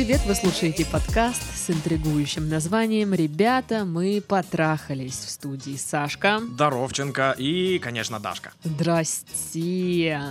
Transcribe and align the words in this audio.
Привет! 0.00 0.22
Вы 0.26 0.34
слушаете 0.34 0.86
подкаст 0.86 1.42
с 1.54 1.68
интригующим 1.68 2.48
названием 2.48 3.12
«Ребята, 3.12 3.84
мы 3.84 4.22
потрахались» 4.26 5.18
в 5.18 5.28
студии 5.28 5.76
Сашка. 5.76 6.40
Доровченко 6.56 7.34
и, 7.36 7.78
конечно, 7.78 8.18
Дашка. 8.18 8.54
Здрасте! 8.64 10.22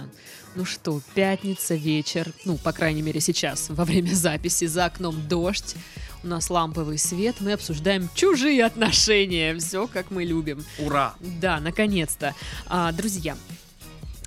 Ну 0.55 0.65
что, 0.65 0.99
пятница, 1.13 1.75
вечер, 1.75 2.33
ну, 2.45 2.57
по 2.57 2.71
крайней 2.71 3.03
мере, 3.03 3.19
сейчас, 3.19 3.69
во 3.69 3.85
время 3.85 4.15
записи, 4.15 4.65
за 4.65 4.85
окном 4.85 5.15
дождь, 5.27 5.75
у 6.23 6.27
нас 6.27 6.49
ламповый 6.49 6.97
свет, 6.97 7.35
мы 7.39 7.53
обсуждаем 7.53 8.09
чужие 8.15 8.65
отношения, 8.65 9.55
все 9.59 9.85
как 9.85 10.09
мы 10.09 10.23
любим. 10.23 10.65
Ура! 10.79 11.13
Да, 11.19 11.59
наконец-то. 11.59 12.33
А, 12.65 12.91
друзья, 12.91 13.37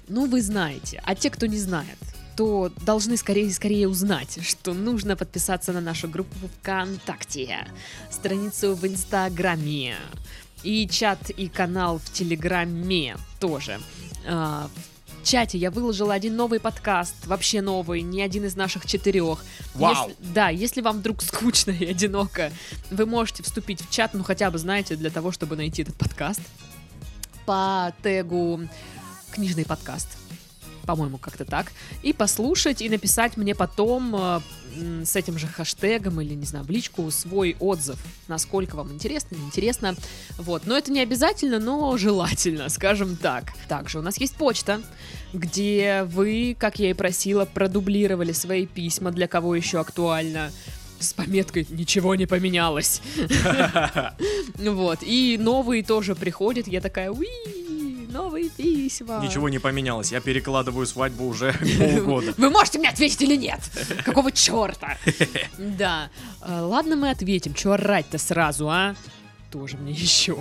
ну 0.06 0.26
вы 0.26 0.40
знаете, 0.40 1.02
а 1.04 1.16
те, 1.16 1.30
кто 1.30 1.46
не 1.46 1.58
знает, 1.58 1.98
то 2.36 2.70
должны 2.84 3.16
скорее 3.16 3.50
скорее 3.52 3.88
узнать, 3.88 4.38
что 4.42 4.72
нужно 4.74 5.16
подписаться 5.16 5.72
на 5.72 5.80
нашу 5.80 6.08
группу 6.08 6.34
ВКонтакте, 6.60 7.66
страницу 8.10 8.74
в 8.74 8.86
Инстаграме 8.86 9.96
и 10.62 10.88
чат 10.88 11.30
и 11.30 11.48
канал 11.48 11.98
в 11.98 12.10
Телеграме 12.12 13.16
тоже. 13.40 13.80
А, 14.26 14.70
в 15.22 15.24
чате 15.24 15.58
я 15.58 15.70
выложила 15.70 16.14
один 16.14 16.36
новый 16.36 16.60
подкаст, 16.60 17.26
вообще 17.26 17.60
новый, 17.62 18.02
не 18.02 18.22
один 18.22 18.44
из 18.44 18.56
наших 18.56 18.86
четырех. 18.86 19.44
Вау! 19.74 20.08
Если- 20.08 20.32
да, 20.32 20.48
если 20.48 20.80
вам 20.80 20.98
вдруг 20.98 21.22
скучно 21.22 21.70
и 21.70 21.86
одиноко, 21.86 22.52
вы 22.90 23.06
можете 23.06 23.42
вступить 23.42 23.80
в 23.82 23.90
чат, 23.90 24.14
ну 24.14 24.22
хотя 24.24 24.50
бы, 24.50 24.58
знаете, 24.58 24.96
для 24.96 25.10
того, 25.10 25.32
чтобы 25.32 25.56
найти 25.56 25.82
этот 25.82 25.96
подкаст 25.96 26.40
по 27.46 27.92
тегу 28.02 28.60
«Книжный 29.32 29.64
подкаст». 29.64 30.08
По-моему, 30.86 31.18
как-то 31.18 31.44
так. 31.44 31.72
И 32.02 32.12
послушать, 32.12 32.82
и 32.82 32.88
написать 32.88 33.36
мне 33.36 33.54
потом 33.54 34.14
э, 34.16 34.40
с 35.04 35.16
этим 35.16 35.38
же 35.38 35.46
хэштегом 35.46 36.20
или, 36.20 36.34
не 36.34 36.44
знаю, 36.44 36.64
в 36.64 36.70
личку 36.70 37.10
свой 37.10 37.56
отзыв, 37.60 37.98
насколько 38.28 38.76
вам 38.76 38.92
интересно, 38.92 39.36
неинтересно. 39.36 39.94
Вот. 40.38 40.66
Но 40.66 40.76
это 40.76 40.90
не 40.90 41.00
обязательно, 41.00 41.58
но 41.58 41.96
желательно, 41.96 42.68
скажем 42.68 43.16
так. 43.16 43.52
Также 43.68 43.98
у 43.98 44.02
нас 44.02 44.18
есть 44.18 44.34
почта, 44.36 44.80
где 45.32 46.04
вы, 46.04 46.56
как 46.58 46.78
я 46.78 46.90
и 46.90 46.94
просила, 46.94 47.44
продублировали 47.44 48.32
свои 48.32 48.66
письма, 48.66 49.10
для 49.10 49.28
кого 49.28 49.54
еще 49.54 49.80
актуально 49.80 50.50
с 51.02 51.12
пометкой 51.12 51.66
«Ничего 51.70 52.14
не 52.14 52.26
поменялось». 52.26 53.02
Вот. 54.58 55.00
И 55.02 55.38
новые 55.40 55.82
тоже 55.82 56.14
приходят. 56.14 56.68
Я 56.68 56.80
такая, 56.80 57.10
уи, 57.10 57.26
новые 58.12 58.48
письма. 58.50 59.20
Ничего 59.22 59.48
не 59.48 59.58
поменялось, 59.58 60.12
я 60.12 60.20
перекладываю 60.20 60.86
свадьбу 60.86 61.26
уже 61.26 61.52
полгода. 61.78 62.34
Вы 62.36 62.50
можете 62.50 62.78
мне 62.78 62.88
ответить 62.90 63.20
или 63.22 63.36
нет? 63.36 63.60
Какого 64.04 64.30
черта? 64.32 64.98
Да. 65.58 66.10
Э, 66.42 66.60
Ладно, 66.60 66.96
мы 66.96 67.10
ответим. 67.10 67.54
Чего 67.54 67.74
орать-то 67.74 68.18
сразу, 68.18 68.68
а? 68.70 68.94
Тоже 69.50 69.76
мне 69.76 69.92
еще. 69.92 70.36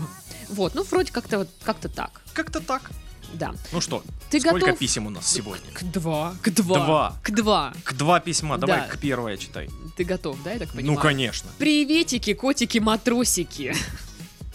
Вот, 0.49 0.75
ну, 0.75 0.83
вроде 0.83 1.11
как-то 1.11 1.39
вот 1.39 1.49
как-то 1.63 1.89
так. 1.89 2.21
Как-то 2.33 2.59
так. 2.59 2.91
Да. 3.33 3.53
Ну 3.71 3.79
что, 3.79 4.03
Ты 4.29 4.41
сколько 4.41 4.59
готов? 4.65 4.79
писем 4.79 5.07
у 5.07 5.09
нас 5.09 5.25
сегодня? 5.31 5.71
К 5.73 5.83
два. 5.83 6.33
К 6.41 6.49
два. 6.49 6.85
Два. 6.85 7.13
К 7.23 7.31
два. 7.31 7.73
К 7.85 7.93
два 7.93 8.19
письма, 8.19 8.57
давай 8.57 8.81
Да. 8.81 8.87
к 8.87 8.97
первое 8.99 9.37
читай. 9.37 9.69
Ты 9.95 10.03
готов, 10.03 10.37
да, 10.43 10.51
я 10.51 10.59
так 10.59 10.69
понимаю? 10.69 10.95
Ну, 10.95 11.01
конечно. 11.01 11.49
Приветики, 11.57 12.33
котики, 12.33 12.79
матросики. 12.79 13.73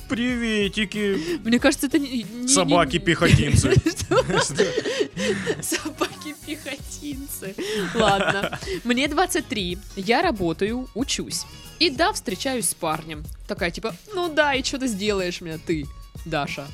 Приветики, 0.09 1.39
Мне 1.45 1.59
кажется, 1.59 1.87
это 1.87 1.99
не... 1.99 2.23
не- 2.23 2.49
собаки-пехотинцы. 2.49 3.75
Собаки-пехотинцы. 5.63 7.55
Ладно. 7.95 8.59
Мне 8.85 9.09
23. 9.09 9.79
Я 9.97 10.23
работаю, 10.23 10.89
учусь. 10.95 11.45
И 11.79 11.91
да, 11.91 12.13
встречаюсь 12.13 12.69
с 12.69 12.75
парнем. 12.75 13.25
Такая 13.49 13.71
типа, 13.71 13.95
ну 14.15 14.33
да, 14.33 14.55
и 14.55 14.63
что 14.63 14.79
ты 14.79 14.87
сделаешь 14.87 15.41
мне, 15.41 15.59
ты, 15.59 15.87
Даша? 16.25 16.67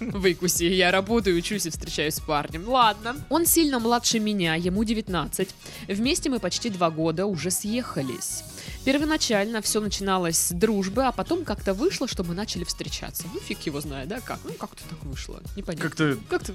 Выкуси, 0.00 0.64
я 0.64 0.90
работаю, 0.90 1.38
учусь 1.38 1.66
и 1.66 1.70
встречаюсь 1.70 2.14
с 2.16 2.20
парнем. 2.20 2.68
Ладно. 2.68 3.16
Он 3.30 3.46
сильно 3.46 3.78
младше 3.78 4.18
меня, 4.20 4.54
ему 4.54 4.84
19. 4.84 5.48
Вместе 5.88 6.30
мы 6.30 6.38
почти 6.38 6.68
два 6.70 6.90
года 6.90 7.26
уже 7.26 7.50
съехались. 7.50 8.44
Первоначально 8.84 9.62
все 9.62 9.80
начиналось 9.80 10.38
с 10.38 10.52
дружбы, 10.52 11.04
а 11.04 11.12
потом 11.12 11.44
как-то 11.44 11.72
вышло, 11.74 12.06
что 12.06 12.22
мы 12.22 12.34
начали 12.34 12.64
встречаться. 12.64 13.24
Ну, 13.32 13.40
фиг 13.40 13.60
его 13.62 13.80
знает, 13.80 14.08
да, 14.08 14.20
как? 14.20 14.38
Ну, 14.44 14.52
как-то 14.52 14.82
так 14.88 15.02
вышло. 15.04 15.40
Непонятно. 15.56 15.88
Как-то 15.88 16.18
Как-то... 16.28 16.52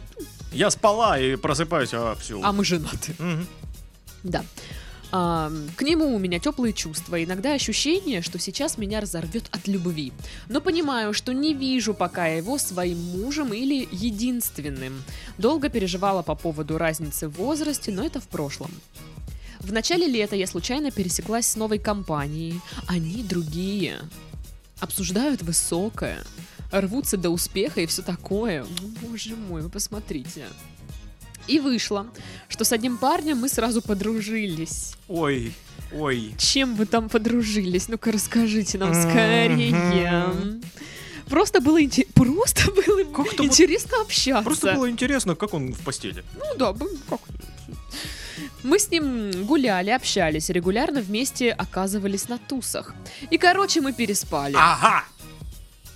я 0.52 0.70
спала 0.70 1.20
и 1.20 1.36
просыпаюсь, 1.36 1.90
а 1.94 2.16
все. 2.16 2.40
А 2.44 2.52
мы 2.52 2.64
женаты. 2.64 3.16
Да. 4.24 4.44
А, 5.12 5.52
к 5.76 5.82
нему 5.82 6.16
у 6.16 6.20
меня 6.20 6.40
теплые 6.40 6.74
чувства, 6.74 7.24
иногда 7.24 7.54
ощущение, 7.54 8.22
что 8.22 8.38
сейчас 8.38 8.78
меня 8.78 9.02
разорвет 9.02 9.46
от 9.52 9.68
любви. 9.68 10.14
Но 10.50 10.62
понимаю, 10.62 11.14
что 11.14 11.34
не 11.34 11.54
вижу 11.54 11.94
пока 11.94 12.28
его 12.28 12.58
своим 12.58 13.00
мужем 13.00 13.54
или 13.54 13.88
единственным. 13.92 15.04
Долго 15.38 15.70
переживала 15.70 16.22
по 16.22 16.36
поводу 16.36 16.78
разницы 16.78 17.28
в 17.28 17.38
возрасте, 17.38 17.92
но 17.92 18.06
это 18.06 18.20
в 18.20 18.28
прошлом. 18.28 18.72
В 19.60 19.72
начале 19.74 20.08
лета 20.08 20.36
я 20.36 20.48
случайно 20.48 20.92
пересеклась 20.92 21.48
с 21.48 21.56
новой 21.56 21.80
компанией. 21.80 22.60
Они 22.88 23.24
другие. 23.24 24.00
Обсуждают 24.80 25.42
высокое. 25.42 26.24
Рвутся 26.72 27.18
до 27.18 27.30
успеха 27.30 27.82
и 27.82 27.86
все 27.86 28.02
такое. 28.02 28.66
Ну, 28.82 28.88
Боже 29.02 29.36
мой, 29.36 29.62
вы 29.62 29.70
посмотрите. 29.70 30.46
И 31.48 31.60
вышло, 31.60 32.08
что 32.48 32.64
с 32.64 32.72
одним 32.72 32.98
парнем 32.98 33.38
мы 33.40 33.50
сразу 33.50 33.82
подружились. 33.82 34.94
Ой, 35.08 35.52
ой. 35.92 36.34
Чем 36.38 36.76
вы 36.76 36.86
там 36.86 37.10
подружились? 37.10 37.88
Ну-ка 37.88 38.12
расскажите 38.12 38.78
нам 38.78 38.94
скорее. 38.94 40.62
Просто 41.28 41.60
было, 41.62 41.82
инте- 41.82 42.08
просто 42.14 42.72
было 42.72 43.04
Как-то 43.04 43.44
вот- 43.44 43.52
интересно 43.52 44.02
общаться. 44.02 44.44
Просто 44.44 44.74
было 44.74 44.90
интересно, 44.90 45.36
как 45.36 45.54
он 45.54 45.74
в 45.74 45.80
постели. 45.82 46.24
Ну 46.38 46.58
да, 46.58 46.74
как... 47.10 47.20
Мы 48.64 48.78
с 48.78 48.92
ним 48.92 49.46
гуляли, 49.46 49.90
общались, 49.90 50.50
регулярно 50.50 51.02
вместе 51.02 51.52
оказывались 51.52 52.28
на 52.28 52.38
тусах. 52.38 52.94
И, 53.30 53.38
короче, 53.38 53.82
мы 53.82 53.94
переспали. 53.94 54.56
Ага! 54.58 55.06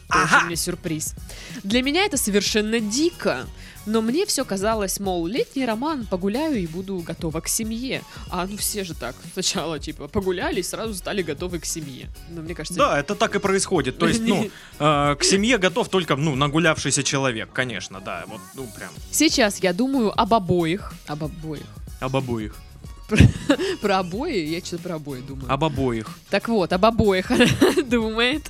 Тоже 0.09 0.35
ага. 0.35 0.46
мне 0.46 0.56
сюрприз. 0.56 1.16
Для 1.63 1.81
меня 1.81 2.06
это 2.06 2.18
совершенно 2.18 2.79
дико. 2.79 3.46
Но 3.85 4.02
мне 4.02 4.25
все 4.25 4.46
казалось, 4.46 5.00
мол, 5.00 5.28
летний 5.28 5.66
роман, 5.66 6.06
погуляю 6.06 6.56
и 6.56 6.68
буду 6.68 7.00
готова 7.00 7.41
к 7.41 7.50
семье. 7.50 8.02
А 8.29 8.47
ну 8.47 8.56
все 8.56 8.85
же 8.85 8.94
так. 8.94 9.16
Сначала, 9.34 9.78
типа, 9.78 10.07
погуляли 10.07 10.62
и 10.62 10.63
сразу 10.63 10.94
стали 10.94 11.22
готовы 11.22 11.59
к 11.59 11.66
семье. 11.66 12.07
Ну, 12.29 12.41
мне 12.41 12.56
кажется... 12.56 12.79
Да, 12.79 12.97
это 12.97 13.16
так 13.16 13.35
и 13.35 13.40
происходит. 13.40 13.97
То 13.97 14.07
есть, 14.07 14.22
ну, 14.22 14.50
э, 14.79 15.16
к 15.19 15.23
семье 15.23 15.57
готов 15.57 15.90
только, 15.90 16.16
ну, 16.16 16.35
нагулявшийся 16.35 17.03
человек, 17.03 17.50
конечно, 17.52 18.00
да. 18.00 18.23
Вот, 18.28 18.40
ну, 18.56 18.68
прям, 18.73 18.91
Сейчас 19.12 19.62
я 19.62 19.73
думаю 19.73 20.18
об 20.18 20.34
обоих. 20.34 20.94
Об 21.07 21.25
обоих. 21.25 21.66
Об 22.03 22.16
обоих. 22.16 22.56
Про 23.81 24.00
обои? 24.00 24.46
Я 24.46 24.59
что-то 24.59 24.84
про 24.84 24.96
обои 24.96 25.22
думаю. 25.22 25.52
Об 25.52 25.64
обоих. 25.64 26.18
Так 26.30 26.47
вот, 26.47 26.74
об 26.74 26.86
обоих 26.86 27.31
думает. 27.86 28.50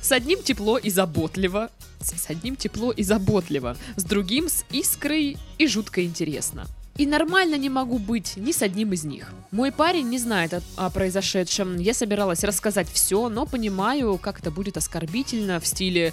С 0.00 0.12
одним 0.12 0.42
тепло 0.42 0.78
и 0.78 0.90
заботливо. 0.90 1.70
С 2.00 2.12
с 2.12 2.30
одним 2.30 2.56
тепло 2.56 2.90
и 2.90 3.02
заботливо. 3.02 3.76
С 3.96 4.04
другим 4.04 4.48
с 4.48 4.64
искрой 4.70 5.36
и 5.58 5.66
жутко 5.66 6.04
интересно. 6.04 6.66
И 6.96 7.06
нормально 7.06 7.56
не 7.56 7.70
могу 7.70 7.98
быть 7.98 8.36
ни 8.36 8.52
с 8.52 8.60
одним 8.60 8.92
из 8.92 9.04
них. 9.04 9.32
Мой 9.50 9.72
парень 9.72 10.08
не 10.08 10.18
знает 10.18 10.54
о, 10.54 10.62
о 10.76 10.90
произошедшем. 10.90 11.78
Я 11.78 11.94
собиралась 11.94 12.44
рассказать 12.44 12.88
все, 12.92 13.28
но 13.28 13.46
понимаю, 13.46 14.18
как 14.18 14.40
это 14.40 14.50
будет 14.50 14.76
оскорбительно 14.76 15.58
в 15.60 15.66
стиле 15.66 16.12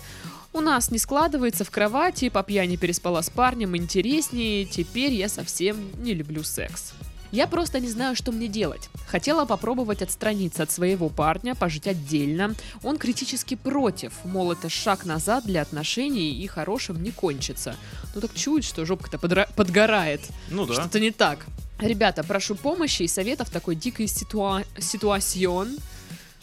«У 0.52 0.62
нас 0.62 0.92
не 0.92 0.98
складывается 0.98 1.64
в 1.64 1.72
кровати, 1.72 2.30
по 2.30 2.44
пьяни 2.44 2.76
переспала 2.76 3.22
с 3.22 3.30
парнем, 3.30 3.78
интереснее, 3.78 4.66
теперь 4.66 5.14
я 5.14 5.30
совсем 5.30 5.78
не 6.02 6.14
люблю 6.14 6.44
секс». 6.44 6.94
Я 7.32 7.46
просто 7.46 7.80
не 7.80 7.88
знаю, 7.88 8.16
что 8.16 8.32
мне 8.32 8.48
делать. 8.48 8.90
Хотела 9.08 9.46
попробовать 9.46 10.02
отстраниться 10.02 10.64
от 10.64 10.72
своего 10.72 11.10
парня, 11.10 11.54
пожить 11.54 11.86
отдельно. 11.86 12.56
Он 12.82 12.98
критически 12.98 13.54
против, 13.54 14.14
мол, 14.24 14.52
это 14.52 14.68
шаг 14.68 15.06
назад 15.06 15.46
для 15.46 15.62
отношений 15.62 16.32
и 16.32 16.48
хорошим 16.48 17.04
не 17.04 17.12
кончится. 17.12 17.76
Ну 18.16 18.22
так 18.22 18.34
чует, 18.34 18.64
что 18.64 18.84
жопка-то 18.84 19.18
подра- 19.18 19.48
подгорает. 19.56 20.22
Ну 20.50 20.66
да. 20.66 20.74
Что-то 20.74 21.00
не 21.00 21.12
так. 21.12 21.46
Ребята, 21.80 22.24
прошу 22.24 22.56
помощи 22.56 23.04
и 23.04 23.08
советов 23.08 23.52
такой 23.52 23.76
дикой 23.76 24.08
ситуа- 24.08 24.66
ситуацион. 24.80 25.78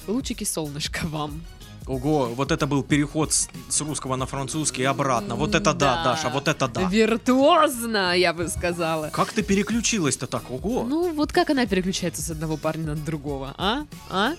Лучики 0.07 0.45
солнышко 0.45 1.05
вам. 1.09 1.43
Ого, 1.87 2.27
вот 2.35 2.51
это 2.51 2.67
был 2.67 2.83
переход 2.83 3.33
с, 3.33 3.49
с 3.69 3.81
русского 3.81 4.17
на 4.17 4.27
французский 4.27 4.83
и 4.83 4.85
обратно. 4.85 5.37
Вот 5.37 5.55
это 5.55 5.73
да, 5.73 5.97
Да. 5.97 6.05
Даша, 6.05 6.29
вот 6.31 6.49
это 6.49 6.67
да. 6.67 6.83
Виртуозно, 6.89 8.17
я 8.17 8.33
бы 8.33 8.49
сказала. 8.49 9.11
Как 9.11 9.33
ты 9.33 9.43
переключилась-то 9.43 10.27
так? 10.27 10.51
Ого. 10.51 10.85
Ну, 10.85 11.13
вот 11.13 11.33
как 11.33 11.51
она 11.51 11.65
переключается 11.67 12.23
с 12.23 12.31
одного 12.31 12.57
парня 12.57 12.87
на 12.87 12.97
другого, 12.97 13.55
а? 13.57 13.87
А? 14.11 14.33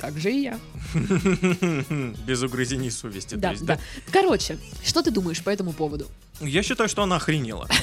Так 0.00 0.18
же 0.18 0.30
и 0.30 0.42
я. 0.42 0.58
Без 2.26 2.42
угрызений 2.42 2.90
совести. 2.90 3.34
Да, 3.34 3.50
есть, 3.50 3.64
да. 3.64 3.78
Короче, 4.12 4.58
что 4.84 5.02
ты 5.02 5.10
думаешь 5.10 5.42
по 5.42 5.50
этому 5.50 5.72
поводу? 5.72 6.06
Я 6.40 6.62
считаю, 6.62 6.88
что 6.88 7.02
она 7.02 7.16
охренела. 7.16 7.68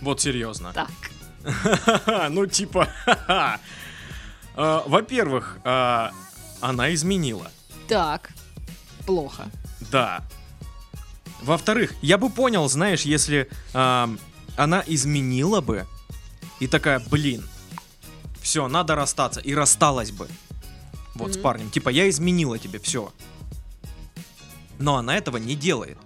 Вот 0.00 0.20
серьезно. 0.20 0.72
Так. 0.72 0.90
Ну, 2.30 2.46
типа, 2.46 2.88
а, 3.06 3.58
во-первых, 4.86 5.58
а, 5.62 6.10
она 6.60 6.92
изменила. 6.94 7.50
Так, 7.86 8.30
плохо. 9.04 9.50
Да. 9.90 10.22
Во-вторых, 11.42 11.94
я 12.02 12.18
бы 12.18 12.28
понял, 12.30 12.68
знаешь, 12.68 13.02
если 13.02 13.48
ам, 13.72 14.18
она 14.56 14.84
изменила 14.86 15.60
бы 15.60 15.86
и 16.60 16.66
такая, 16.66 17.00
блин, 17.10 17.42
все, 18.42 18.68
надо 18.68 18.94
расстаться, 18.94 19.40
и 19.40 19.54
рассталась 19.54 20.10
бы. 20.12 20.28
Вот 21.14 21.32
с 21.32 21.36
Мгм. 21.36 21.42
парнем. 21.42 21.70
Типа, 21.70 21.88
я 21.88 22.08
изменила 22.08 22.58
тебе, 22.58 22.78
все. 22.78 23.12
Но 24.78 24.96
она 24.96 25.16
этого 25.16 25.36
не 25.38 25.54
делает. 25.54 25.98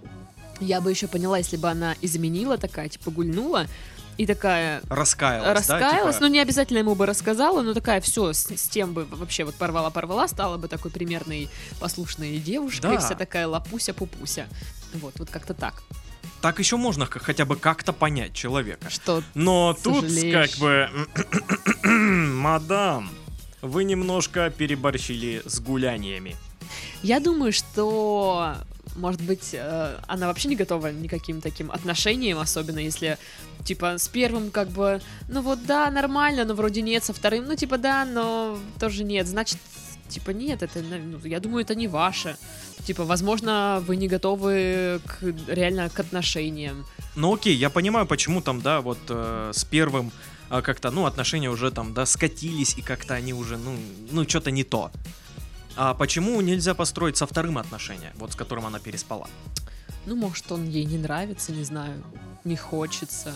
Я 0.59 0.79
бы 0.81 0.89
еще 0.89 1.07
поняла, 1.07 1.37
если 1.37 1.57
бы 1.57 1.69
она 1.69 1.95
изменила 2.01 2.57
такая, 2.57 2.87
типа 2.89 3.11
гульнула, 3.11 3.67
и 4.17 4.25
такая 4.25 4.81
Раскаялась, 4.89 5.57
раскаялась, 5.59 6.15
да? 6.15 6.21
ну 6.21 6.27
типа, 6.27 6.33
не 6.33 6.39
обязательно 6.39 6.77
ему 6.79 6.95
бы 6.95 7.05
рассказала, 7.05 7.61
но 7.61 7.73
такая 7.73 8.01
все 8.01 8.33
с, 8.33 8.45
с 8.49 8.67
тем 8.67 8.93
бы 8.93 9.05
вообще 9.05 9.43
вот 9.43 9.55
порвала-порвала, 9.55 10.27
стала 10.27 10.57
бы 10.57 10.67
такой 10.67 10.91
примерной 10.91 11.49
послушной 11.79 12.37
девушкой, 12.37 12.93
Да. 12.93 12.99
вся 12.99 13.15
такая 13.15 13.47
лапуся-пупуся. 13.47 14.47
Вот, 14.93 15.19
вот 15.19 15.29
как-то 15.29 15.53
так. 15.53 15.83
так 16.41 16.59
еще 16.59 16.77
можно 16.77 17.05
хотя 17.05 17.43
бы 17.45 17.55
как-то 17.57 17.91
понять 17.93 18.33
человека. 18.33 18.89
Что 18.89 19.21
Но 19.33 19.73
тут 19.83 20.05
Сожалеешь. 20.05 20.51
как 20.51 20.59
бы... 20.59 20.89
Мадам, 21.89 23.09
вы 23.61 23.83
немножко 23.83 24.49
переборщили 24.49 25.41
с 25.45 25.59
гуляниями. 25.59 26.35
Я 27.03 27.19
думаю, 27.19 27.51
что, 27.51 28.55
может 28.95 29.21
быть, 29.21 29.49
э, 29.53 29.99
она 30.07 30.27
вообще 30.27 30.47
не 30.47 30.55
готова 30.55 30.91
никаким 30.91 31.41
таким 31.41 31.71
отношениям, 31.71 32.39
особенно 32.39 32.79
если, 32.79 33.17
типа, 33.63 33.97
с 33.97 34.07
первым 34.07 34.51
как 34.51 34.69
бы, 34.69 35.01
ну 35.29 35.41
вот 35.41 35.65
да, 35.65 35.89
нормально, 35.91 36.45
но 36.45 36.53
вроде 36.53 36.81
нет, 36.81 37.03
со 37.03 37.13
вторым, 37.13 37.45
ну 37.45 37.55
типа 37.55 37.77
да, 37.77 38.05
но 38.05 38.57
тоже 38.79 39.03
нет, 39.03 39.27
значит, 39.27 39.57
типа 40.07 40.31
нет, 40.31 40.63
это, 40.63 40.81
ну, 40.81 41.19
я 41.23 41.39
думаю, 41.39 41.63
это 41.63 41.75
не 41.75 41.87
ваше. 41.87 42.37
Типа, 42.85 43.03
возможно, 43.03 43.83
вы 43.87 43.95
не 43.95 44.07
готовы 44.07 45.01
к, 45.05 45.23
реально 45.47 45.89
к 45.89 45.99
отношениям. 45.99 46.85
Ну 47.15 47.33
окей, 47.33 47.55
я 47.55 47.69
понимаю, 47.69 48.05
почему 48.05 48.41
там, 48.41 48.61
да, 48.61 48.81
вот 48.81 48.99
э, 49.09 49.51
с 49.53 49.63
первым 49.63 50.11
а, 50.49 50.61
как-то, 50.61 50.91
ну, 50.91 51.05
отношения 51.05 51.49
уже 51.49 51.71
там, 51.71 51.93
да, 51.93 52.05
скатились, 52.05 52.77
и 52.77 52.81
как-то 52.81 53.15
они 53.15 53.33
уже, 53.33 53.57
ну, 53.57 53.75
ну, 54.11 54.27
что-то 54.27 54.51
не 54.51 54.63
то. 54.63 54.91
А 55.75 55.93
почему 55.93 56.39
нельзя 56.41 56.73
построить 56.73 57.17
со 57.17 57.25
вторым 57.27 57.57
отношения, 57.57 58.13
вот 58.15 58.31
с 58.31 58.35
которым 58.35 58.65
она 58.65 58.79
переспала? 58.79 59.27
Ну, 60.05 60.15
может, 60.15 60.51
он 60.51 60.67
ей 60.69 60.85
не 60.85 60.97
нравится, 60.97 61.51
не 61.51 61.63
знаю, 61.63 62.01
не 62.43 62.55
хочется. 62.55 63.33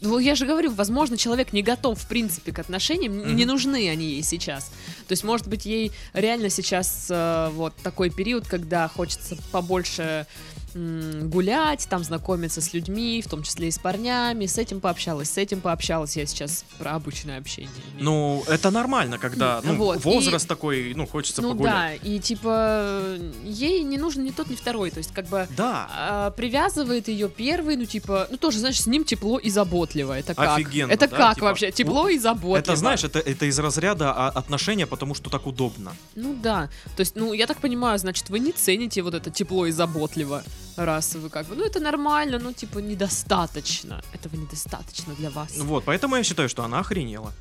Ну, 0.00 0.18
я 0.18 0.34
же 0.34 0.46
говорю, 0.46 0.72
возможно, 0.72 1.16
человек 1.16 1.52
не 1.52 1.62
готов, 1.62 1.96
в 2.00 2.06
принципе, 2.08 2.50
к 2.52 2.58
отношениям, 2.58 3.12
н- 3.20 3.36
не 3.36 3.44
нужны 3.44 3.88
они 3.88 4.04
ей 4.14 4.22
сейчас. 4.24 4.64
То 5.06 5.12
есть, 5.12 5.22
может 5.22 5.46
быть, 5.46 5.64
ей 5.64 5.92
реально 6.12 6.50
сейчас 6.50 7.06
э, 7.08 7.50
вот 7.52 7.76
такой 7.76 8.10
период, 8.10 8.48
когда 8.48 8.88
хочется 8.88 9.36
побольше 9.52 10.26
гулять, 10.74 11.86
там 11.88 12.04
знакомиться 12.04 12.60
с 12.60 12.72
людьми, 12.72 13.22
в 13.24 13.28
том 13.28 13.42
числе 13.42 13.68
и 13.68 13.70
с 13.70 13.78
парнями, 13.78 14.46
с 14.46 14.58
этим 14.58 14.80
пообщалась, 14.80 15.30
с 15.30 15.38
этим 15.38 15.60
пообщалась, 15.60 16.16
я 16.16 16.26
сейчас 16.26 16.64
про 16.78 16.92
обычное 16.92 17.38
общение. 17.38 17.70
Ну, 18.00 18.42
это 18.48 18.70
нормально, 18.70 19.18
когда, 19.18 19.60
ну, 19.64 19.74
Вот, 19.76 20.04
возраст 20.04 20.48
такой, 20.48 20.92
ну, 20.94 21.06
хочется 21.06 21.42
ну 21.42 21.50
погулять. 21.50 22.00
да, 22.02 22.08
и 22.08 22.18
типа 22.18 23.16
ей 23.44 23.82
не 23.84 23.98
нужен 23.98 24.24
ни 24.24 24.30
тот, 24.30 24.48
ни 24.50 24.54
второй, 24.54 24.90
то 24.90 24.98
есть 24.98 25.12
как 25.12 25.26
бы 25.26 25.46
Да, 25.56 25.88
а, 25.92 26.30
привязывает 26.30 27.08
ее 27.08 27.28
первый, 27.28 27.76
ну 27.76 27.84
типа, 27.84 28.28
ну 28.30 28.36
тоже, 28.36 28.58
знаешь, 28.58 28.80
с 28.80 28.86
ним 28.86 29.04
тепло 29.04 29.38
и 29.38 29.50
заботливо. 29.50 30.18
Это 30.18 30.34
как? 30.34 30.58
Офигенно, 30.58 30.90
Это 30.92 31.08
да, 31.08 31.16
как 31.16 31.34
типа, 31.34 31.46
вообще? 31.46 31.70
Тепло 31.72 32.08
и 32.08 32.18
заботливо. 32.18 32.56
это, 32.56 32.76
знаешь, 32.76 33.04
это, 33.04 33.18
это 33.18 33.46
из 33.46 33.58
разряда 33.58 34.12
а, 34.12 34.28
отношения, 34.28 34.86
потому 34.86 35.14
что 35.14 35.30
так 35.30 35.46
удобно. 35.46 35.92
Ну 36.14 36.34
да. 36.42 36.68
То 36.96 37.00
есть, 37.00 37.16
ну, 37.16 37.32
я 37.32 37.46
так 37.46 37.58
понимаю, 37.58 37.98
значит, 37.98 38.30
вы 38.30 38.38
не 38.38 38.52
цените 38.52 39.02
вот 39.02 39.14
это 39.14 39.30
тепло 39.30 39.66
и 39.66 39.70
заботливо, 39.70 40.42
раз 40.76 41.14
вы 41.14 41.28
как 41.28 41.46
бы, 41.46 41.54
ну 41.54 41.64
это 41.64 41.80
нормально, 41.80 42.38
ну 42.38 42.52
типа 42.52 42.78
недостаточно. 42.78 44.02
Этого 44.12 44.36
недостаточно 44.36 45.14
для 45.14 45.30
вас. 45.30 45.56
Вот, 45.56 45.84
поэтому 45.84 46.16
я 46.16 46.24
считаю, 46.24 46.48
что 46.48 46.64
она 46.64 46.80
охренела. 46.80 47.32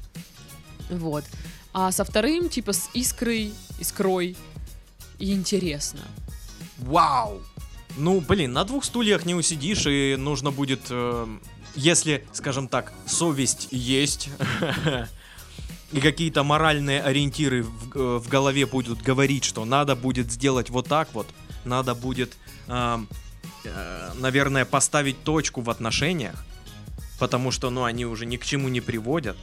Вот. 0.89 1.24
А 1.74 1.92
со 1.92 2.04
вторым, 2.04 2.50
типа, 2.50 2.74
с 2.74 2.89
искрой, 2.94 3.54
искрой 3.80 4.36
и 5.19 5.33
интересно. 5.33 6.01
Вау! 6.80 7.42
Ну, 7.98 8.22
блин, 8.22 8.54
на 8.54 8.63
двух 8.63 8.83
стульях 8.83 9.25
не 9.25 9.36
усидишь, 9.36 9.86
и 9.86 10.16
нужно 10.18 10.51
будет, 10.51 10.88
эм, 10.89 11.42
если, 11.75 12.25
скажем 12.34 12.68
так, 12.68 12.92
совесть 13.06 13.68
есть, 13.72 14.30
и 15.92 16.00
какие-то 16.00 16.44
моральные 16.44 17.01
ориентиры 17.01 17.63
в, 17.63 17.98
э, 17.98 18.18
в 18.19 18.27
голове 18.27 18.66
будут 18.66 19.01
говорить, 19.01 19.44
что 19.44 19.66
надо 19.66 19.95
будет 19.95 20.31
сделать 20.31 20.69
вот 20.69 20.88
так 20.88 21.10
вот, 21.13 21.27
надо 21.66 21.95
будет, 21.95 22.34
э, 22.34 22.50
наверное, 24.16 24.66
поставить 24.66 25.24
точку 25.24 25.62
в 25.62 25.70
отношениях, 25.70 26.44
потому 27.20 27.52
что, 27.52 27.70
ну, 27.70 27.84
они 27.84 28.06
уже 28.06 28.26
ни 28.26 28.38
к 28.38 28.46
чему 28.46 28.70
не 28.70 28.82
приводят. 28.82 29.38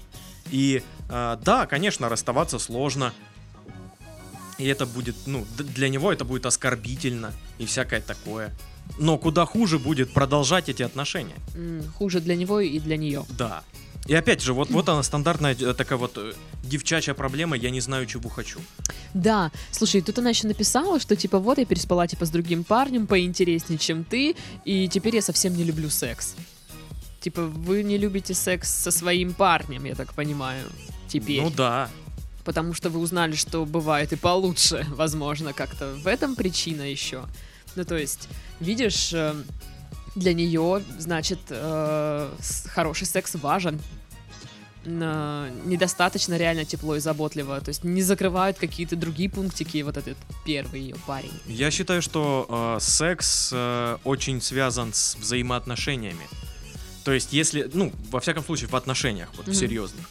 И 0.51 0.83
э, 1.11 1.39
да, 1.45 1.67
конечно, 1.67 2.09
расставаться 2.09 2.59
сложно, 2.59 3.13
и 4.59 4.67
это 4.67 4.87
будет, 4.87 5.15
ну, 5.27 5.47
для 5.59 5.89
него 5.89 6.13
это 6.13 6.25
будет 6.25 6.47
оскорбительно 6.47 7.33
и 7.59 7.67
всякое 7.67 8.01
такое. 8.01 8.51
Но 8.99 9.19
куда 9.19 9.45
хуже 9.45 9.79
будет 9.79 10.13
продолжать 10.13 10.69
эти 10.69 10.83
отношения. 10.83 11.37
Хуже 11.97 12.21
для 12.21 12.35
него 12.35 12.61
и 12.61 12.79
для 12.81 12.97
нее. 12.97 13.25
Да. 13.31 13.63
И 14.07 14.15
опять 14.15 14.41
же, 14.41 14.55
вот, 14.55 14.71
вот 14.71 14.89
она 14.89 15.03
стандартная 15.03 15.55
э, 15.55 15.75
такая 15.75 15.99
вот 15.99 16.13
э, 16.17 16.33
девчачья 16.63 17.15
проблема, 17.15 17.57
я 17.57 17.71
не 17.71 17.81
знаю, 17.81 18.07
чего 18.07 18.31
хочу. 18.31 18.59
Да, 19.13 19.51
слушай, 19.71 20.01
тут 20.01 20.19
она 20.19 20.31
еще 20.31 20.47
написала, 20.47 20.99
что 20.99 21.15
типа 21.15 21.39
вот 21.39 21.59
я 21.59 21.67
переспала 21.67 22.07
типа 22.07 22.25
с 22.25 22.31
другим 22.31 22.65
парнем 22.65 23.07
поинтереснее, 23.07 23.79
чем 23.79 24.05
ты, 24.05 24.35
и 24.65 24.89
теперь 24.89 25.17
я 25.17 25.23
совсем 25.23 25.55
не 25.55 25.65
люблю 25.65 25.91
секс. 25.91 26.37
Типа 27.21 27.43
вы 27.43 27.83
не 27.83 27.99
любите 27.99 28.33
секс 28.33 28.71
со 28.71 28.91
своим 28.91 29.35
парнем, 29.35 29.85
я 29.85 29.95
так 29.95 30.15
понимаю, 30.15 30.65
теперь. 31.09 31.43
Ну 31.43 31.51
да. 31.51 31.91
Потому 32.45 32.73
что 32.73 32.89
вы 32.89 33.01
узнали, 33.01 33.35
что 33.35 33.67
бывает 33.67 34.13
и 34.13 34.17
получше, 34.17 34.87
возможно, 34.91 35.53
как-то 35.53 35.93
в 35.93 36.07
этом 36.07 36.35
причина 36.35 36.83
еще. 36.83 37.25
Ну 37.77 37.85
то 37.85 37.97
есть, 37.97 38.29
видишь, 38.61 39.13
э, 39.13 39.35
для 40.15 40.35
нее, 40.35 40.83
значит, 40.99 41.39
э, 41.51 42.31
хороший 42.67 43.07
секс 43.07 43.35
важен. 43.35 43.81
Н- 44.85 45.69
недостаточно 45.69 46.37
реально 46.37 46.65
тепло 46.65 46.97
и 46.97 47.01
заботливо. 47.01 47.61
То 47.61 47.69
есть 47.71 47.85
не 47.85 48.03
закрывают 48.03 48.59
какие-то 48.59 48.97
другие 48.97 49.29
пунктики 49.29 49.83
вот 49.83 49.97
этот 49.97 50.17
первый 50.47 50.81
ее 50.81 50.97
парень. 51.07 51.33
Я 51.47 51.71
считаю, 51.71 52.01
что 52.03 52.47
э, 52.49 52.81
секс 52.81 53.51
э, 53.53 53.99
очень 54.05 54.41
связан 54.41 54.93
с 54.95 55.17
взаимоотношениями. 55.17 56.27
То 57.05 57.13
есть, 57.13 57.33
если, 57.33 57.71
ну, 57.73 57.93
во 58.11 58.21
всяком 58.21 58.45
случае, 58.45 58.69
в 58.69 58.75
отношениях, 58.75 59.29
вот 59.37 59.47
в 59.47 59.49
Мгм. 59.49 59.57
серьезных. 59.57 60.07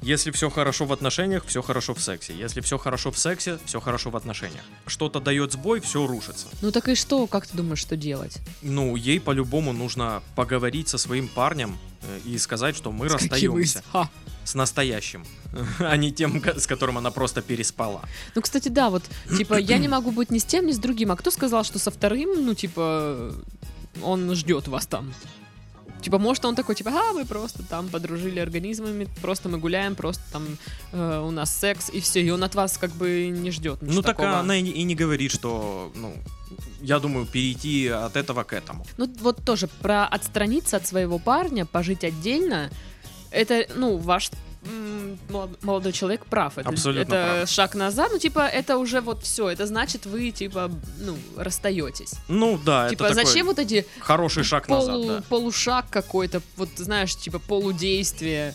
Если 0.00 0.30
все 0.30 0.48
хорошо 0.48 0.84
в 0.84 0.92
отношениях, 0.92 1.44
все 1.46 1.60
хорошо 1.60 1.94
в 1.94 2.00
сексе. 2.00 2.32
Если 2.32 2.60
все 2.60 2.78
хорошо 2.78 3.10
в 3.10 3.18
сексе, 3.18 3.58
все 3.64 3.80
хорошо 3.80 4.10
в 4.10 4.16
отношениях. 4.16 4.62
Что-то 4.86 5.20
дает 5.20 5.52
сбой, 5.52 5.80
все 5.80 6.06
рушится. 6.06 6.46
Ну 6.62 6.70
так 6.70 6.88
и 6.88 6.94
что, 6.94 7.26
как 7.26 7.46
ты 7.46 7.56
думаешь, 7.56 7.80
что 7.80 7.96
делать? 7.96 8.38
Ну, 8.62 8.94
ей 8.96 9.20
по-любому 9.20 9.72
нужно 9.72 10.22
поговорить 10.36 10.88
со 10.88 10.98
своим 10.98 11.26
парнем 11.28 11.76
э, 12.02 12.20
и 12.24 12.38
сказать, 12.38 12.76
что 12.76 12.92
мы 12.92 13.08
С 13.08 13.12
каким 13.14 13.58
из? 13.58 13.74
расстаемся 13.74 13.82
Ха. 13.92 14.10
с 14.44 14.54
настоящим, 14.54 15.26
а 15.80 15.96
не 15.96 16.12
тем, 16.12 16.42
с 16.44 16.66
которым 16.66 16.98
она 16.98 17.10
просто 17.10 17.42
переспала. 17.42 18.02
Ну, 18.36 18.42
кстати, 18.42 18.68
да, 18.68 18.90
вот, 18.90 19.02
типа, 19.36 19.54
я 19.54 19.78
не 19.78 19.88
могу 19.88 20.12
быть 20.12 20.30
ни 20.30 20.38
с 20.38 20.44
тем, 20.44 20.66
ни 20.66 20.72
с 20.72 20.78
другим. 20.78 21.10
А 21.10 21.16
кто 21.16 21.30
сказал, 21.32 21.64
что 21.64 21.78
со 21.80 21.90
вторым, 21.90 22.46
ну, 22.46 22.54
типа, 22.54 23.34
он 24.02 24.32
ждет 24.36 24.68
вас 24.68 24.86
там? 24.86 25.12
Типа, 26.00 26.18
может, 26.18 26.44
он 26.44 26.54
такой, 26.54 26.74
типа, 26.74 26.90
а, 26.90 27.12
мы 27.12 27.24
просто 27.24 27.62
там 27.62 27.88
подружили 27.88 28.38
организмами, 28.38 29.08
просто 29.20 29.48
мы 29.48 29.58
гуляем, 29.58 29.94
просто 29.94 30.22
там 30.32 30.46
э, 30.92 31.22
у 31.24 31.30
нас 31.30 31.54
секс, 31.54 31.90
и 31.90 32.00
все, 32.00 32.22
и 32.22 32.30
он 32.30 32.44
от 32.44 32.54
вас 32.54 32.78
как 32.78 32.90
бы 32.92 33.28
не 33.28 33.50
ждет 33.50 33.78
ну, 33.80 34.02
так 34.02 34.16
такого. 34.16 34.38
она 34.38 34.56
и 34.56 34.62
не, 34.62 34.70
и 34.70 34.82
не 34.84 34.94
говорит, 34.94 35.32
что, 35.32 35.92
ну, 35.94 36.14
я 36.80 36.98
думаю, 36.98 37.26
перейти 37.26 37.88
от 37.88 38.16
этого 38.16 38.44
к 38.44 38.52
этому. 38.52 38.86
Ну, 38.96 39.12
вот 39.20 39.44
тоже 39.44 39.68
про 39.80 40.06
отстраниться 40.06 40.76
от 40.76 40.86
своего 40.86 41.18
парня, 41.18 41.66
пожить 41.66 42.04
отдельно, 42.04 42.70
это, 43.30 43.66
ну, 43.74 43.96
ваш 43.96 44.30
молодой 45.62 45.92
человек 45.92 46.26
прав. 46.26 46.58
Это, 46.58 46.68
Абсолютно 46.68 47.02
это 47.14 47.34
прав. 47.38 47.48
шаг 47.50 47.74
назад, 47.74 48.10
ну, 48.12 48.18
типа, 48.18 48.40
это 48.46 48.76
уже 48.78 49.00
вот 49.00 49.22
все, 49.22 49.48
это 49.48 49.66
значит, 49.66 50.06
вы, 50.06 50.30
типа, 50.30 50.70
ну, 51.00 51.16
расстаетесь. 51.36 52.14
Ну, 52.28 52.58
да, 52.64 52.88
типа, 52.88 53.04
это 53.04 53.14
зачем 53.14 53.46
вот 53.46 53.58
эти 53.58 53.86
хороший 54.00 54.44
шаг 54.44 54.66
полу- 54.66 54.86
назад, 55.04 55.06
да. 55.18 55.22
полушаг 55.28 55.86
какой-то, 55.90 56.42
вот, 56.56 56.68
знаешь, 56.76 57.14
типа, 57.16 57.38
полудействие 57.38 58.54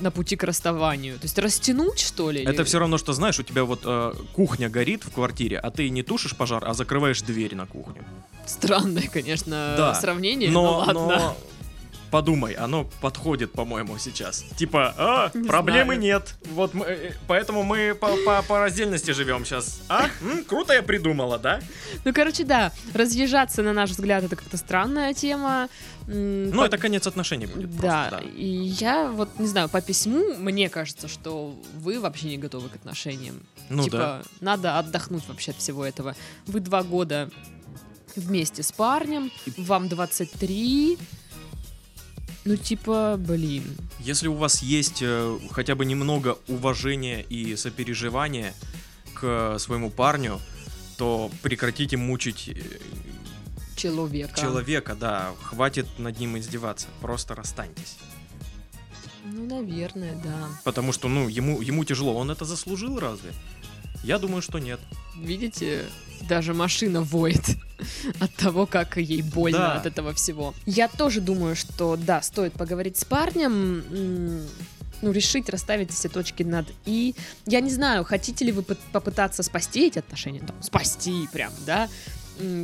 на 0.00 0.10
пути 0.10 0.34
к 0.36 0.42
расставанию? 0.44 1.16
То 1.18 1.24
есть 1.26 1.38
растянуть, 1.38 2.00
что 2.00 2.30
ли? 2.30 2.42
Это 2.42 2.52
или- 2.52 2.62
все 2.64 2.78
равно, 2.78 2.98
что 2.98 3.12
знаешь, 3.12 3.38
у 3.38 3.42
тебя 3.42 3.64
вот 3.64 3.80
э, 3.84 4.12
кухня 4.32 4.68
горит 4.68 5.04
в 5.04 5.10
квартире, 5.12 5.58
а 5.58 5.70
ты 5.70 5.88
не 5.90 6.02
тушишь 6.02 6.34
пожар, 6.36 6.64
а 6.66 6.74
закрываешь 6.74 7.22
дверь 7.22 7.54
на 7.54 7.66
кухню. 7.66 8.04
Странное, 8.46 9.08
конечно, 9.12 9.74
Да. 9.76 9.94
сравнение, 9.94 10.50
но, 10.50 10.62
Но, 10.62 10.78
ладно. 10.78 10.92
но 10.94 11.36
подумай, 12.10 12.54
оно 12.54 12.84
подходит, 13.00 13.52
по-моему, 13.52 13.98
сейчас. 13.98 14.44
Типа, 14.56 14.94
а, 14.96 15.30
Не 15.34 15.46
проблемы 15.46 15.94
знаю. 15.94 16.00
нет. 16.00 16.34
Вот 16.52 16.74
мы, 16.74 16.84
э, 16.86 17.12
поэтому 17.28 17.62
мы 17.62 17.94
по, 17.94 18.08
по, 18.24 18.42
по 18.42 18.58
раздельности 18.58 19.12
живем 19.12 19.44
сейчас. 19.44 19.80
А? 19.88 20.06
М, 20.22 20.44
круто 20.44 20.72
я 20.72 20.82
придумала, 20.82 21.38
да? 21.38 21.60
Ну, 22.04 22.12
короче, 22.12 22.44
да, 22.44 22.72
разъезжаться, 22.94 23.62
на 23.62 23.72
наш 23.72 23.90
взгляд, 23.90 24.24
это 24.24 24.36
как-то 24.36 24.56
странная 24.56 25.14
тема. 25.14 25.68
Ну, 26.06 26.52
по- 26.60 26.64
это 26.64 26.78
конец 26.78 27.06
отношений 27.06 27.46
будет 27.46 27.70
Да, 27.76 28.08
просто, 28.10 28.26
да. 28.26 28.30
и 28.36 28.46
я 28.46 29.10
вот, 29.10 29.38
не 29.38 29.46
знаю, 29.46 29.68
по 29.68 29.80
письму, 29.80 30.34
мне 30.38 30.68
кажется, 30.68 31.06
что 31.08 31.54
вы 31.74 32.00
вообще 32.00 32.26
не 32.28 32.38
готовы 32.38 32.68
к 32.68 32.74
отношениям. 32.74 33.42
Ну 33.68 33.84
типа, 33.84 33.96
да. 33.96 34.22
надо 34.40 34.78
отдохнуть 34.78 35.22
вообще 35.28 35.52
от 35.52 35.58
всего 35.58 35.84
этого. 35.84 36.16
Вы 36.46 36.58
два 36.60 36.82
года 36.82 37.30
вместе 38.16 38.64
с 38.64 38.72
парнем, 38.72 39.30
вам 39.56 39.88
23. 39.88 40.98
Ну, 42.50 42.56
типа, 42.56 43.14
блин. 43.16 43.62
Если 44.00 44.26
у 44.26 44.34
вас 44.34 44.60
есть 44.60 45.02
э, 45.02 45.38
хотя 45.52 45.76
бы 45.76 45.84
немного 45.84 46.36
уважения 46.48 47.22
и 47.22 47.54
сопереживания 47.54 48.54
к 49.14 49.56
своему 49.60 49.88
парню, 49.88 50.40
то 50.98 51.30
прекратите 51.42 51.96
мучить 51.96 52.48
э, 52.48 52.60
Человека. 53.76 54.40
человека, 54.40 54.96
да, 54.96 55.32
хватит 55.40 55.86
над 55.98 56.18
ним 56.18 56.38
издеваться, 56.38 56.88
просто 57.00 57.36
расстаньтесь. 57.36 57.98
Ну, 59.22 59.46
наверное, 59.46 60.20
да. 60.20 60.48
Потому 60.64 60.92
что, 60.92 61.06
ну, 61.06 61.28
ему, 61.28 61.60
ему 61.60 61.84
тяжело, 61.84 62.16
он 62.16 62.32
это 62.32 62.44
заслужил 62.44 62.98
разве? 62.98 63.30
Я 64.02 64.18
думаю, 64.18 64.42
что 64.42 64.58
нет. 64.58 64.80
Видите, 65.16 65.84
даже 66.30 66.54
машина 66.54 67.02
воет 67.02 67.42
от 68.20 68.32
того, 68.36 68.66
как 68.66 68.96
ей 68.96 69.20
больно 69.22 69.58
Да. 69.58 69.74
от 69.74 69.86
этого 69.86 70.12
всего. 70.14 70.54
Я 70.64 70.86
тоже 70.86 71.20
думаю, 71.20 71.56
что 71.56 71.96
да, 71.96 72.22
стоит 72.22 72.52
поговорить 72.52 72.96
с 72.98 73.04
парнем, 73.04 73.82
ну, 75.02 75.10
решить 75.12 75.48
расставить 75.48 75.90
все 75.92 76.08
точки 76.08 76.44
над 76.44 76.66
«и». 76.86 77.14
Я 77.46 77.60
не 77.60 77.70
знаю, 77.70 78.04
хотите 78.04 78.44
ли 78.44 78.52
вы 78.52 78.62
попытаться 78.62 79.42
спасти 79.42 79.86
эти 79.88 79.98
отношения, 79.98 80.40
там, 80.40 80.62
спасти 80.62 81.26
прям, 81.32 81.52
да, 81.66 81.88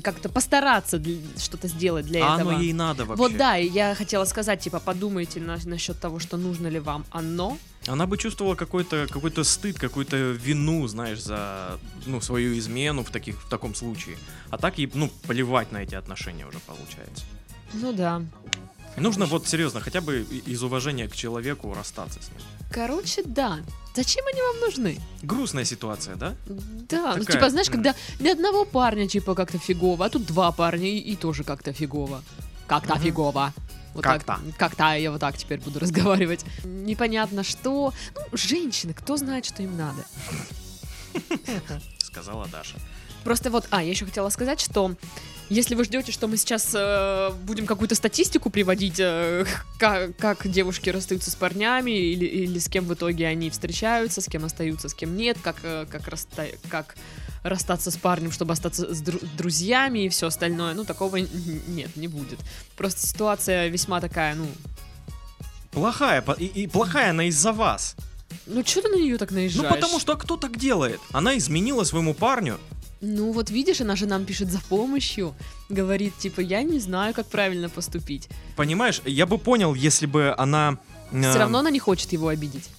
как-то 0.03 0.29
постараться 0.29 1.03
что-то 1.37 1.69
сделать 1.69 2.07
для 2.07 2.21
а 2.21 2.37
этого. 2.37 2.53
оно 2.53 2.61
ей 2.61 2.73
надо 2.73 3.05
вообще. 3.05 3.23
Вот 3.23 3.37
да, 3.37 3.59
и 3.59 3.69
я 3.69 3.95
хотела 3.95 4.25
сказать, 4.25 4.61
типа, 4.61 4.81
подумайте 4.81 5.41
на- 5.41 5.59
насчет 5.65 5.99
того, 6.01 6.19
что 6.19 6.37
нужно 6.37 6.67
ли 6.67 6.79
вам 6.79 7.05
оно. 7.11 7.59
Она 7.87 8.07
бы 8.07 8.19
чувствовала 8.19 8.55
какой-то 8.55 9.07
какой-то 9.09 9.45
стыд, 9.45 9.79
какую-то 9.79 10.17
вину, 10.17 10.87
знаешь, 10.89 11.23
за 11.23 11.79
ну, 12.07 12.21
свою 12.21 12.59
измену 12.59 13.05
в, 13.05 13.11
таких, 13.11 13.43
в 13.43 13.49
таком 13.49 13.75
случае. 13.75 14.17
А 14.51 14.59
так 14.59 14.79
ей, 14.79 14.91
ну, 14.95 15.11
плевать 15.27 15.73
на 15.73 15.79
эти 15.79 15.95
отношения 15.95 16.47
уже 16.47 16.59
получается. 16.61 17.25
Ну 17.73 17.93
да. 17.93 18.23
И 18.97 19.01
нужно 19.01 19.27
вот 19.27 19.47
серьезно, 19.47 19.81
хотя 19.81 20.01
бы 20.01 20.21
из 20.47 20.63
уважения 20.63 21.09
к 21.09 21.15
человеку 21.15 21.75
расстаться 21.75 22.19
с 22.23 22.29
ним. 22.29 22.41
Короче, 22.71 23.23
да. 23.25 23.59
Зачем 23.95 24.27
они 24.27 24.41
вам 24.41 24.61
нужны? 24.61 24.99
Грустная 25.23 25.65
ситуация, 25.65 26.17
да? 26.17 26.35
Да, 26.47 27.15
ну 27.17 27.21
Такая, 27.21 27.37
типа, 27.37 27.51
знаешь, 27.51 27.71
когда 27.71 27.95
ни 28.21 28.29
одного 28.29 28.65
парня, 28.65 29.07
типа, 29.09 29.35
как-то 29.35 29.59
фигово, 29.59 30.07
а 30.07 30.09
тут 30.09 30.27
два 30.27 30.51
парня 30.53 30.89
и, 30.89 30.99
и 30.99 31.17
тоже 31.17 31.45
как-то 31.45 31.73
фигово. 31.73 32.23
Как-то 32.67 32.95
Мгм. 32.95 33.03
фигово. 33.03 33.53
Вот 33.95 34.05
Как-то. 34.05 34.27
Так, 34.27 34.57
как-то 34.59 34.95
я 34.97 35.11
вот 35.11 35.21
так 35.21 35.37
теперь 35.39 35.61
буду 35.61 35.79
разговаривать. 35.81 36.45
Непонятно 36.65 37.43
что. 37.45 37.93
Ну, 38.15 38.21
женщины, 38.37 38.93
кто 38.95 39.17
знает, 39.17 39.45
что 39.47 39.63
им 39.63 39.77
надо. 39.77 40.05
Сказала 41.99 42.47
Даша. 42.49 42.77
Просто 43.27 43.51
вот, 43.51 43.67
а, 43.71 43.83
я 43.83 43.91
еще 43.91 44.05
хотела 44.05 44.29
сказать, 44.29 44.61
что 44.61 44.95
если 45.49 45.75
вы 45.75 45.83
ждете, 45.83 46.13
что 46.13 46.29
мы 46.29 46.37
сейчас 46.37 46.71
э, 46.75 47.31
будем 47.43 47.67
какую-то 47.67 47.97
статистику 47.97 48.51
приводить, 48.51 49.01
э, 49.01 49.45
как, 49.81 50.17
как 50.17 50.49
девушки 50.49 50.91
расстаются 50.91 51.33
с 51.33 51.35
парнями, 51.35 51.91
или, 51.91 52.25
или 52.25 52.57
с 52.61 52.69
кем 52.69 52.85
в 52.85 52.95
итоге 52.95 53.27
они 53.27 53.51
встречаются, 53.51 54.21
с 54.21 54.27
кем 54.27 54.45
остаются, 54.45 54.89
с 54.89 54.95
кем 54.95 55.17
нет, 55.17 55.39
как, 55.43 55.57
э, 55.65 55.87
как, 55.91 56.07
расста- 56.07 56.57
как 56.71 56.95
расстаться 57.43 57.91
с 57.91 57.97
парнем, 57.97 58.31
чтобы 58.31 58.53
остаться 58.53 58.95
с 58.95 59.03
дру- 59.03 59.27
друзьями 59.37 60.05
и 60.05 60.09
все 60.09 60.29
остальное, 60.29 60.75
ну, 60.75 60.85
такого 60.85 61.17
нет, 61.17 61.97
не 61.97 62.07
будет. 62.07 62.39
Просто 62.77 63.05
ситуация 63.05 63.67
весьма 63.67 64.01
такая, 64.01 64.37
ну, 64.37 64.47
Плохая, 65.73 66.25
и, 66.39 66.45
и 66.45 66.67
плохая 66.69 67.11
она 67.11 67.25
из-за 67.25 67.53
вас. 67.53 67.97
ну, 68.47 68.65
что 68.65 68.83
ты 68.83 68.89
на 68.89 68.97
нее 68.97 69.19
так 69.19 69.33
наезжаешь? 69.33 69.69
Ну 69.69 69.75
потому 69.75 69.99
что 69.99 70.17
кто 70.17 70.37
так 70.37 70.57
делает? 70.57 71.01
Она 71.11 71.37
изменила 71.37 71.83
своему 71.83 72.15
парню. 72.15 72.61
Ну 73.01 73.33
вот 73.33 73.51
видишь, 73.51 73.81
она 73.81 73.95
же 73.97 74.07
нам 74.07 74.25
пишет 74.25 74.51
за 74.51 74.61
помощью, 74.61 75.35
говорит, 75.69 76.17
типа, 76.19 76.41
я 76.41 76.63
не 76.63 76.79
знаю, 76.81 77.15
как 77.15 77.27
правильно 77.27 77.69
поступить. 77.69 78.29
Понимаешь, 78.57 79.03
я 79.05 79.27
бы 79.27 79.39
понял, 79.39 79.75
если 79.75 80.07
бы 80.07 80.35
она... 80.39 80.79
э, 81.13 81.21
Все 81.31 81.39
равно 81.39 81.59
она 81.59 81.71
не 81.71 81.79
хочет 81.79 82.13
его 82.13 82.29
обидеть. 82.29 82.71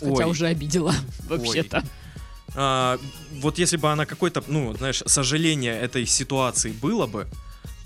Хотя 0.00 0.24
Ой. 0.26 0.30
уже 0.30 0.46
обидела, 0.46 0.94
вообще-то. 1.28 1.82
а, 2.54 2.98
вот 3.40 3.58
если 3.58 3.76
бы 3.76 3.90
она 3.90 4.06
какой-то, 4.06 4.42
ну, 4.46 4.74
знаешь, 4.76 5.02
сожаление 5.06 5.74
этой 5.80 6.06
ситуации 6.06 6.70
было 6.72 7.06
бы, 7.06 7.26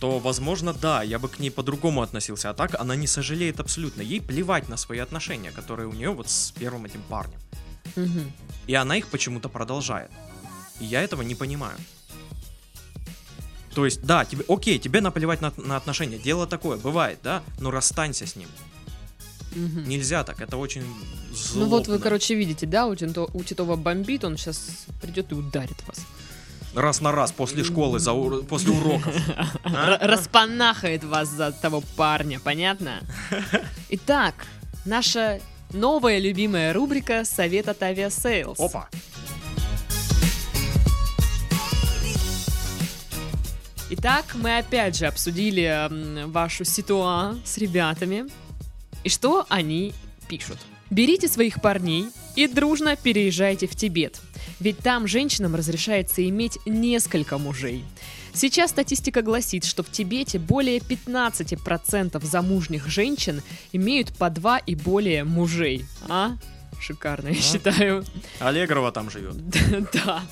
то, 0.00 0.18
возможно, 0.18 0.72
да, 0.72 1.02
я 1.02 1.18
бы 1.18 1.28
к 1.28 1.40
ней 1.40 1.50
по-другому 1.50 2.02
относился. 2.02 2.50
А 2.50 2.54
так 2.54 2.74
она 2.80 2.94
не 2.96 3.06
сожалеет 3.06 3.58
абсолютно. 3.60 4.02
Ей 4.02 4.20
плевать 4.20 4.68
на 4.68 4.76
свои 4.76 4.98
отношения, 5.00 5.50
которые 5.50 5.88
у 5.88 5.92
нее 5.92 6.10
вот 6.10 6.28
с 6.30 6.52
первым 6.52 6.84
этим 6.84 7.02
парнем. 7.08 7.38
Мгм. 7.96 8.32
И 8.66 8.74
она 8.74 8.96
их 8.96 9.08
почему-то 9.08 9.48
продолжает. 9.48 10.10
И 10.80 10.85
я 10.85 11.02
этого 11.02 11.23
не 11.23 11.35
понимаю. 11.35 11.76
То 13.75 13.85
есть, 13.85 14.02
да, 14.02 14.25
тебе, 14.25 14.44
окей, 14.49 14.78
тебе 14.78 15.00
наплевать 15.00 15.40
на, 15.40 15.52
на 15.56 15.76
отношения. 15.76 16.18
Дело 16.18 16.47
такое, 16.47 16.78
бывает, 16.78 17.20
да, 17.23 17.42
но 17.61 17.70
расстанься 17.70 18.26
с 18.26 18.35
ним. 18.35 18.49
Мгм. 19.54 19.88
Нельзя 19.88 20.25
так, 20.25 20.40
это 20.40 20.56
очень 20.56 20.82
злобно. 21.32 21.64
Ну 21.64 21.66
вот 21.70 21.88
вы, 21.88 21.99
короче, 21.99 22.35
видите, 22.35 22.66
да, 22.66 22.87
у, 22.87 22.94
Тито- 22.94 23.30
у 23.32 23.42
Титова 23.44 23.76
бомбит, 23.76 24.25
он 24.25 24.37
сейчас 24.37 24.87
придет 25.00 25.32
и 25.32 25.35
ударит 25.35 25.76
вас. 25.87 26.00
Раз 26.75 27.00
на 27.00 27.12
раз 27.12 27.32
после 27.32 27.64
школы, 27.64 27.99
за, 27.99 28.12
после 28.49 28.73
уроков. 28.73 29.14
А? 29.64 29.99
Распанахает 30.06 31.02
вас 31.04 31.28
за 31.28 31.52
того 31.52 31.82
парня, 31.97 32.40
понятно? 32.40 33.00
Итак, 33.90 34.35
наша 34.85 35.40
новая 35.73 36.18
любимая 36.18 36.73
рубрика 36.73 37.25
«Совет 37.25 37.68
от 37.68 37.82
Aviasales». 37.82 38.58
Опа. 38.61 38.88
Итак, 43.90 44.26
мы 44.35 44.59
опять 44.59 44.99
же 44.99 45.07
обсудили 45.07 45.88
вашу 46.26 46.64
ситуацию 46.64 47.40
с 47.47 47.57
ребятами. 47.57 48.26
И 49.02 49.09
что 49.09 49.47
они 49.49 49.95
пишут? 50.28 50.59
Берите 50.90 51.26
своих 51.26 51.62
парней 51.62 52.07
и 52.37 52.47
дружно 52.47 52.97
переезжайте 52.97 53.66
в 53.66 53.75
Тибет. 53.75 54.21
Ведь 54.61 54.78
там 54.78 55.07
женщинам 55.07 55.54
разрешается 55.54 56.26
иметь 56.28 56.59
несколько 56.66 57.38
мужей. 57.38 57.83
Сейчас 58.35 58.71
статистика 58.71 59.23
гласит, 59.23 59.64
что 59.64 59.83
в 59.83 59.90
Тибете 59.90 60.38
более 60.38 60.80
15% 60.80 62.23
замужних 62.26 62.88
женщин 62.88 63.42
имеют 63.73 64.14
по 64.18 64.28
два 64.28 64.59
и 64.59 64.75
более 64.75 65.25
мужей. 65.25 65.87
А? 66.11 66.37
Шикарно, 66.80 67.28
я 67.28 67.35
считаю. 67.35 68.04
Аллегрова 68.40 68.92
там 68.92 69.11
живет. 69.11 69.35
Да. 69.92 70.23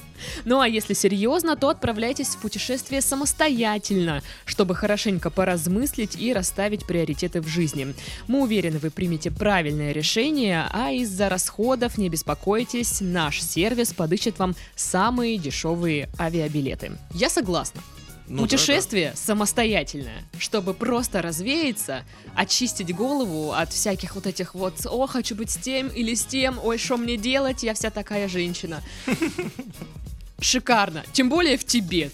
Ну 0.45 0.61
а 0.61 0.69
если 0.69 0.95
серьезно, 0.95 1.57
то 1.57 1.69
отправляйтесь 1.69 2.29
в 2.29 2.38
путешествие 2.38 3.00
самостоятельно, 3.00 4.23
чтобы 4.47 4.75
хорошенько 4.75 5.29
поразмыслить 5.29 6.17
и 6.19 6.33
расставить 6.33 6.87
приоритеты 6.87 7.41
в 7.41 7.49
жизни. 7.49 7.95
Мы 8.26 8.43
уверены, 8.43 8.79
вы 8.79 8.91
примете 8.91 9.31
правильное 9.31 9.93
решение, 9.93 10.67
а 10.73 10.91
из-за 10.93 11.29
расходов 11.29 11.99
не 11.99 12.09
беспокойтесь, 12.09 13.00
наш 13.00 13.43
сервис 13.43 13.93
подыщет 13.93 14.38
вам 14.38 14.55
самые 14.75 15.37
дешевые 15.37 16.09
авиабилеты. 16.19 16.93
Я 17.12 17.29
согласна. 17.29 17.83
Ну, 18.28 18.42
Путешествие 18.42 19.12
самостоятельное, 19.14 20.25
чтобы 20.38 20.75
просто 20.75 21.23
развеяться, 21.23 22.04
очистить 22.35 22.95
голову 22.95 23.52
от 23.52 23.73
всяких 23.73 24.16
вот 24.16 24.26
этих 24.26 24.54
вот 24.54 24.85
«О, 24.85 25.06
хочу 25.06 25.37
быть 25.37 25.50
с 25.50 25.56
тем 25.56 25.88
или 25.88 26.14
с 26.14 26.25
тем, 26.25 26.59
ой, 26.62 26.76
что 26.76 26.97
мне 26.97 27.16
делать, 27.16 27.62
я 27.62 27.73
вся 27.75 27.90
такая 27.90 28.28
женщина». 28.28 28.83
Шикарно. 30.40 31.04
Тем 31.12 31.28
более 31.28 31.56
в 31.56 31.64
Тибет. 31.64 32.12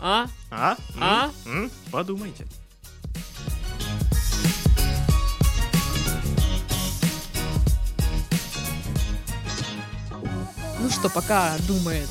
А? 0.00 0.26
А? 0.50 0.76
А? 1.00 1.30
Подумайте. 1.90 2.46
Ну 10.80 10.90
что, 10.90 11.08
пока 11.08 11.56
думает, 11.66 12.10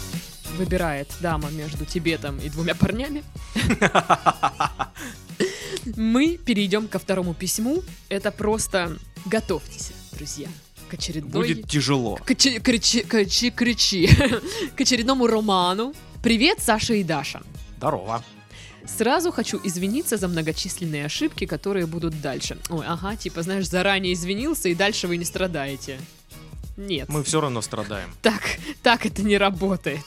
выбирает 0.53 1.10
дама 1.19 1.50
между 1.51 1.86
Тибетом 1.86 2.39
и 2.39 2.50
двумя 2.50 2.75
парнями, 2.75 3.24
мы 5.95 6.38
перейдем 6.38 6.88
ко 6.88 7.00
второму 7.00 7.33
письму. 7.33 7.83
Это 8.10 8.31
просто 8.31 8.98
готовьтесь, 9.25 9.91
друзья, 10.12 10.48
к 10.89 10.93
очередной... 10.93 11.48
Будет 11.48 11.67
тяжело. 11.67 12.15
К 12.17 12.31
оче- 12.31 12.60
кричи, 12.60 13.01
кричи, 13.01 13.51
кричи. 13.51 14.10
К 14.75 14.81
очередному 14.81 15.27
роману. 15.27 15.93
Привет, 16.22 16.60
Саша 16.62 16.93
и 16.93 17.03
Даша. 17.03 17.41
Здорово. 17.77 18.24
Сразу 18.86 19.31
хочу 19.31 19.60
извиниться 19.63 20.17
за 20.17 20.27
многочисленные 20.27 21.05
ошибки, 21.05 21.45
которые 21.45 21.86
будут 21.86 22.19
дальше. 22.22 22.57
Ой, 22.69 22.86
ага, 22.86 23.15
типа, 23.15 23.41
знаешь, 23.41 23.67
заранее 23.67 24.13
извинился, 24.13 24.69
и 24.69 24.75
дальше 24.75 25.07
вы 25.07 25.17
не 25.17 25.25
страдаете. 25.25 26.00
Нет. 26.75 27.07
Мы 27.07 27.24
все 27.24 27.39
равно 27.39 27.62
страдаем. 27.62 28.13
Так, 28.22 28.41
так 28.81 29.05
это 29.05 29.22
не 29.22 29.38
работает. 29.38 30.03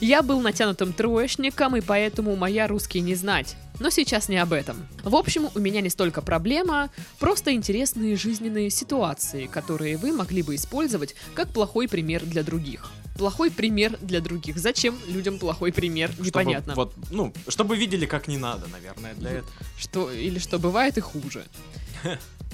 Я 0.00 0.22
был 0.22 0.40
натянутым 0.40 0.92
троечником, 0.92 1.76
и 1.76 1.80
поэтому 1.80 2.36
моя 2.36 2.66
русский 2.66 3.00
не 3.00 3.14
знать. 3.14 3.56
Но 3.80 3.88
сейчас 3.88 4.28
не 4.28 4.36
об 4.36 4.52
этом. 4.52 4.76
В 5.02 5.16
общем, 5.16 5.48
у 5.54 5.58
меня 5.58 5.80
не 5.80 5.88
столько 5.88 6.20
проблема, 6.20 6.90
просто 7.18 7.54
интересные 7.54 8.14
жизненные 8.14 8.68
ситуации, 8.68 9.46
которые 9.46 9.96
вы 9.96 10.12
могли 10.12 10.42
бы 10.42 10.54
использовать 10.54 11.14
как 11.34 11.48
плохой 11.48 11.88
пример 11.88 12.24
для 12.24 12.42
других. 12.42 12.90
Плохой 13.16 13.50
пример 13.50 13.98
для 14.00 14.20
других. 14.20 14.58
Зачем 14.58 14.98
людям 15.08 15.38
плохой 15.38 15.72
пример? 15.72 16.10
Чтобы 16.12 16.26
Непонятно. 16.26 16.74
вот, 16.74 16.94
ну, 17.10 17.32
чтобы 17.48 17.76
видели, 17.76 18.06
как 18.06 18.28
не 18.28 18.36
надо, 18.36 18.66
наверное, 18.68 19.14
для 19.14 19.30
этого. 19.30 19.52
Что, 19.78 20.10
или 20.12 20.38
что 20.38 20.58
бывает 20.58 20.98
и 20.98 21.00
хуже. 21.00 21.44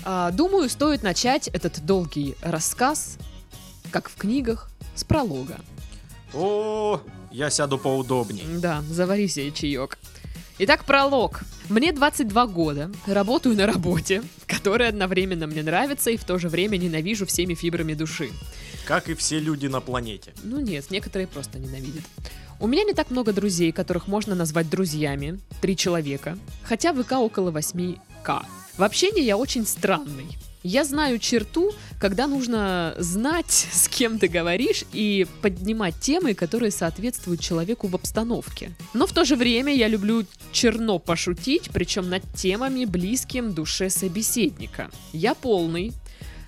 А, 0.05 0.31
думаю, 0.31 0.69
стоит 0.69 1.03
начать 1.03 1.49
этот 1.49 1.85
долгий 1.85 2.37
рассказ, 2.41 3.19
как 3.91 4.09
в 4.09 4.15
книгах, 4.17 4.71
с 4.95 5.03
пролога. 5.05 5.59
О, 6.37 7.01
я 7.31 7.51
сяду 7.51 7.79
поудобней. 7.79 8.45
Да, 8.59 8.83
завари 8.91 9.27
себе 9.29 9.51
чаек. 9.53 9.99
Итак, 10.59 10.85
пролог. 10.85 11.41
Мне 11.69 11.93
22 11.93 12.47
года, 12.47 12.91
работаю 13.07 13.57
на 13.57 13.67
работе, 13.67 14.23
которая 14.47 14.91
одновременно 14.91 15.47
мне 15.47 15.63
нравится 15.63 16.11
и 16.11 16.17
в 16.17 16.25
то 16.25 16.39
же 16.39 16.49
время 16.49 16.77
ненавижу 16.77 17.27
всеми 17.27 17.55
фибрами 17.55 17.95
души. 17.95 18.31
Как 18.87 19.09
и 19.09 19.15
все 19.15 19.39
люди 19.39 19.67
на 19.67 19.81
планете. 19.81 20.33
Ну 20.45 20.61
нет, 20.61 20.91
некоторые 20.91 21.27
просто 21.27 21.59
ненавидят. 21.59 22.05
У 22.61 22.67
меня 22.67 22.85
не 22.85 22.95
так 22.95 23.11
много 23.11 23.33
друзей, 23.33 23.73
которых 23.73 24.07
можно 24.07 24.35
назвать 24.35 24.71
друзьями. 24.71 25.41
Три 25.61 25.77
человека. 25.77 26.39
Хотя 26.63 26.95
ВК 26.95 27.13
около 27.13 27.51
8К. 27.51 28.45
В 28.79 28.83
общении 28.83 29.23
я 29.23 29.37
очень 29.37 29.67
странный. 29.67 30.39
Я 30.63 30.85
знаю 30.85 31.19
черту, 31.19 31.73
когда 32.01 32.27
нужно 32.27 32.95
знать, 32.99 33.69
с 33.73 33.89
кем 33.89 34.19
ты 34.19 34.29
говоришь, 34.29 34.85
и 34.93 35.27
поднимать 35.43 35.99
темы, 36.01 36.35
которые 36.35 36.71
соответствуют 36.71 37.41
человеку 37.41 37.87
в 37.87 37.95
обстановке. 37.95 38.73
Но 38.95 39.07
в 39.07 39.13
то 39.13 39.25
же 39.25 39.37
время 39.37 39.75
я 39.75 39.89
люблю 39.89 40.25
черно 40.53 40.99
пошутить, 40.99 41.71
причем 41.73 42.09
над 42.09 42.23
темами, 42.35 42.85
близким 42.85 43.53
душе 43.53 43.91
собеседника. 43.91 44.91
Я 45.13 45.35
полный, 45.35 45.93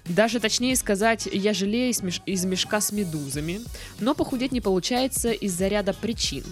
даже 0.08 0.40
точнее 0.40 0.74
сказать, 0.76 1.28
я 1.30 1.52
жалею 1.52 1.90
из, 1.90 2.02
из 2.24 2.44
мешка 2.44 2.80
с 2.80 2.92
медузами, 2.92 3.60
но 4.00 4.14
похудеть 4.14 4.52
не 4.52 4.60
получается 4.60 5.32
из-за 5.32 5.68
ряда 5.68 5.92
причин. 5.92 6.44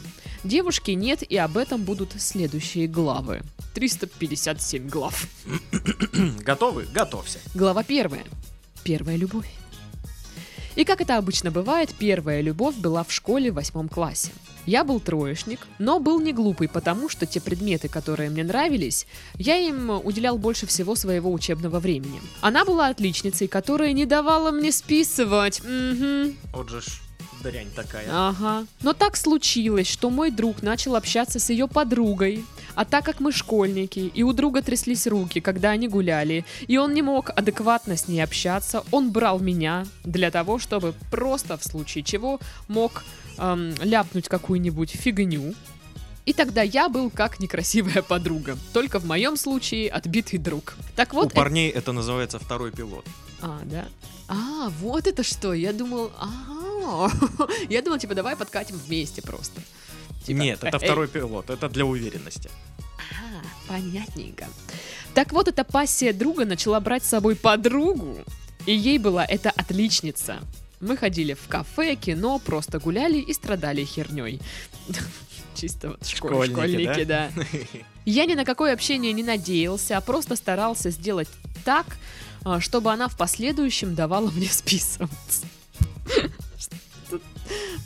Девушки 0.47 0.93
нет, 0.93 1.25
и 1.29 1.37
об 1.37 1.57
этом 1.57 1.83
будут 1.83 2.13
следующие 2.19 2.87
главы. 2.87 3.43
357 3.75 4.89
глав. 4.89 5.27
Готовы? 6.45 6.87
Готовься. 6.95 7.41
Глава 7.53 7.83
первая. 7.83 8.23
Первая 8.85 9.17
любовь. 9.17 9.51
И 10.77 10.85
как 10.85 11.01
это 11.01 11.17
обычно 11.17 11.51
бывает, 11.51 11.93
первая 11.99 12.43
любовь 12.43 12.77
была 12.77 13.03
в 13.03 13.11
школе 13.11 13.51
в 13.51 13.57
восьмом 13.57 13.89
классе. 13.89 14.31
Я 14.67 14.85
был 14.85 15.01
троечник, 15.01 15.67
но 15.81 15.99
был 15.99 16.21
не 16.21 16.33
глупый, 16.33 16.69
потому 16.69 17.09
что 17.09 17.27
те 17.27 17.41
предметы, 17.41 17.89
которые 17.89 18.31
мне 18.31 18.45
нравились, 18.45 19.09
я 19.39 19.57
им 19.57 19.91
уделял 19.91 20.39
больше 20.39 20.67
всего 20.67 20.95
своего 20.95 21.33
учебного 21.33 21.81
времени. 21.81 22.21
Она 22.41 22.65
была 22.65 22.87
отличницей, 22.87 23.49
которая 23.49 23.93
не 23.93 24.07
давала 24.07 24.53
мне 24.53 24.71
списывать. 24.71 25.61
Мгм. 25.65 26.37
Вот 26.53 26.69
же 26.69 26.83
ж 26.83 27.01
дрянь 27.43 27.71
такая. 27.75 28.07
Ага. 28.11 28.67
Но 28.83 28.93
так 28.93 29.17
случилось, 29.17 29.87
что 29.89 30.11
мой 30.11 30.31
друг 30.31 30.63
начал 30.63 30.97
общаться 30.97 31.39
с 31.39 31.51
ее 31.51 31.69
подругой. 31.69 32.45
А 32.75 32.85
так 32.85 33.05
как 33.05 33.21
мы 33.21 33.33
школьники, 33.33 34.11
и 34.15 34.23
у 34.23 34.33
друга 34.35 34.61
тряслись 34.63 35.07
руки, 35.07 35.41
когда 35.41 35.71
они 35.71 35.89
гуляли, 35.89 36.45
и 36.67 36.77
он 36.77 36.93
не 36.93 37.01
мог 37.03 37.31
адекватно 37.31 37.97
с 37.97 38.07
ней 38.07 38.21
общаться, 38.21 38.85
он 38.91 39.11
брал 39.13 39.39
меня 39.41 39.87
для 40.05 40.31
того, 40.31 40.59
чтобы 40.59 40.93
просто 41.11 41.57
в 41.57 41.65
случае 41.65 42.05
чего 42.05 42.39
мог 42.69 43.03
эм, 43.39 43.75
ляпнуть 43.81 44.29
какую-нибудь 44.29 44.91
фигню. 44.91 45.55
И 46.27 46.33
тогда 46.35 46.61
я 46.61 46.89
был 46.89 47.09
как 47.09 47.41
некрасивая 47.41 48.03
подруга. 48.03 48.59
Только 48.75 48.99
в 48.99 49.07
моем 49.07 49.37
случае 49.37 49.89
отбитый 49.89 50.39
друг. 50.39 50.75
Так 50.97 51.15
вот, 51.15 51.27
У 51.29 51.31
парней 51.31 51.71
это 51.71 51.93
называется 51.93 52.39
второй 52.39 52.73
пилот. 52.73 53.07
а, 53.41 53.61
да. 53.65 53.87
А, 54.29 54.69
вот 54.81 55.07
это 55.07 55.23
что. 55.23 55.55
Я 55.55 55.73
думал, 55.73 56.11
ага. 56.19 56.66
Я 57.69 57.83
думал, 57.83 57.99
типа, 57.99 58.15
давай 58.15 58.37
подкатим 58.37 58.77
вместе 58.77 59.23
просто. 59.23 59.61
Типа, 60.25 60.39
Нет, 60.39 60.65
это 60.65 60.79
второй 60.79 61.09
пилот, 61.09 61.51
это 61.51 61.69
для 61.69 61.85
уверенности. 61.85 62.51
А, 62.99 63.69
понятненько. 63.73 64.47
Так 65.15 65.33
вот, 65.33 65.49
эта 65.49 65.65
пассия 65.65 66.13
друга 66.13 66.45
начала 66.45 66.81
брать 66.81 67.05
с 67.05 67.09
собой 67.09 67.37
подругу, 67.37 68.19
и 68.67 68.73
ей 68.75 68.99
была 68.99 69.25
эта 69.25 69.51
отличница. 69.51 70.41
Мы 70.81 70.97
ходили 70.97 71.35
в 71.35 71.47
кафе, 71.49 71.95
кино, 71.97 72.39
просто 72.39 72.79
гуляли 72.79 73.19
и 73.19 73.33
страдали 73.33 73.85
херней. 73.85 74.41
Чисто 75.55 75.91
вот 75.91 76.07
школь- 76.07 76.31
Школьники, 76.49 76.53
школьники, 76.83 77.05
да. 77.05 77.31
Я 78.05 78.27
ни 78.27 78.35
на 78.35 78.45
какое 78.45 78.75
общение 78.75 79.13
не 79.13 79.23
надеялся, 79.23 79.97
а 79.97 80.01
просто 80.01 80.37
старался 80.37 80.91
сделать 80.91 81.29
так, 81.65 81.87
а, 82.45 82.61
чтобы 82.61 82.93
она 82.93 83.09
в 83.09 83.17
последующем 83.17 83.95
давала 83.95 84.31
мне 84.31 84.49
списываться. 84.49 85.47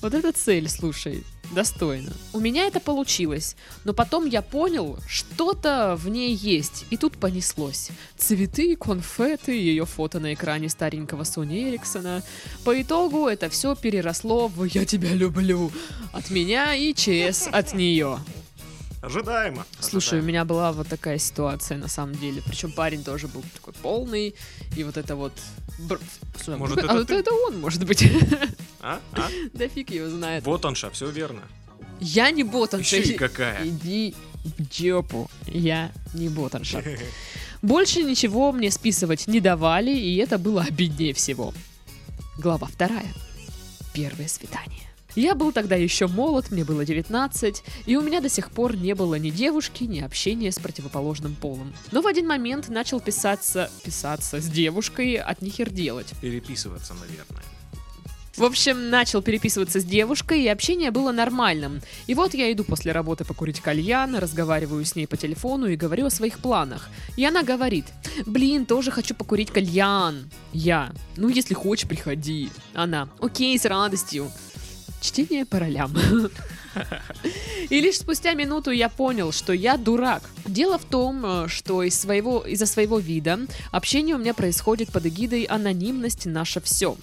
Вот 0.02 0.14
эта 0.14 0.32
цель, 0.32 0.68
слушай, 0.68 1.24
достойно. 1.52 2.12
У 2.32 2.40
меня 2.40 2.66
это 2.66 2.80
получилось, 2.80 3.56
но 3.84 3.92
потом 3.92 4.26
я 4.26 4.42
понял, 4.42 4.98
что-то 5.06 5.96
в 5.98 6.08
ней 6.08 6.34
есть, 6.34 6.86
и 6.90 6.96
тут 6.96 7.16
понеслось. 7.18 7.90
Цветы, 8.16 8.76
конфеты, 8.76 9.52
ее 9.52 9.84
фото 9.84 10.20
на 10.20 10.34
экране 10.34 10.68
старенького 10.68 11.24
Сони 11.24 11.70
Эриксона. 11.70 12.22
По 12.64 12.80
итогу 12.80 13.26
это 13.26 13.48
все 13.50 13.74
переросло 13.74 14.48
в 14.48 14.64
«я 14.64 14.84
тебя 14.84 15.12
люблю» 15.14 15.70
от 16.12 16.30
меня 16.30 16.74
и 16.74 16.94
ЧС 16.94 17.48
от 17.50 17.74
нее. 17.74 18.18
Ожидаемо. 19.02 19.64
Слушай, 19.78 20.14
у 20.14 20.18
ожидаемо. 20.18 20.26
меня 20.28 20.44
была 20.44 20.72
вот 20.72 20.88
такая 20.88 21.16
ситуация 21.16 21.78
на 21.78 21.88
самом 21.88 22.16
деле. 22.16 22.42
Причем 22.46 22.70
парень 22.70 23.02
тоже 23.02 23.28
был 23.28 23.42
такой 23.54 23.72
полный. 23.72 24.34
И 24.76 24.84
вот 24.84 24.98
это 24.98 25.16
вот... 25.16 25.32
бр- 25.88 26.00
Может, 26.56 26.78
а 26.78 26.84
это 26.84 26.94
вот 26.94 27.06
ты? 27.08 27.14
это 27.14 27.32
он, 27.32 27.60
может 27.60 27.84
быть. 27.84 28.04
А? 28.80 29.00
А? 29.12 29.28
Да 29.52 29.68
фиг 29.68 29.90
его 29.90 30.08
знает. 30.08 30.44
Вот 30.44 30.64
он, 30.64 30.74
ша, 30.74 30.90
все 30.90 31.10
верно. 31.10 31.42
Я 32.00 32.30
не 32.30 32.44
ботанша. 32.44 32.96
Еще 32.96 33.12
и 33.12 33.16
какая. 33.16 33.66
Иди 33.66 34.14
в 34.44 34.72
жопу. 34.72 35.30
Я 35.46 35.92
не 36.14 36.28
ботанша. 36.28 36.82
Больше 37.62 38.02
ничего 38.02 38.52
мне 38.52 38.70
списывать 38.70 39.26
не 39.26 39.40
давали, 39.40 39.90
и 39.94 40.16
это 40.16 40.38
было 40.38 40.62
обиднее 40.62 41.12
всего. 41.12 41.52
Глава 42.38 42.66
вторая. 42.68 43.12
Первое 43.92 44.28
свидание. 44.28 44.79
Я 45.16 45.34
был 45.34 45.52
тогда 45.52 45.76
еще 45.76 46.06
молод, 46.06 46.50
мне 46.50 46.64
было 46.64 46.84
19, 46.84 47.62
и 47.86 47.96
у 47.96 48.02
меня 48.02 48.20
до 48.20 48.28
сих 48.28 48.50
пор 48.50 48.76
не 48.76 48.94
было 48.94 49.16
ни 49.16 49.30
девушки, 49.30 49.84
ни 49.84 50.00
общения 50.00 50.52
с 50.52 50.58
противоположным 50.58 51.34
полом. 51.34 51.72
Но 51.92 52.02
в 52.02 52.06
один 52.06 52.26
момент 52.26 52.68
начал 52.68 53.00
писаться, 53.00 53.70
писаться 53.84 54.40
с 54.40 54.46
девушкой 54.46 55.14
от 55.16 55.42
нихер 55.42 55.70
делать. 55.70 56.12
Переписываться, 56.20 56.94
наверное. 56.94 57.44
В 58.36 58.44
общем, 58.44 58.88
начал 58.88 59.20
переписываться 59.20 59.80
с 59.80 59.84
девушкой, 59.84 60.42
и 60.42 60.48
общение 60.48 60.90
было 60.90 61.12
нормальным. 61.12 61.82
И 62.06 62.14
вот 62.14 62.32
я 62.32 62.50
иду 62.50 62.64
после 62.64 62.92
работы 62.92 63.24
покурить 63.24 63.60
кальян, 63.60 64.16
разговариваю 64.16 64.82
с 64.84 64.94
ней 64.94 65.06
по 65.06 65.18
телефону 65.18 65.66
и 65.66 65.76
говорю 65.76 66.06
о 66.06 66.10
своих 66.10 66.38
планах. 66.38 66.88
И 67.16 67.24
она 67.26 67.42
говорит, 67.42 67.84
блин, 68.24 68.64
тоже 68.64 68.92
хочу 68.92 69.14
покурить 69.14 69.50
кальян. 69.50 70.30
Я, 70.54 70.92
ну 71.16 71.28
если 71.28 71.52
хочешь, 71.52 71.86
приходи. 71.86 72.50
Она, 72.72 73.10
окей, 73.20 73.58
с 73.58 73.66
радостью. 73.66 74.30
Чтение 75.00 75.44
по 75.44 75.58
ролям. 75.58 75.94
И 77.68 77.80
лишь 77.80 77.98
спустя 77.98 78.34
минуту 78.34 78.70
я 78.70 78.88
понял, 78.88 79.32
что 79.32 79.52
я 79.52 79.76
дурак. 79.76 80.22
Дело 80.46 80.78
в 80.78 80.84
том, 80.84 81.24
э, 81.24 81.48
что 81.48 81.82
из 81.82 81.98
своего, 81.98 82.40
из-за 82.40 82.66
своего 82.66 82.98
вида 82.98 83.40
общение 83.72 84.14
у 84.14 84.18
меня 84.18 84.34
происходит 84.34 84.92
под 84.92 85.06
эгидой 85.06 85.44
анонимность 85.44 86.26
наше 86.26 86.60
все. 86.60 86.96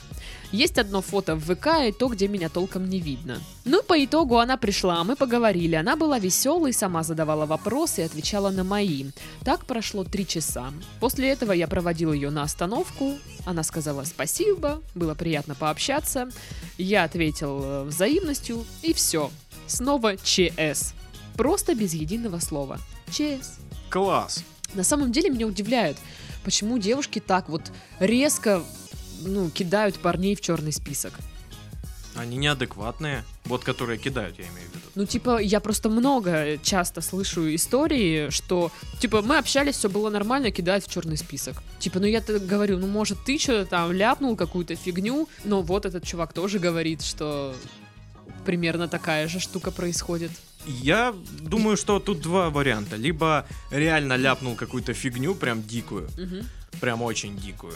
Есть 0.52 0.78
одно 0.78 1.02
фото 1.02 1.36
в 1.36 1.42
ВК 1.42 1.68
и 1.88 1.92
то, 1.92 2.08
где 2.08 2.28
меня 2.28 2.48
толком 2.48 2.90
не 2.90 3.00
видно. 3.00 3.42
Ну, 3.66 3.84
по 3.84 4.04
итогу 4.04 4.38
она 4.38 4.56
пришла, 4.56 5.04
мы 5.04 5.18
поговорили. 5.18 5.76
Она 5.76 5.98
была 5.98 6.20
веселой, 6.20 6.72
сама 6.72 7.04
задавала 7.04 7.46
вопросы 7.46 8.02
и 8.02 8.06
отвечала 8.06 8.50
на 8.50 8.64
мои. 8.64 9.06
Так 9.44 9.66
прошло 9.66 10.06
три 10.06 10.26
часа. 10.26 10.72
После 11.02 11.30
этого 11.30 11.52
я 11.52 11.68
проводил 11.68 12.14
ее 12.14 12.30
на 12.30 12.44
остановку. 12.44 13.18
Она 13.46 13.64
сказала 13.64 14.06
спасибо, 14.06 14.82
было 14.96 15.16
приятно 15.16 15.54
пообщаться. 15.54 16.30
Я 16.78 17.04
ответил 17.04 17.62
э, 17.64 17.84
взаимностью, 17.84 18.66
и 18.84 18.94
все. 18.94 19.30
Снова 19.68 20.16
ЧС. 20.16 20.94
Просто 21.36 21.76
без 21.76 21.94
единого 21.94 22.40
слова. 22.40 22.80
ЧС. 23.12 23.60
Класс. 23.90 24.44
На 24.74 24.84
самом 24.84 25.12
деле 25.12 25.30
меня 25.30 25.46
удивляет, 25.46 25.98
почему 26.44 26.78
девушки 26.78 27.20
так 27.20 27.50
вот 27.50 27.64
резко 28.00 28.64
ну, 29.26 29.50
кидают 29.50 29.98
парней 30.00 30.36
в 30.36 30.42
черный 30.42 30.72
список. 30.72 31.14
Они 32.16 32.38
неадекватные. 32.38 33.24
Вот 33.46 33.64
которые 33.64 34.00
кидают, 34.00 34.40
я 34.40 34.46
имею 34.46 34.68
в 34.72 34.76
виду. 34.76 34.86
Ну, 34.96 35.06
типа, 35.06 35.40
я 35.40 35.60
просто 35.60 35.90
много 35.90 36.58
часто 36.64 37.02
слышу 37.02 37.54
истории, 37.54 38.32
что, 38.32 38.72
типа, 39.00 39.22
мы 39.22 39.38
общались, 39.38 39.76
все 39.76 39.88
было 39.88 40.10
нормально, 40.10 40.50
кидают 40.52 40.84
в 40.86 40.90
черный 40.92 41.16
список. 41.18 41.62
Типа, 41.80 42.00
ну 42.00 42.08
я 42.08 42.22
говорю, 42.22 42.80
ну, 42.80 42.88
может, 42.88 43.20
ты 43.24 43.38
что-то 43.38 43.66
там 43.70 43.92
ляпнул, 43.92 44.36
какую-то 44.36 44.76
фигню, 44.76 45.30
но 45.46 45.62
вот 45.62 45.86
этот 45.86 46.04
чувак 46.06 46.34
тоже 46.34 46.58
говорит, 46.58 47.04
что 47.04 47.56
примерно 48.46 48.88
такая 48.88 49.28
же 49.28 49.40
штука 49.40 49.70
происходит. 49.72 50.32
Я 50.66 51.14
думаю, 51.42 51.78
что 51.78 52.00
тут 52.00 52.22
два 52.22 52.50
варианта. 52.50 52.96
Либо 52.96 53.46
реально 53.72 54.18
ляпнул 54.18 54.56
какую-то 54.56 54.94
фигню, 54.94 55.36
прям 55.36 55.62
дикую, 55.62 56.10
Мгм. 56.18 56.48
прям 56.82 57.02
очень 57.04 57.38
дикую. 57.38 57.74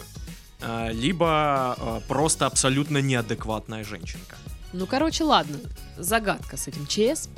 А, 0.62 0.90
Либо 0.90 1.26
а, 1.28 2.02
просто 2.08 2.46
абсолютно 2.46 2.98
неадекватная 2.98 3.84
женщинка. 3.84 4.36
Ну, 4.72 4.86
короче, 4.86 5.24
ладно. 5.24 5.58
Загадка 5.98 6.56
с 6.56 6.68
этим 6.68 6.86
ЧС. 6.86 7.28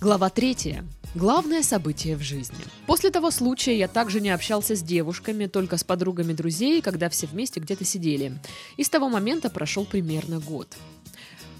Глава 0.00 0.30
третья. 0.30 0.84
Главное 1.14 1.62
событие 1.62 2.16
в 2.16 2.22
жизни. 2.22 2.58
После 2.86 3.10
того 3.10 3.30
случая 3.30 3.76
я 3.78 3.88
также 3.88 4.20
не 4.20 4.30
общался 4.30 4.76
с 4.76 4.82
девушками, 4.82 5.46
только 5.46 5.76
с 5.76 5.84
подругами 5.84 6.34
друзей, 6.34 6.82
когда 6.82 7.08
все 7.08 7.26
вместе 7.26 7.60
где-то 7.60 7.84
сидели. 7.84 8.38
И 8.76 8.84
с 8.84 8.90
того 8.90 9.08
момента 9.08 9.50
прошел 9.50 9.84
примерно 9.84 10.38
год. 10.38 10.76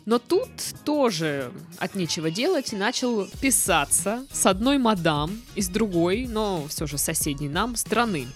Но 0.04 0.18
тут 0.18 0.48
тоже 0.84 1.52
от 1.78 1.94
нечего 1.94 2.30
делать 2.30 2.72
начал 2.72 3.26
писаться 3.42 4.24
с 4.32 4.46
одной 4.46 4.78
мадам 4.78 5.38
и 5.54 5.60
с 5.60 5.68
другой, 5.68 6.26
но 6.26 6.66
все 6.68 6.86
же 6.86 6.96
соседней 6.96 7.48
нам 7.48 7.76
страны. 7.76 8.26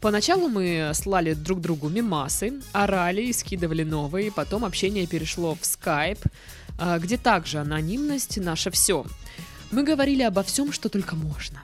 Поначалу 0.00 0.48
мы 0.48 0.92
слали 0.94 1.34
друг 1.34 1.60
другу 1.60 1.88
мимасы, 1.88 2.60
орали 2.72 3.22
и 3.22 3.32
скидывали 3.32 3.82
новые, 3.82 4.30
потом 4.30 4.64
общение 4.64 5.06
перешло 5.06 5.56
в 5.60 5.66
скайп, 5.66 6.20
а, 6.78 6.98
где 6.98 7.16
также 7.16 7.58
анонимность 7.58 8.38
наше 8.38 8.70
все. 8.70 9.04
Мы 9.72 9.82
говорили 9.82 10.22
обо 10.22 10.42
всем, 10.44 10.72
что 10.72 10.88
только 10.88 11.16
можно. 11.16 11.60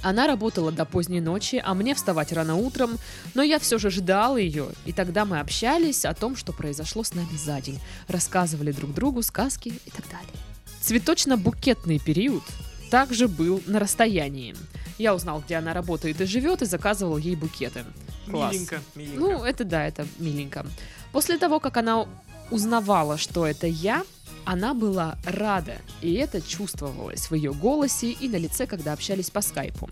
Она 0.00 0.26
работала 0.26 0.70
до 0.70 0.84
поздней 0.84 1.20
ночи, 1.20 1.60
а 1.64 1.74
мне 1.74 1.94
вставать 1.94 2.30
рано 2.32 2.56
утром, 2.56 2.98
но 3.34 3.42
я 3.42 3.58
все 3.58 3.78
же 3.78 3.90
ждал 3.90 4.36
ее, 4.36 4.68
и 4.84 4.92
тогда 4.92 5.24
мы 5.24 5.40
общались 5.40 6.04
о 6.04 6.14
том, 6.14 6.36
что 6.36 6.52
произошло 6.52 7.02
с 7.02 7.14
нами 7.14 7.36
за 7.36 7.60
день, 7.60 7.80
рассказывали 8.06 8.70
друг 8.70 8.94
другу 8.94 9.22
сказки 9.22 9.68
и 9.68 9.90
так 9.90 10.04
далее. 10.08 10.44
Цветочно-букетный 10.82 11.98
период 11.98 12.42
также 12.90 13.26
был 13.28 13.62
на 13.66 13.80
расстоянии. 13.80 14.54
Я 14.98 15.14
узнал, 15.14 15.42
где 15.44 15.56
она 15.56 15.74
работает 15.74 16.20
и 16.20 16.26
живет, 16.26 16.62
и 16.62 16.66
заказывал 16.66 17.18
ей 17.18 17.36
букеты. 17.36 17.84
Класс. 18.30 18.52
Миленько, 18.52 18.80
миленько. 18.94 19.20
Ну, 19.20 19.44
это 19.44 19.64
да, 19.64 19.86
это 19.86 20.06
миленько. 20.18 20.66
После 21.12 21.38
того, 21.38 21.60
как 21.60 21.76
она 21.76 22.06
узнавала, 22.50 23.18
что 23.18 23.46
это 23.46 23.66
я, 23.66 24.04
она 24.44 24.74
была 24.74 25.16
рада, 25.24 25.76
и 26.02 26.14
это 26.14 26.40
чувствовалось 26.40 27.30
в 27.30 27.34
ее 27.34 27.52
голосе 27.52 28.10
и 28.10 28.28
на 28.28 28.36
лице, 28.36 28.66
когда 28.66 28.92
общались 28.92 29.30
по 29.30 29.40
скайпу. 29.40 29.88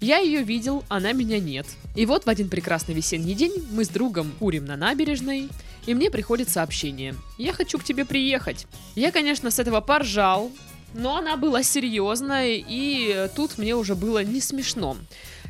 Я 0.00 0.18
ее 0.18 0.42
видел, 0.42 0.84
она 0.88 1.12
меня 1.12 1.40
нет. 1.40 1.66
И 1.96 2.06
вот 2.06 2.24
в 2.24 2.28
один 2.28 2.48
прекрасный 2.48 2.94
весенний 2.94 3.34
день 3.34 3.66
мы 3.72 3.84
с 3.84 3.88
другом 3.88 4.32
курим 4.38 4.64
на 4.64 4.76
набережной, 4.76 5.48
и 5.86 5.94
мне 5.94 6.10
приходит 6.10 6.48
сообщение. 6.48 7.14
«Я 7.38 7.52
хочу 7.52 7.78
к 7.78 7.84
тебе 7.84 8.04
приехать». 8.04 8.66
Я, 8.94 9.12
конечно, 9.12 9.50
с 9.50 9.58
этого 9.58 9.80
поржал, 9.80 10.50
но 10.96 11.16
она 11.16 11.36
была 11.36 11.62
серьезная, 11.62 12.56
и 12.56 13.28
тут 13.36 13.58
мне 13.58 13.76
уже 13.76 13.94
было 13.94 14.24
не 14.24 14.40
смешно. 14.40 14.96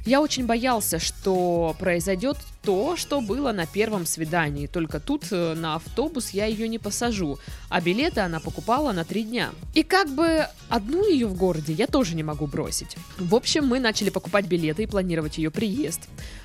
Я 0.07 0.21
очень 0.21 0.47
боялся, 0.47 1.01
что 1.01 1.75
произойдет 1.81 2.37
то, 2.63 2.97
что 2.97 3.21
было 3.21 3.51
на 3.51 3.67
первом 3.67 4.07
свидании. 4.07 4.69
Только 4.69 5.01
тут 5.01 5.25
э, 5.33 5.55
на 5.55 5.75
автобус 5.75 6.31
я 6.31 6.47
ее 6.47 6.69
не 6.69 6.79
посажу, 6.79 7.41
а 7.69 7.81
билеты 7.81 8.21
она 8.21 8.39
покупала 8.39 8.93
на 8.93 9.05
три 9.05 9.25
дня. 9.25 9.51
И 9.75 9.83
как 9.83 10.09
бы 10.09 10.47
одну 10.69 11.05
ее 11.09 11.27
в 11.27 11.35
городе 11.35 11.73
я 11.73 11.89
тоже 11.89 12.15
не 12.15 12.23
могу 12.23 12.47
бросить. 12.47 12.97
В 13.19 13.35
общем, 13.35 13.67
мы 13.67 13.81
начали 13.81 14.11
покупать 14.11 14.47
билеты 14.47 14.85
и 14.85 14.87
планировать 14.87 15.39
ее 15.39 15.51
приезд. 15.51 16.03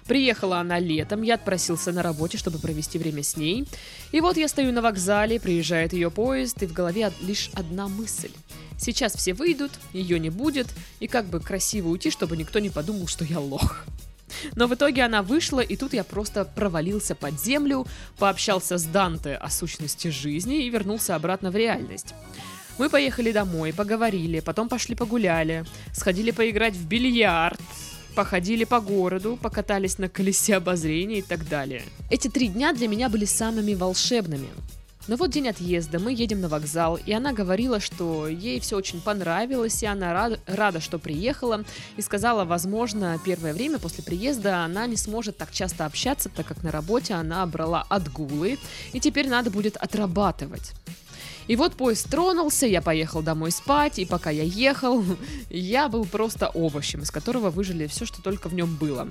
Приехала 0.07 0.59
она 0.59 0.79
летом, 0.79 1.21
я 1.21 1.35
отпросился 1.35 1.91
на 1.91 2.03
работе, 2.03 2.37
чтобы 2.37 2.59
провести 2.59 2.97
время 2.97 3.23
с 3.23 3.37
ней. 3.37 3.65
И 4.11 4.21
вот 4.21 4.37
я 4.37 4.47
стою 4.47 4.71
на 4.71 4.81
вокзале, 4.81 5.39
приезжает 5.39 5.93
ее 5.93 6.11
поезд, 6.11 6.61
и 6.63 6.67
в 6.67 6.73
голове 6.73 7.11
лишь 7.21 7.49
одна 7.53 7.87
мысль. 7.87 8.31
Сейчас 8.77 9.15
все 9.15 9.33
выйдут, 9.33 9.71
ее 9.93 10.19
не 10.19 10.29
будет, 10.29 10.67
и 10.99 11.07
как 11.07 11.25
бы 11.25 11.39
красиво 11.39 11.89
уйти, 11.89 12.09
чтобы 12.09 12.35
никто 12.35 12.59
не 12.59 12.69
подумал, 12.69 13.07
что 13.07 13.23
я 13.23 13.39
лох. 13.39 13.85
Но 14.55 14.67
в 14.67 14.73
итоге 14.73 15.03
она 15.03 15.21
вышла, 15.21 15.59
и 15.59 15.75
тут 15.75 15.93
я 15.93 16.03
просто 16.03 16.45
провалился 16.45 17.15
под 17.15 17.39
землю, 17.39 17.85
пообщался 18.17 18.77
с 18.77 18.83
Данте 18.83 19.35
о 19.35 19.49
сущности 19.49 20.07
жизни 20.07 20.65
и 20.65 20.69
вернулся 20.69 21.15
обратно 21.15 21.51
в 21.51 21.55
реальность. 21.55 22.13
Мы 22.77 22.89
поехали 22.89 23.31
домой, 23.31 23.73
поговорили, 23.73 24.39
потом 24.39 24.69
пошли 24.69 24.95
погуляли, 24.95 25.65
сходили 25.93 26.31
поиграть 26.31 26.73
в 26.73 26.87
бильярд, 26.87 27.59
походили 28.15 28.63
по 28.63 28.80
городу, 28.80 29.38
покатались 29.41 29.97
на 29.97 30.10
колесе 30.10 30.56
обозрения 30.56 31.19
и 31.19 31.21
так 31.21 31.47
далее. 31.47 31.84
Эти 32.10 32.28
три 32.28 32.47
дня 32.47 32.74
для 32.74 32.88
меня 32.88 33.10
были 33.10 33.26
самыми 33.26 33.74
волшебными. 33.74 34.50
Но 35.08 35.15
вот 35.15 35.32
день 35.32 35.50
отъезда, 35.50 36.00
мы 36.00 36.13
едем 36.13 36.41
на 36.41 36.47
вокзал, 36.47 36.95
и 36.95 37.12
она 37.12 37.34
говорила, 37.34 37.80
что 37.80 38.28
ей 38.28 38.60
все 38.60 38.78
очень 38.78 39.02
понравилось, 39.02 39.82
и 39.82 39.88
она 39.88 40.13
рада, 40.13 40.39
рада, 40.45 40.80
что 40.80 41.00
приехала, 41.00 41.63
и 41.97 42.02
сказала, 42.02 42.45
возможно, 42.45 43.19
первое 43.26 43.54
время 43.54 43.80
после 43.80 44.04
приезда 44.04 44.63
она 44.63 44.86
не 44.86 44.97
сможет 44.97 45.38
так 45.38 45.52
часто 45.52 45.86
общаться, 45.86 46.30
так 46.30 46.45
как 46.45 46.62
на 46.62 46.71
работе 46.71 47.15
она 47.15 47.43
брала 47.47 47.84
отгулы, 47.89 48.60
и 48.93 49.00
теперь 49.00 49.28
надо 49.28 49.50
будет 49.50 49.76
отрабатывать. 49.76 50.74
И 51.47 51.56
вот 51.56 51.73
поезд 51.73 52.10
тронулся, 52.10 52.67
я 52.67 52.82
поехал 52.82 53.21
домой 53.21 53.51
спать, 53.51 53.99
и 53.99 54.06
пока 54.06 54.30
я 54.30 54.43
ехал, 54.43 55.04
я 55.49 55.89
был 55.89 56.06
просто 56.06 56.49
овощем, 56.49 57.01
из 57.01 57.12
которого 57.12 57.49
выжили 57.49 57.88
все, 57.88 58.06
что 58.06 58.21
только 58.21 58.47
в 58.47 58.54
нем 58.54 58.75
было. 58.75 59.08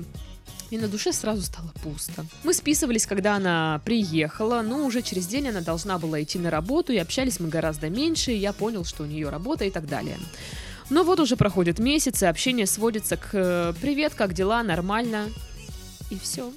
И 0.70 0.78
на 0.78 0.86
душе 0.86 1.12
сразу 1.12 1.42
стало 1.42 1.72
пусто. 1.82 2.24
Мы 2.44 2.54
списывались, 2.54 3.04
когда 3.04 3.34
она 3.34 3.80
приехала, 3.84 4.62
но 4.62 4.86
уже 4.86 5.02
через 5.02 5.26
день 5.26 5.48
она 5.48 5.62
должна 5.62 5.98
была 5.98 6.22
идти 6.22 6.38
на 6.38 6.50
работу, 6.50 6.92
и 6.92 6.96
общались 6.96 7.40
мы 7.40 7.48
гораздо 7.48 7.90
меньше, 7.90 8.30
и 8.30 8.36
я 8.36 8.52
понял, 8.52 8.84
что 8.84 9.02
у 9.02 9.06
нее 9.06 9.28
работа 9.30 9.64
и 9.64 9.70
так 9.70 9.88
далее. 9.88 10.16
Но 10.88 11.02
вот 11.02 11.18
уже 11.18 11.36
проходит 11.36 11.80
месяц, 11.80 12.22
и 12.22 12.26
общение 12.26 12.66
сводится 12.66 13.16
к 13.16 13.30
э, 13.32 13.74
«Привет, 13.80 14.14
как 14.14 14.32
дела? 14.32 14.62
Нормально?» 14.62 15.28
И 16.10 16.18
все. 16.18 16.52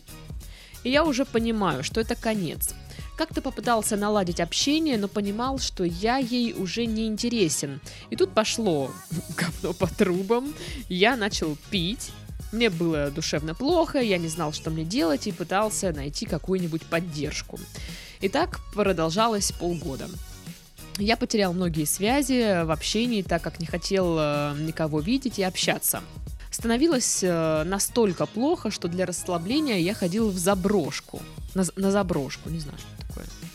И 0.83 0.91
я 0.91 1.03
уже 1.03 1.25
понимаю, 1.25 1.83
что 1.83 2.01
это 2.01 2.15
конец. 2.15 2.73
Как-то 3.15 3.41
попытался 3.41 3.95
наладить 3.95 4.39
общение, 4.39 4.97
но 4.97 5.07
понимал, 5.07 5.59
что 5.59 5.83
я 5.83 6.17
ей 6.17 6.53
уже 6.53 6.85
не 6.85 7.07
интересен. 7.07 7.79
И 8.09 8.15
тут 8.15 8.33
пошло 8.33 8.91
говно 9.37 9.73
по 9.73 9.87
трубам. 9.87 10.53
Я 10.89 11.15
начал 11.15 11.57
пить. 11.69 12.11
Мне 12.51 12.69
было 12.69 13.09
душевно 13.09 13.55
плохо, 13.55 13.99
я 13.99 14.17
не 14.17 14.27
знал, 14.27 14.53
что 14.53 14.69
мне 14.69 14.83
делать, 14.83 15.25
и 15.25 15.31
пытался 15.31 15.91
найти 15.91 16.25
какую-нибудь 16.25 16.83
поддержку. 16.83 17.59
И 18.19 18.29
так 18.29 18.59
продолжалось 18.73 19.51
полгода. 19.51 20.07
Я 20.97 21.17
потерял 21.17 21.53
многие 21.53 21.85
связи 21.85 22.63
в 22.63 22.71
общении, 22.71 23.23
так 23.23 23.41
как 23.41 23.59
не 23.59 23.65
хотел 23.65 24.15
э, 24.19 24.55
никого 24.59 24.99
видеть 24.99 25.39
и 25.39 25.43
общаться. 25.43 26.03
Становилось 26.51 27.23
э, 27.23 27.63
настолько 27.63 28.27
плохо, 28.27 28.69
что 28.69 28.87
для 28.87 29.07
расслабления 29.07 29.79
я 29.79 29.95
ходил 29.95 30.29
в 30.29 30.37
заброшку. 30.37 31.19
На, 31.55 31.63
на 31.75 31.91
заброшку, 31.91 32.49
не 32.49 32.59
знаю, 32.59 32.77
что. 32.77 33.02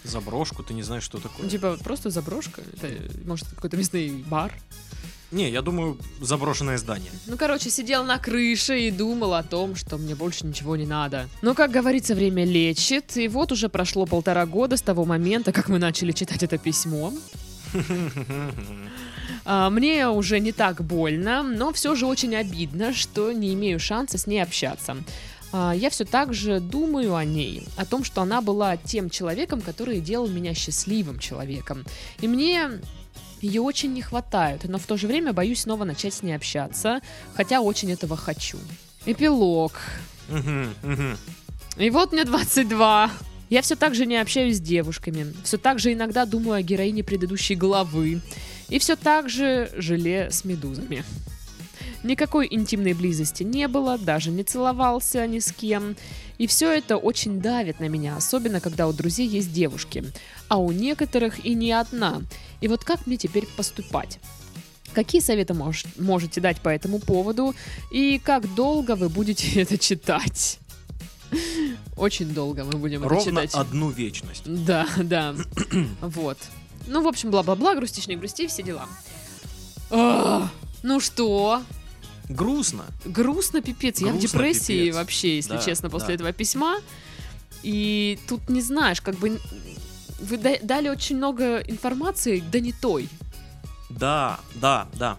Заброшку, 0.08 0.62
ты 0.62 0.74
не 0.74 0.82
знаешь, 0.82 1.02
что 1.02 1.18
такое. 1.18 1.44
Ну, 1.44 1.50
типа, 1.50 1.76
просто 1.84 2.10
заброшка. 2.10 2.62
Это, 2.80 2.88
может, 3.24 3.46
какой-то 3.54 3.76
местный 3.76 4.10
бар. 4.10 4.52
Не, 5.30 5.50
я 5.50 5.60
думаю, 5.60 5.98
заброшенное 6.22 6.78
здание. 6.78 7.10
Ну, 7.26 7.36
короче, 7.36 7.68
сидел 7.68 8.04
на 8.04 8.18
крыше 8.18 8.80
и 8.80 8.90
думал 8.90 9.34
о 9.34 9.42
том, 9.42 9.76
что 9.76 9.98
мне 9.98 10.14
больше 10.14 10.46
ничего 10.46 10.74
не 10.76 10.86
надо. 10.86 11.28
Но, 11.42 11.54
как 11.54 11.70
говорится, 11.70 12.14
время 12.14 12.46
лечит, 12.46 13.16
и 13.18 13.28
вот 13.28 13.52
уже 13.52 13.68
прошло 13.68 14.06
полтора 14.06 14.46
года 14.46 14.78
с 14.78 14.82
того 14.82 15.04
момента, 15.04 15.52
как 15.52 15.68
мы 15.68 15.78
начали 15.78 16.12
читать 16.12 16.42
это 16.42 16.56
письмо. 16.58 17.12
А, 19.50 19.70
Мне 19.70 20.08
уже 20.08 20.40
не 20.40 20.52
так 20.52 20.84
больно, 20.84 21.42
но 21.42 21.72
все 21.72 21.94
же 21.94 22.04
очень 22.04 22.36
обидно, 22.36 22.92
что 22.92 23.32
не 23.32 23.54
имею 23.54 23.80
шанса 23.80 24.18
с 24.18 24.26
ней 24.26 24.42
общаться. 24.42 24.96
А, 25.52 25.72
Я 25.72 25.90
все 25.90 26.04
так 26.04 26.34
же 26.34 26.60
думаю 26.60 27.14
о 27.14 27.24
ней, 27.24 27.66
о 27.76 27.84
том, 27.84 28.04
что 28.04 28.22
она 28.22 28.40
была 28.40 28.76
тем 28.76 29.10
человеком, 29.10 29.60
который 29.60 30.00
делал 30.00 30.28
меня 30.28 30.54
счастливым 30.54 31.18
человеком. 31.18 31.84
И 32.20 32.28
мне 32.28 32.70
ее 33.40 33.62
очень 33.62 33.92
не 33.92 34.02
хватает, 34.02 34.64
но 34.64 34.78
в 34.78 34.86
то 34.86 34.96
же 34.96 35.06
время 35.06 35.32
боюсь 35.32 35.60
снова 35.60 35.84
начать 35.84 36.14
с 36.14 36.22
ней 36.22 36.32
общаться, 36.34 37.00
хотя 37.34 37.60
очень 37.60 37.90
этого 37.92 38.16
хочу. 38.16 38.58
Эпилог. 39.06 39.72
И 41.76 41.90
вот 41.90 42.12
мне 42.12 42.24
22. 42.24 43.10
Я 43.50 43.62
все 43.62 43.76
так 43.76 43.94
же 43.94 44.04
не 44.04 44.16
общаюсь 44.16 44.56
с 44.58 44.60
девушками, 44.60 45.32
все 45.42 45.56
так 45.56 45.78
же 45.78 45.92
иногда 45.92 46.26
думаю 46.26 46.58
о 46.58 46.62
героине 46.62 47.02
предыдущей 47.02 47.54
главы, 47.54 48.20
и 48.68 48.78
все 48.78 48.94
так 48.96 49.30
же 49.30 49.70
желе 49.74 50.30
с 50.30 50.44
медузами. 50.44 51.02
Никакой 52.04 52.46
интимной 52.50 52.92
близости 52.92 53.42
не 53.42 53.66
было, 53.68 53.98
даже 53.98 54.30
не 54.30 54.44
целовался 54.44 55.26
ни 55.26 55.40
с 55.40 55.52
кем. 55.52 55.96
И 56.38 56.46
все 56.46 56.70
это 56.72 56.96
очень 56.96 57.40
давит 57.40 57.80
на 57.80 57.88
меня, 57.88 58.16
особенно 58.16 58.60
когда 58.60 58.86
у 58.86 58.92
друзей 58.92 59.26
есть 59.26 59.52
девушки, 59.52 60.04
а 60.48 60.58
у 60.58 60.70
некоторых 60.70 61.44
и 61.44 61.54
не 61.54 61.72
одна. 61.72 62.22
И 62.60 62.68
вот 62.68 62.84
как 62.84 63.06
мне 63.06 63.16
теперь 63.16 63.46
поступать? 63.56 64.20
Какие 64.94 65.20
советы 65.20 65.54
мож- 65.54 65.86
можете 66.00 66.40
дать 66.40 66.60
по 66.60 66.68
этому 66.68 67.00
поводу? 67.00 67.54
И 67.90 68.18
как 68.20 68.54
долго 68.54 68.94
вы 68.94 69.08
будете 69.08 69.48
это 69.62 69.76
читать? 69.76 70.58
Очень 71.96 72.32
долго 72.32 72.64
мы 72.64 72.78
будем 72.78 73.00
это 73.00 73.08
Ровно 73.08 73.42
читать. 73.42 73.54
одну 73.54 73.90
вечность. 73.90 74.42
Да, 74.46 74.86
да. 74.96 75.34
вот. 76.00 76.38
Ну, 76.86 77.02
в 77.02 77.08
общем, 77.08 77.30
бла-бла-бла, 77.30 77.74
грустишь, 77.74 78.06
не 78.06 78.16
грусти, 78.16 78.46
все 78.46 78.62
дела. 78.62 78.86
А, 79.90 80.48
ну 80.82 81.00
что? 81.00 81.62
Грустно. 82.28 82.84
Грустно, 83.04 83.62
пипец. 83.62 84.00
Я 84.00 84.08
в 84.08 84.10
Грустно, 84.18 84.28
депрессии 84.28 84.80
пипец. 84.84 84.94
вообще, 84.96 85.36
если 85.36 85.52
Да, 85.54 85.58
честно, 85.58 85.90
после 85.90 86.08
да. 86.08 86.14
этого 86.14 86.32
письма. 86.32 86.76
И 87.62 88.18
тут 88.28 88.48
не 88.48 88.60
знаешь, 88.60 89.00
как 89.00 89.16
бы 89.16 89.40
вы 90.20 90.36
да- 90.36 90.58
дали 90.62 90.88
очень 90.88 91.16
много 91.16 91.58
информации, 91.60 92.42
да 92.52 92.60
не 92.60 92.72
той. 92.72 93.08
Да, 93.90 94.38
да, 94.56 94.88
да. 94.94 95.18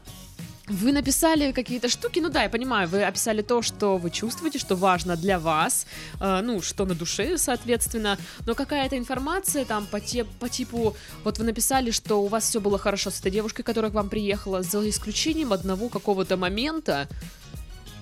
Вы 0.69 0.91
написали 0.91 1.51
какие-то 1.51 1.89
штуки, 1.89 2.19
ну 2.19 2.29
да, 2.29 2.43
я 2.43 2.49
понимаю, 2.49 2.88
вы 2.88 3.03
описали 3.03 3.41
то, 3.41 3.63
что 3.63 3.97
вы 3.97 4.12
чувствуете, 4.12 4.60
что 4.60 4.75
важно 4.75 5.15
для 5.15 5.39
вас, 5.39 5.88
э, 6.19 6.41
ну, 6.43 6.62
что 6.62 6.86
на 6.86 6.93
душе, 6.93 7.39
соответственно, 7.39 8.19
но 8.45 8.53
какая-то 8.53 8.95
информация 8.95 9.65
там 9.65 9.88
по, 9.88 9.99
те, 9.99 10.25
по 10.25 10.47
типу, 10.47 10.95
вот 11.23 11.39
вы 11.39 11.43
написали, 11.43 11.89
что 11.89 12.21
у 12.21 12.27
вас 12.27 12.47
все 12.47 12.62
было 12.62 12.77
хорошо 12.77 13.10
с 13.10 13.19
этой 13.19 13.32
девушкой, 13.32 13.63
которая 13.63 13.89
к 13.89 13.95
вам 13.95 14.10
приехала, 14.10 14.62
за 14.62 14.88
исключением 14.88 15.53
одного 15.53 15.89
какого-то 15.89 16.38
момента, 16.38 17.08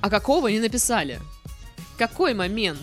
а 0.02 0.10
какого 0.10 0.50
не 0.50 0.60
написали. 0.60 1.22
Какой 1.98 2.34
момент? 2.34 2.82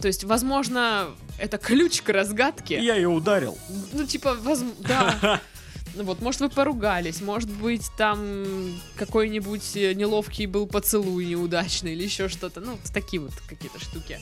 То 0.00 0.08
есть, 0.08 0.24
возможно, 0.24 1.08
это 1.38 1.58
ключ 1.58 2.00
к 2.00 2.08
разгадке. 2.08 2.82
Я 2.82 2.96
ее 2.96 3.08
ударил. 3.08 3.58
Ну, 3.92 4.04
типа, 4.06 4.38
возм- 4.42 4.74
да. 4.78 5.40
Вот, 6.02 6.20
может, 6.20 6.40
вы 6.40 6.48
поругались, 6.50 7.20
может 7.20 7.50
быть, 7.50 7.86
там 7.96 8.80
какой-нибудь 8.96 9.76
э, 9.76 9.94
неловкий 9.94 10.46
был 10.46 10.66
поцелуй 10.66 11.26
неудачный 11.26 11.92
или 11.92 12.04
еще 12.04 12.28
что-то. 12.28 12.60
Ну, 12.60 12.78
такие 12.92 13.20
вот 13.20 13.32
какие-то 13.48 13.80
штуки. 13.80 14.20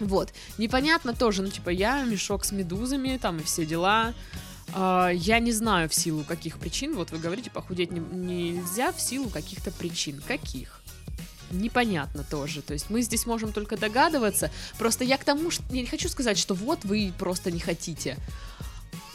Вот. 0.00 0.32
Непонятно 0.58 1.14
тоже, 1.14 1.42
ну, 1.42 1.48
типа, 1.48 1.70
я 1.70 2.02
мешок 2.02 2.44
с 2.44 2.52
медузами, 2.52 3.18
там, 3.20 3.38
и 3.38 3.42
все 3.42 3.66
дела. 3.66 4.14
А, 4.74 5.10
я 5.10 5.38
не 5.38 5.52
знаю 5.52 5.88
в 5.88 5.94
силу 5.94 6.24
каких 6.24 6.58
причин. 6.58 6.94
Вот 6.94 7.10
вы 7.10 7.18
говорите, 7.18 7.50
похудеть 7.50 7.90
не- 7.90 8.00
нельзя 8.00 8.92
в 8.92 9.00
силу 9.00 9.28
каких-то 9.28 9.70
причин. 9.70 10.22
Каких? 10.26 10.82
Непонятно 11.50 12.24
тоже. 12.24 12.62
То 12.62 12.74
есть 12.74 12.90
мы 12.90 13.02
здесь 13.02 13.26
можем 13.26 13.52
только 13.52 13.76
догадываться. 13.76 14.50
Просто 14.78 15.04
я 15.04 15.16
к 15.16 15.24
тому, 15.24 15.50
что 15.50 15.62
я 15.70 15.80
не 15.80 15.86
хочу 15.86 16.08
сказать, 16.08 16.38
что 16.38 16.54
вот 16.54 16.84
вы 16.84 17.12
просто 17.18 17.50
не 17.50 17.60
хотите. 17.60 18.16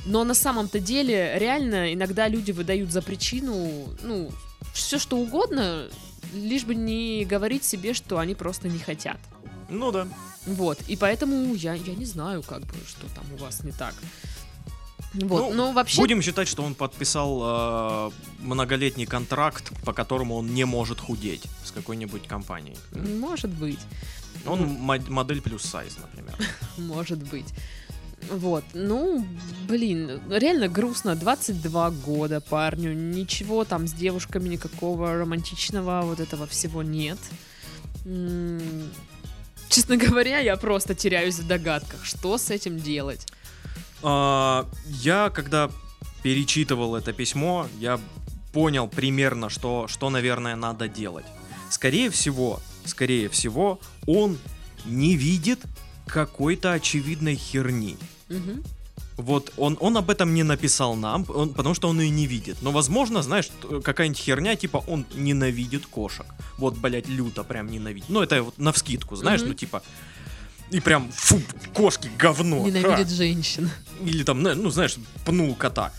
Но 0.05 0.23
на 0.23 0.33
самом-то 0.33 0.79
деле, 0.79 1.37
реально, 1.37 1.93
иногда 1.93 2.27
люди 2.27 2.51
выдают 2.51 2.91
за 2.91 3.01
причину, 3.01 3.89
ну, 4.03 4.31
все 4.73 4.99
что 4.99 5.17
угодно, 5.17 5.87
лишь 6.33 6.63
бы 6.63 6.75
не 6.75 7.25
говорить 7.25 7.63
себе, 7.63 7.93
что 7.93 8.17
они 8.17 8.35
просто 8.35 8.67
не 8.67 8.79
хотят. 8.79 9.17
Ну 9.69 9.91
да. 9.91 10.07
Вот, 10.45 10.79
и 10.87 10.97
поэтому 10.97 11.53
я, 11.55 11.73
я 11.73 11.95
не 11.95 12.05
знаю, 12.05 12.43
как 12.43 12.61
бы, 12.61 12.73
что 12.85 13.07
там 13.15 13.23
у 13.33 13.37
вас 13.37 13.63
не 13.63 13.71
так. 13.71 13.95
Вот, 15.13 15.51
Ну, 15.51 15.53
но 15.53 15.71
вообще... 15.71 16.01
Будем 16.01 16.21
считать, 16.21 16.47
что 16.47 16.63
он 16.63 16.73
подписал 16.73 17.41
э, 17.43 18.11
многолетний 18.39 19.05
контракт, 19.05 19.71
по 19.85 19.93
которому 19.93 20.35
он 20.35 20.47
не 20.53 20.65
может 20.65 20.99
худеть 20.99 21.43
с 21.63 21.71
какой-нибудь 21.71 22.27
компанией. 22.27 22.75
Может 22.91 23.51
быть, 23.51 23.79
Он 24.47 24.63
мо- 24.63 24.99
модель 25.09 25.41
плюс 25.41 25.61
сайз, 25.63 25.97
например. 26.01 26.35
может 26.77 27.19
быть. 27.19 27.45
Вот, 28.31 28.63
ну, 28.73 29.25
блин, 29.67 30.21
реально 30.29 30.67
грустно. 30.67 31.15
22 31.15 31.91
года 31.91 32.41
парню, 32.41 32.93
ничего 32.93 33.63
там 33.65 33.87
с 33.87 33.93
девушками, 33.93 34.49
никакого 34.49 35.13
романтичного 35.13 36.01
вот 36.03 36.19
этого 36.19 36.47
всего 36.47 36.83
нет. 36.83 37.19
М, 38.05 38.89
Честно 39.69 39.97
говоря, 40.07 40.39
я 40.39 40.55
просто 40.57 40.93
теряюсь 40.95 41.39
в 41.39 41.47
догадках, 41.47 42.05
что 42.05 42.37
с 42.37 42.49
этим 42.51 42.77
делать. 42.79 43.27
А, 44.03 44.67
Я, 44.85 45.29
когда 45.29 45.69
перечитывал 46.21 46.95
это 46.95 47.11
письмо, 47.13 47.67
я 47.79 47.99
понял 48.51 48.87
примерно, 48.87 49.49
что, 49.49 49.87
что, 49.87 50.09
наверное, 50.09 50.55
надо 50.55 50.87
делать. 50.87 51.25
Скорее 51.69 52.09
всего, 52.11 52.59
скорее 52.85 53.29
всего, 53.29 53.79
он 54.05 54.37
не 54.85 55.15
видит 55.15 55.59
какой-то 56.05 56.73
очевидной 56.73 57.35
херни. 57.35 57.97
Вот 59.17 59.53
он, 59.57 59.77
он 59.79 59.95
об 59.97 60.09
этом 60.09 60.33
не 60.33 60.43
написал 60.43 60.95
нам, 60.95 61.25
он- 61.29 61.53
потому 61.53 61.75
что 61.75 61.87
он 61.89 61.99
ее 62.01 62.09
не 62.09 62.25
видит. 62.25 62.57
Но, 62.61 62.71
возможно, 62.71 63.21
знаешь, 63.21 63.49
какая-нибудь 63.83 64.19
херня, 64.19 64.55
типа, 64.55 64.83
он 64.87 65.05
ненавидит 65.13 65.85
кошек. 65.85 66.25
Вот, 66.57 66.75
блядь, 66.77 67.07
люто 67.07 67.43
прям 67.43 67.67
ненавидит. 67.67 68.09
Ну, 68.09 68.21
это 68.23 68.41
вот 68.41 68.57
навскидку, 68.57 69.15
знаешь, 69.15 69.41
Мгм. 69.41 69.49
ну, 69.49 69.55
типа... 69.55 69.83
И 70.71 70.79
прям, 70.79 71.11
фу, 71.11 71.39
кошки, 71.75 72.09
говно. 72.17 72.67
Ненавидит 72.67 73.09
женщин. 73.11 73.69
Ха. 73.69 74.05
Или 74.09 74.23
там, 74.23 74.41
ну, 74.41 74.69
знаешь, 74.71 74.95
пнул 75.25 75.53
кота. 75.55 75.91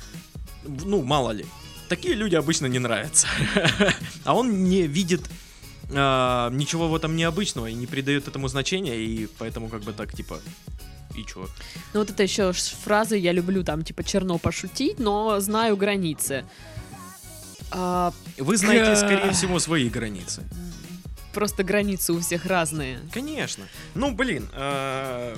Ну, 0.64 1.02
мало 1.02 1.30
ли. 1.30 1.46
Такие 1.88 2.14
люди 2.14 2.34
обычно 2.34 2.66
не 2.66 2.80
нравятся. 2.80 3.28
А 4.24 4.34
он 4.34 4.64
не 4.64 4.88
видит 4.88 5.22
а, 5.90 6.50
ничего 6.50 6.88
в 6.88 6.94
этом 6.96 7.14
необычного 7.14 7.66
и 7.68 7.74
не 7.74 7.86
придает 7.86 8.26
этому 8.26 8.48
значения, 8.48 8.96
и 8.96 9.28
поэтому 9.38 9.68
как 9.68 9.82
бы 9.82 9.92
так, 9.92 10.12
типа, 10.16 10.40
и 11.14 11.24
чё? 11.24 11.48
Ну 11.92 12.00
вот 12.00 12.10
это 12.10 12.22
еще 12.22 12.52
фразы 12.52 13.16
я 13.16 13.32
люблю 13.32 13.62
там 13.64 13.82
типа 13.82 14.04
черно 14.04 14.38
пошутить, 14.38 14.98
но 14.98 15.40
знаю 15.40 15.76
границы. 15.76 16.44
А, 17.70 18.12
Вы 18.38 18.56
знаете, 18.56 18.96
скорее 18.96 19.30
всего, 19.32 19.58
свои 19.58 19.88
границы. 19.88 20.42
просто 21.32 21.64
границы 21.64 22.12
у 22.12 22.20
всех 22.20 22.46
разные. 22.46 23.00
Конечно. 23.12 23.64
Ну, 23.94 24.14
блин, 24.14 24.48
э, 24.52 25.36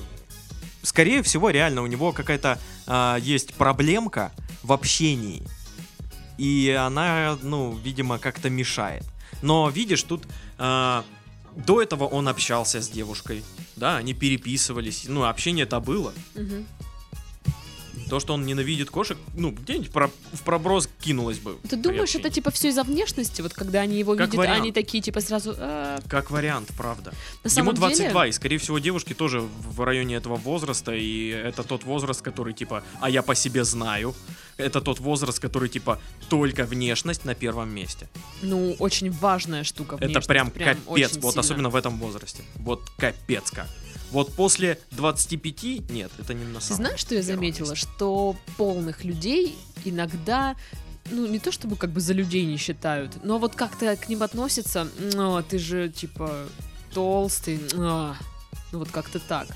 скорее 0.83 1.23
всего, 1.23 1.49
реально 1.51 1.83
у 1.83 1.87
него 1.87 2.13
какая-то 2.13 2.59
э, 2.87 3.17
есть 3.21 3.55
проблемка 3.55 4.33
в 4.63 4.73
общении. 4.73 5.43
И 6.37 6.77
она, 6.79 7.39
ну, 7.43 7.75
видимо, 7.75 8.19
как-то 8.19 8.51
мешает. 8.51 9.05
Но, 9.41 9.71
видишь, 9.71 10.03
тут 10.03 10.25
э, 10.59 11.03
до 11.57 11.81
этого 11.83 12.05
он 12.05 12.29
общался 12.29 12.83
с 12.83 12.89
девушкой. 12.91 13.43
Да, 13.77 13.99
они 13.99 14.15
переписывались. 14.15 15.05
Ну, 15.07 15.25
общение-то 15.25 15.81
было. 15.81 16.13
Мгм. 16.35 16.67
То, 18.09 18.21
что 18.21 18.35
он 18.35 18.47
ненавидит 18.47 18.91
кошек, 18.91 19.19
ну, 19.35 19.51
где-нибудь 19.51 19.91
про- 19.91 20.11
в 20.33 20.43
проброс 20.43 20.89
кинулось 21.01 21.39
бы. 21.39 21.57
Ты 21.69 21.77
думаешь, 21.77 22.15
это 22.15 22.31
типа 22.31 22.51
все 22.51 22.69
из-за 22.69 22.83
внешности? 22.85 23.43
Вот 23.43 23.53
когда 23.55 23.81
они 23.81 23.99
его 23.99 24.13
Как 24.15 24.27
видят, 24.27 24.35
вариант. 24.39 24.61
они 24.63 24.73
такие 24.73 25.03
типа 25.03 25.21
сразу. 25.21 25.55
«А». 25.59 26.01
Как 26.09 26.31
вариант, 26.31 26.71
правда. 26.77 27.11
На 27.43 27.49
Ему 27.49 27.55
самом 27.55 27.75
22, 27.75 28.09
деле, 28.23 28.29
и, 28.29 28.33
скорее 28.33 28.59
всего, 28.59 28.79
девушки 28.79 29.15
тоже 29.15 29.41
в 29.41 29.81
районе 29.83 30.17
этого 30.17 30.37
возраста, 30.37 30.93
и 30.95 31.29
это 31.29 31.63
тот 31.63 31.85
возраст, 31.85 32.23
который, 32.23 32.55
типа, 32.55 32.83
а 33.01 33.11
я 33.11 33.23
по 33.23 33.35
себе 33.35 33.65
знаю. 33.65 34.15
Это 34.57 34.81
тот 34.81 35.01
возраст, 35.01 35.39
который, 35.39 35.69
типа, 35.69 36.01
только 36.29 36.65
внешность 36.65 37.25
на 37.25 37.35
первом 37.35 37.75
месте. 37.75 38.09
ну 38.43 38.75
очень 38.79 39.11
важная 39.11 39.65
штука. 39.65 39.97
это 39.97 40.07
внешность, 40.07 40.29
прям, 40.29 40.51
капец, 40.51 40.79
вот 40.87 40.99
сильно. 41.33 41.41
особенно 41.41 41.71
в 41.71 41.77
этом 41.77 41.99
возрасте. 41.99 42.43
Вот 42.57 42.83
капец 42.99 43.51
как. 43.51 43.67
Вот 44.13 44.33
после 44.35 44.79
25, 44.93 45.91
нет, 45.91 46.11
это 46.19 46.35
не 46.35 46.45
на 46.45 46.61
самом 46.61 46.77
знаешь, 46.77 47.01
что 47.01 47.15
я 47.15 47.23
заметила? 47.23 47.71
месте. 47.71 47.87
Что 47.87 48.37
полных 48.57 49.05
людей 49.05 49.57
иногда, 49.85 50.57
ну, 51.11 51.27
не 51.27 51.39
то 51.39 51.53
чтобы 51.53 51.77
как 51.77 51.91
бы 51.91 52.01
за 52.01 52.13
людей 52.13 52.45
не 52.47 52.57
считают, 52.57 53.25
но 53.25 53.39
вот 53.39 53.55
как-то 53.55 53.97
к 53.97 54.09
ним 54.09 54.23
относятся, 54.23 54.89
ну, 55.15 55.43
ты 55.43 55.59
же, 55.59 55.89
типа, 55.89 56.47
толстый, 56.93 57.61
а». 57.75 58.17
ну, 58.73 58.79
вот 58.79 58.91
как-то 58.91 59.19
так. 59.19 59.49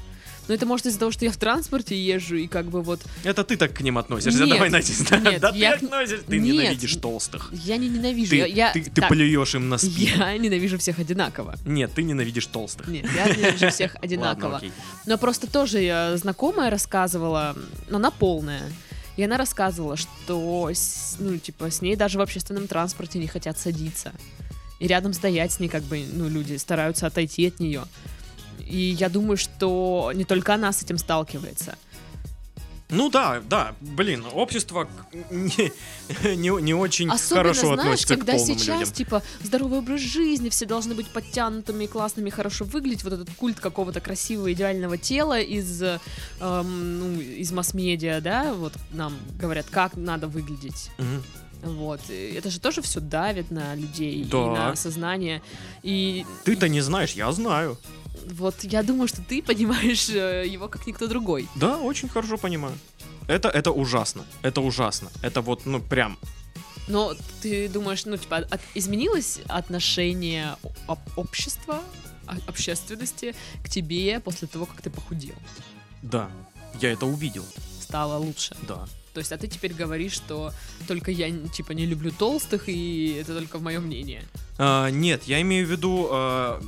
Но 0.51 0.55
это 0.57 0.67
может 0.67 0.85
из-за 0.87 0.99
того, 0.99 1.13
что 1.13 1.25
я 1.25 1.31
в 1.31 1.37
транспорте 1.37 1.95
езжу, 1.97 2.35
и 2.35 2.49
как 2.49 2.67
бы 2.67 2.83
вот 2.83 3.01
Это 3.23 3.45
ты 3.45 3.57
так 3.57 3.73
к 3.73 3.83
ним 3.83 3.99
относишься, 3.99 4.41
Нет, 4.41 4.49
давай, 4.49 4.69
Настя. 4.69 5.17
нет, 5.21 5.41
да 5.41 5.51
я- 5.55 5.77
ты 5.77 5.85
относишься, 5.87 6.25
ты 6.27 6.39
нет. 6.41 6.55
ненавидишь 6.57 6.97
толстых. 6.97 7.51
я 7.53 7.77
не 7.77 7.89
ненавижу. 7.89 8.31
Ты, 8.31 8.37
я, 8.39 8.47
я- 8.47 8.73
ты, 8.73 8.83
ты 8.83 9.01
так, 9.01 9.09
плюешь 9.11 9.55
им 9.55 9.69
на 9.69 9.79
спину. 9.79 10.19
я 10.27 10.37
ненавижу 10.37 10.77
всех 10.79 10.99
одинаково. 10.99 11.55
Нет, 11.65 11.93
ты 11.95 12.03
ненавидишь 12.03 12.47
толстых. 12.47 12.89
Нет, 12.89 13.07
я 13.15 13.27
ненавижу 13.33 13.71
всех 13.71 13.95
Ладно, 13.95 14.01
одинаково. 14.05 14.57
окей. 14.57 14.73
Но 15.07 15.19
просто 15.19 15.47
тоже 15.47 16.15
знакомая 16.17 16.69
рассказывала, 16.69 17.57
она 17.89 18.11
полная. 18.11 18.63
И 19.17 19.23
она 19.23 19.37
рассказывала, 19.37 19.97
что, 19.97 20.73
ну, 21.21 21.37
типа, 21.39 21.71
с 21.71 21.81
ней 21.81 21.95
даже 21.95 22.19
в 22.19 22.23
общественном 22.23 22.67
транспорте 22.67 23.21
не 23.21 23.29
хотят 23.29 23.57
садиться. 23.57 24.13
И 24.81 24.89
рядом 24.89 25.13
стоять 25.13 25.53
с 25.53 25.61
ней, 25.61 25.69
как 25.69 25.85
бы, 25.85 26.05
ну, 26.13 26.29
люди 26.29 26.57
стараются 26.57 27.07
отойти 27.07 27.47
от 27.47 27.61
нее. 27.61 27.85
И 28.71 28.79
я 28.93 29.09
думаю, 29.09 29.37
что 29.37 30.13
не 30.15 30.25
только 30.25 30.55
она 30.55 30.73
с 30.73 30.83
этим 30.83 30.99
сталкивается. 30.99 31.77
Ну 32.93 33.09
да, 33.09 33.41
да, 33.49 33.77
блин, 33.81 34.25
общество 34.33 34.85
к- 34.85 35.15
не, 35.31 35.73
не, 36.35 36.61
не 36.61 36.75
очень 36.75 37.09
Особенно, 37.09 37.43
хорошо 37.45 37.61
знаешь, 37.75 37.81
относится 37.81 38.15
к 38.15 38.19
когда 38.19 38.33
полным 38.33 38.59
сейчас, 38.59 38.79
людям. 38.81 38.93
типа, 38.95 39.23
здоровый 39.45 39.79
образ 39.79 40.01
жизни, 40.01 40.49
все 40.49 40.67
должны 40.67 40.97
быть 40.97 41.07
подтянутыми, 41.07 41.87
классными, 41.87 42.31
хорошо 42.31 42.65
выглядеть, 42.65 43.05
вот 43.05 43.13
этот 43.13 43.31
культ 43.37 43.61
какого-то 43.61 44.01
красивого, 44.01 44.53
идеального 44.53 44.99
тела 44.99 45.39
из, 45.39 45.81
эм, 45.83 46.99
ну, 46.99 47.21
из 47.21 47.53
масс-медиа, 47.53 48.21
да, 48.21 48.55
вот 48.55 48.73
нам 48.91 49.17
говорят, 49.39 49.67
как 49.71 49.97
надо 49.97 50.27
выглядеть. 50.27 50.91
Мгм. 50.99 51.23
Вот. 51.63 52.01
И 52.11 52.33
это 52.37 52.51
же 52.51 52.59
тоже 52.61 52.81
все 52.83 53.01
давит 53.01 53.51
на 53.51 53.75
людей 53.75 54.23
и 54.23 54.25
Да. 54.25 54.47
на 54.71 54.77
сознание. 54.77 55.43
И 55.83 56.25
Ты-то 56.45 56.69
не 56.69 56.81
знаешь, 56.81 57.13
я 57.13 57.31
знаю. 57.33 57.77
вот 58.33 58.65
я 58.65 58.83
думаю, 58.83 59.09
что 59.09 59.23
ты 59.23 59.43
понимаешь 59.43 60.09
э, 60.11 60.47
его 60.47 60.69
как 60.69 60.87
никто 60.87 61.07
другой. 61.07 61.49
Да, 61.57 61.79
очень 61.79 62.09
хорошо 62.09 62.37
понимаю. 62.39 62.75
Это, 63.29 63.49
это 63.49 63.71
ужасно. 63.73 64.25
Это 64.43 64.61
ужасно. 64.61 65.09
Это 65.23 65.41
вот, 65.41 65.67
ну, 65.67 65.81
прям. 65.81 66.19
Но 66.89 67.15
ты 67.43 67.69
думаешь, 67.69 68.05
ну, 68.07 68.17
типа, 68.17 68.39
от- 68.39 68.61
изменилось 68.75 69.39
отношение 69.49 70.57
об- 70.89 70.99
общества, 71.17 71.83
общественности 72.49 73.35
к 73.65 73.69
тебе 73.69 74.19
после 74.21 74.49
того, 74.49 74.67
как 74.67 74.83
ты 74.83 74.91
похудел? 74.91 75.35
Да. 76.03 76.29
Я 76.81 76.91
это 76.93 77.07
увидел. 77.07 77.45
Стало 77.81 78.17
лучше. 78.19 78.57
Да. 78.69 78.87
То 79.13 79.19
есть, 79.19 79.33
а 79.33 79.37
ты 79.39 79.49
теперь 79.49 79.73
говоришь, 79.75 80.13
что 80.13 80.53
только 80.87 81.11
я, 81.11 81.31
типа, 81.49 81.73
не 81.73 81.85
люблю 81.87 82.13
толстых, 82.13 82.69
и 82.69 83.17
это 83.21 83.35
только 83.35 83.59
мое 83.59 83.81
мнение. 83.81 84.23
А, 84.59 84.89
нет, 84.91 85.25
я 85.25 85.41
имею 85.41 85.67
в 85.67 85.71
виду 85.71 86.09
э, 86.11 86.61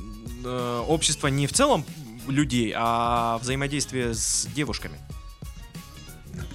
э, 0.43 0.83
общество 0.87 1.27
не 1.27 1.47
в 1.47 1.53
целом 1.53 1.85
людей, 2.27 2.73
а 2.75 3.37
взаимодействие 3.39 4.13
с 4.13 4.47
девушками. 4.55 4.99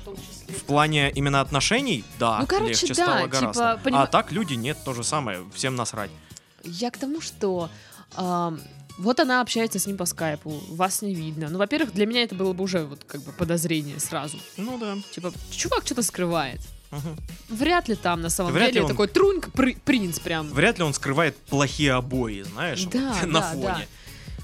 В. 0.04 0.58
В 0.58 0.62
плане 0.64 1.10
именно 1.12 1.40
отношений, 1.40 2.04
да, 2.18 2.38
Ну, 2.40 2.46
короче, 2.46 2.70
легче 2.86 2.88
да, 2.88 2.94
стало 2.94 3.20
типа, 3.28 3.40
гораздо. 3.40 3.80
поним- 3.84 3.98
А 3.98 4.06
так 4.06 4.32
люди 4.32 4.54
нет, 4.54 4.76
то 4.84 4.92
же 4.94 5.02
самое, 5.04 5.44
всем 5.54 5.76
насрать. 5.76 6.10
Я 6.64 6.90
к 6.90 6.98
тому, 6.98 7.20
что 7.20 7.70
ам, 8.14 8.60
вот 8.98 9.20
она 9.20 9.40
общается 9.40 9.78
с 9.78 9.86
ним 9.86 9.96
по 9.96 10.04
скайпу, 10.04 10.50
вас 10.68 11.02
не 11.02 11.14
видно. 11.14 11.48
Ну, 11.48 11.58
во-первых, 11.58 11.92
для 11.92 12.04
меня 12.06 12.22
это 12.24 12.34
было 12.34 12.52
бы 12.52 12.64
уже 12.64 12.84
вот 12.84 13.04
как 13.04 13.22
бы 13.22 13.32
подозрение 13.32 13.98
сразу. 14.00 14.38
Ну 14.56 14.78
да. 14.78 14.96
Типа, 15.12 15.32
чувак 15.50 15.84
что-то 15.86 16.02
скрывает. 16.02 16.60
Мгм. 16.90 17.16
Вряд 17.50 17.88
ли 17.88 17.94
там 17.96 18.20
на 18.22 18.30
самом 18.30 18.52
Вряд 18.52 18.68
деле 18.72 18.82
он- 18.84 18.88
такой 18.90 19.08
при- 19.08 19.74
принц 19.74 20.18
прям. 20.18 20.48
Вряд 20.50 20.78
ли 20.78 20.84
он 20.84 20.94
скрывает 20.94 21.36
плохие 21.36 21.92
обои, 21.92 22.42
знаешь, 22.42 22.84
вот, 22.84 22.92
Да, 22.92 23.14
на 23.26 23.40
да, 23.40 23.52
фоне. 23.52 23.62
да. 23.64 23.80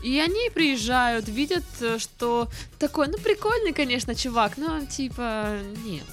И 0.04 0.18
они 0.20 0.50
приезжают, 0.54 1.26
видят, 1.28 1.64
э, 1.80 1.98
что 1.98 2.48
такой, 2.78 3.08
ну 3.08 3.16
прикольный, 3.16 3.72
конечно, 3.72 4.14
чувак, 4.14 4.58
но 4.58 4.84
типа 4.84 5.56
нет. 5.84 6.04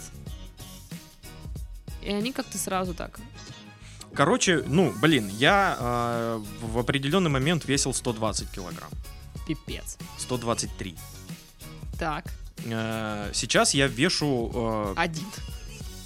И 2.01 2.09
они 2.09 2.31
как-то 2.31 2.57
сразу 2.57 2.93
так. 2.93 3.19
Короче, 4.13 4.63
ну, 4.67 4.93
блин, 5.01 5.27
я 5.29 5.77
э, 5.79 6.41
в 6.61 6.77
определенный 6.77 7.29
момент 7.29 7.65
весил 7.65 7.93
120 7.93 8.49
килограмм. 8.51 8.91
Пипец. 9.47 9.97
123. 10.19 10.95
Так, 11.99 12.25
Э, 12.65 13.31
сейчас 13.33 13.73
я 13.73 13.87
вешу... 13.87 14.51
э, 14.53 14.93
один. 14.95 15.25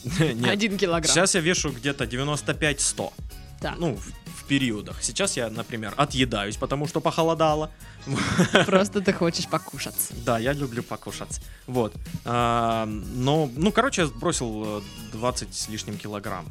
нет, 0.39 0.49
Один 0.49 0.77
килограмм. 0.77 1.13
сейчас 1.13 1.35
я 1.35 1.41
вешу 1.41 1.71
где-то 1.71 2.05
95-100. 2.05 3.11
Так, 3.59 3.77
Ну, 3.79 3.95
в, 3.95 4.05
в 4.41 4.45
периодах. 4.47 5.01
Сейчас 5.03 5.35
я, 5.37 5.49
например, 5.49 5.93
отъедаюсь, 5.97 6.55
потому 6.57 6.87
что 6.87 7.01
похолодало. 7.01 7.71
просто 8.65 9.01
ты 9.01 9.11
хочешь 9.11 9.47
покушать. 9.47 9.95
Да, 10.25 10.37
я 10.39 10.53
люблю 10.53 10.83
покушать. 10.83 11.41
Вот. 11.67 11.93
А, 12.23 12.85
но, 12.85 13.49
ну, 13.55 13.71
короче, 13.71 14.01
я 14.03 14.07
сбросил 14.07 14.79
э, 14.79 14.81
20 15.13 15.53
с 15.53 15.67
лишним 15.69 15.97
килограмм. 15.97 16.45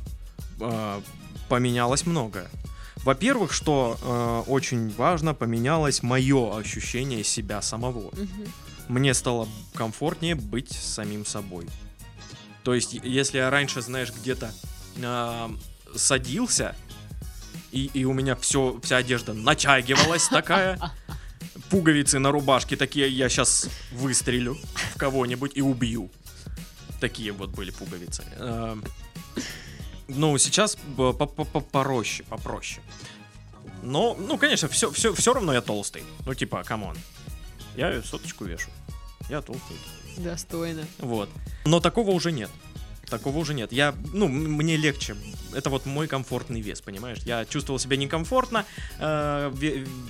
А, 0.61 1.01
поменялось 1.49 2.07
многое. 2.07 2.49
Во-первых, 3.05 3.53
что 3.53 3.99
э, 4.01 4.51
очень 4.51 4.91
важно, 4.95 5.35
поменялось 5.35 6.03
мое 6.03 6.57
ощущение 6.57 7.23
себя 7.23 7.61
самого. 7.61 8.11
Мгм. 8.13 8.47
Мне 8.89 9.15
стало 9.15 9.49
комфортнее 9.75 10.35
быть 10.35 10.73
самим 10.73 11.27
собой. 11.27 11.67
То 12.63 12.75
есть, 12.75 12.95
если 12.95 13.39
я 13.39 13.51
раньше, 13.51 13.83
знаешь, 13.83 14.11
где-то 14.11 14.53
а, 15.03 15.55
садился, 15.95 16.75
и, 17.73 17.91
и 17.93 18.05
у 18.05 18.13
меня 18.13 18.37
все, 18.37 18.81
вся 18.83 18.97
одежда 18.97 19.35
натягивалась 19.35 20.29
такая, 20.29 20.79
пуговицы 21.71 22.19
на 22.19 22.31
рубашке 22.31 22.77
такие, 22.77 23.09
я 23.09 23.29
сейчас 23.29 23.69
выстрелю 23.93 24.57
в 24.95 24.99
кого-нибудь 24.99 25.53
и 25.55 25.61
убью. 25.61 26.11
Такие 27.01 27.33
вот 27.33 27.51
были 27.51 27.71
пуговицы. 27.71 28.25
А, 28.39 28.79
Ну, 30.09 30.37
сейчас 30.39 30.77
б- 30.77 31.13
по- 31.13 31.27
по- 31.27 31.45
по- 31.45 31.61
пороще, 31.61 32.23
попроще. 32.25 32.83
Но, 33.83 34.17
ну, 34.19 34.39
конечно, 34.39 34.69
все, 34.69 34.91
все, 34.91 35.15
все 35.15 35.35
равно 35.35 35.53
я 35.53 35.61
толстый. 35.61 36.03
Ну, 36.27 36.35
типа, 36.35 36.63
come 36.65 36.83
on. 36.83 36.97
Я 37.77 38.03
соточку 38.03 38.45
вешу. 38.45 38.71
Я 39.29 39.41
толстый. 39.41 39.77
Достойно. 40.17 40.87
Вот. 40.99 41.29
Но 41.65 41.81
такого 41.81 42.11
уже 42.11 42.33
нет. 42.33 42.51
Такого 43.09 43.39
уже 43.39 43.55
нет. 43.55 43.73
Я, 43.73 43.95
ну, 44.13 44.29
мне 44.29 44.77
легче. 44.77 45.17
Это 45.55 45.71
вот 45.71 45.87
мой 45.87 46.09
комфортный 46.09 46.61
вес, 46.61 46.81
понимаешь? 46.81 47.19
Я 47.25 47.45
чувствовал 47.45 47.79
себя 47.79 47.97
некомфортно 47.97 48.65
э, 48.99 49.53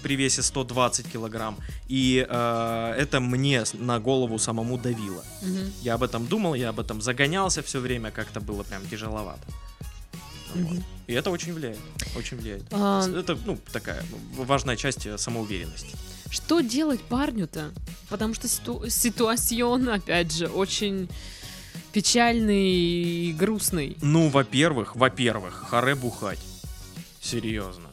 при 0.03 0.17
весе 0.17 0.43
120 0.43 1.11
килограмм. 1.13 1.57
И 1.89 2.25
э, 2.29 2.95
это 2.97 3.21
мне 3.21 3.65
на 3.75 3.99
голову 3.99 4.39
самому 4.39 4.79
давило. 4.79 5.25
Мгм. 5.43 5.73
Я 5.83 5.95
об 5.95 6.03
этом 6.03 6.27
думал, 6.27 6.55
я 6.55 6.69
об 6.71 6.81
этом 6.81 7.01
загонялся 7.03 7.63
все 7.63 7.81
время, 7.81 8.11
как-то 8.11 8.41
было 8.41 8.63
прям 8.63 8.87
тяжеловато. 8.89 9.43
Вот. 10.55 10.79
И 11.07 11.13
это 11.13 11.31
очень 11.31 11.53
влияет. 11.53 11.79
Очень 12.17 12.39
влияет. 12.39 12.65
А, 12.73 13.07
Это, 13.09 13.37
ну, 13.45 13.59
такая 13.73 14.03
ну, 14.11 14.45
важная 14.45 14.77
часть 14.77 15.07
э, 15.07 15.19
самоуверенности. 15.19 15.97
Что 16.31 16.61
делать 16.61 17.01
парню-то? 17.03 17.71
Потому 18.09 18.35
что 18.35 18.49
ситу- 18.49 18.89
ситуацион, 18.89 19.89
опять 19.89 20.33
же, 20.33 20.47
очень 20.49 21.09
печальный 21.93 22.73
и 22.73 23.33
грустный. 23.33 23.97
Ну, 24.01 24.29
во-первых, 24.29 24.97
во-первых, 24.97 25.67
харе 25.69 25.95
бухать. 25.95 26.41
Серьезно. 27.21 27.89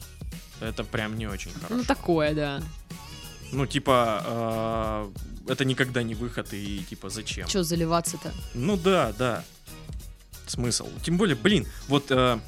Это 0.59 0.83
прям 0.83 1.17
не 1.17 1.27
очень 1.27 1.51
хорошо. 1.53 1.75
Ну, 1.75 1.83
такое, 1.83 2.33
да. 2.33 2.63
Ну, 3.51 3.65
типа, 3.65 5.11
э, 5.47 5.51
это 5.51 5.65
никогда 5.65 6.03
не 6.03 6.15
выход, 6.15 6.53
и 6.53 6.83
типа, 6.89 7.09
зачем? 7.09 7.47
Че 7.47 7.63
заливаться-то? 7.63 8.31
Ну 8.53 8.77
да, 8.77 9.13
да. 9.17 9.43
Смысл. 10.47 10.87
Тем 11.03 11.17
более, 11.17 11.35
блин, 11.35 11.65
вот 11.87 12.11
э, 12.11 12.39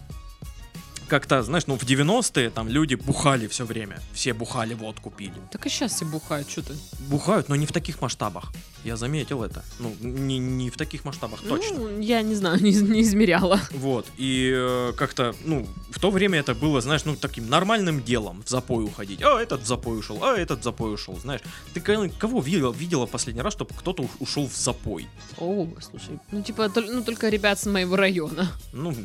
как-то, 1.13 1.43
знаешь, 1.43 1.67
ну 1.67 1.77
в 1.77 1.83
90-е 1.83 2.49
там 2.49 2.67
люди 2.67 2.95
бухали 2.95 3.45
все 3.45 3.65
время. 3.65 3.99
Все 4.13 4.33
бухали, 4.33 4.73
водку 4.73 5.11
пили. 5.11 5.35
Так 5.51 5.63
и 5.67 5.69
сейчас 5.69 5.93
все 5.93 6.05
бухают, 6.05 6.49
что 6.49 6.63
ты? 6.63 6.73
Бухают, 7.07 7.49
но 7.49 7.55
не 7.55 7.67
в 7.67 7.71
таких 7.71 8.01
масштабах. 8.01 8.51
Я 8.83 8.97
заметил 8.97 9.43
это. 9.43 9.63
Ну, 9.79 9.93
не, 10.01 10.39
не 10.39 10.71
в 10.71 10.75
таких 10.75 11.05
масштабах, 11.05 11.41
точно. 11.47 11.77
Ну, 11.77 11.99
я 12.01 12.23
не 12.23 12.33
знаю, 12.33 12.59
не, 12.63 12.71
не 12.71 13.01
измеряла. 13.01 13.59
Вот, 13.71 14.07
и 14.17 14.51
э, 14.55 14.93
как-то, 14.97 15.35
ну, 15.45 15.67
в 15.91 15.99
то 15.99 16.09
время 16.09 16.39
это 16.39 16.55
было, 16.55 16.81
знаешь, 16.81 17.05
ну, 17.05 17.15
таким 17.15 17.47
нормальным 17.47 18.01
делом 18.03 18.41
в 18.43 18.49
запой 18.49 18.83
уходить. 18.83 19.21
А 19.21 19.39
этот 19.39 19.61
в 19.61 19.67
запой 19.67 19.99
ушел, 19.99 20.17
а 20.23 20.35
этот 20.35 20.61
в 20.61 20.63
запой 20.63 20.95
ушел, 20.95 21.15
знаешь. 21.19 21.41
Ты 21.75 21.79
ко- 21.79 22.09
кого 22.09 22.41
видела, 22.41 22.73
видела 22.73 23.05
последний 23.05 23.43
раз, 23.43 23.53
чтобы 23.53 23.69
кто-то 23.77 24.01
уш- 24.03 24.17
ушел 24.19 24.47
в 24.49 24.55
запой? 24.55 25.07
О, 25.37 25.67
слушай, 25.79 26.19
ну 26.31 26.41
типа, 26.41 26.71
ну 26.75 27.03
только 27.03 27.29
ребят 27.29 27.59
с 27.59 27.67
моего 27.67 27.95
района. 27.95 28.51
Ну, 28.73 28.95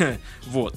вот. 0.46 0.76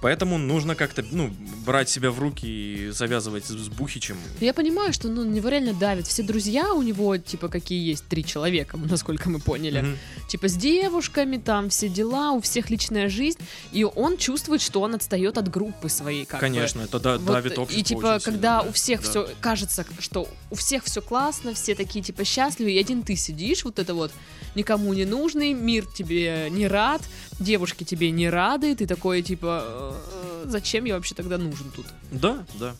Поэтому 0.00 0.38
нужно 0.38 0.74
как-то, 0.74 1.04
ну, 1.10 1.30
брать 1.66 1.90
себя 1.90 2.10
в 2.10 2.18
руки 2.18 2.46
и 2.46 2.90
завязывать 2.90 3.44
с, 3.44 3.68
Бухичем. 3.68 4.16
Я 4.40 4.54
понимаю, 4.54 4.92
что 4.92 5.08
ну, 5.08 5.24
на 5.24 5.30
него 5.30 5.48
реально 5.48 5.74
давит. 5.74 6.06
Все 6.06 6.22
друзья 6.22 6.72
у 6.72 6.82
него, 6.82 7.16
типа, 7.18 7.48
какие 7.48 7.90
есть, 7.90 8.04
три 8.06 8.24
человека, 8.24 8.76
насколько 8.90 9.28
мы 9.28 9.40
поняли. 9.40 9.80
Мгм. 9.80 9.98
Типа 10.28 10.48
с 10.48 10.54
девушками, 10.54 11.36
там 11.36 11.68
все 11.68 11.88
дела, 11.88 12.32
у 12.32 12.40
всех 12.40 12.70
личная 12.70 13.08
жизнь. 13.08 13.38
И 13.72 13.84
он 13.84 14.16
чувствует, 14.16 14.62
что 14.62 14.80
он 14.80 14.94
отстает 14.94 15.36
от 15.36 15.50
группы 15.50 15.88
своей, 15.88 16.24
как 16.24 16.40
бы. 16.40 16.46
Конечно, 16.46 16.80
это 16.82 16.98
да- 16.98 17.18
Вот, 17.18 17.26
давит 17.26 17.58
общество 17.58 17.80
и 17.80 17.82
типа, 17.82 18.20
когда 18.24 18.62
да, 18.62 18.68
у 18.68 18.72
всех 18.72 19.02
да. 19.02 19.08
все 19.08 19.28
кажется, 19.40 19.86
что 19.98 20.28
у 20.50 20.54
всех 20.54 20.84
все 20.84 21.02
классно, 21.02 21.54
все 21.54 21.74
такие 21.74 22.02
типа 22.02 22.24
счастливы, 22.24 22.72
и 22.72 22.78
один 22.78 23.02
ты 23.02 23.16
сидишь, 23.16 23.64
вот 23.64 23.78
это 23.78 23.94
вот 23.94 24.12
никому 24.54 24.92
не 24.94 25.04
нужный, 25.04 25.52
мир 25.52 25.86
тебе 25.86 26.48
не 26.50 26.66
рад, 26.66 27.02
девушки 27.40 27.84
тебе 27.84 28.10
не 28.10 28.30
рады, 28.30 28.74
ты 28.76 28.86
такой 28.86 29.22
типа, 29.22 29.64
«Э, 29.66 30.44
зачем 30.46 30.84
я 30.84 30.94
вообще 30.94 31.14
тогда 31.14 31.38
нужен 31.38 31.70
тут? 31.74 31.86
Да, 32.12 32.44
да. 32.58 32.74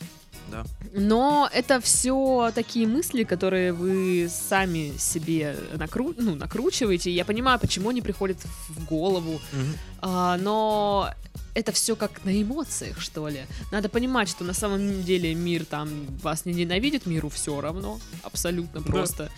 Но 0.94 1.48
это 1.52 1.80
все 1.80 2.50
такие 2.54 2.86
мысли, 2.86 3.22
которые 3.22 3.72
вы 3.72 4.28
сами 4.28 4.92
себе 4.98 5.56
накру... 5.76 6.12
ну, 6.18 6.34
накручиваете. 6.34 7.10
Я 7.12 7.24
понимаю, 7.24 7.60
почему 7.60 7.90
они 7.90 8.02
приходят 8.02 8.38
в 8.68 8.84
голову, 8.84 9.40
Мгм. 9.52 9.74
а, 10.02 10.36
но 10.38 11.10
это 11.54 11.70
все 11.72 11.94
как 11.94 12.24
на 12.24 12.42
эмоциях, 12.42 13.00
что 13.00 13.28
ли. 13.28 13.42
Надо 13.70 13.88
понимать, 13.88 14.28
что 14.28 14.42
на 14.44 14.52
самом 14.54 15.02
деле 15.04 15.34
мир 15.34 15.64
там 15.64 15.88
вас 16.22 16.44
не 16.46 16.52
ненавидит, 16.54 17.06
миру 17.06 17.28
все 17.28 17.60
равно, 17.60 18.00
абсолютно 18.24 18.80
Да. 18.80 19.30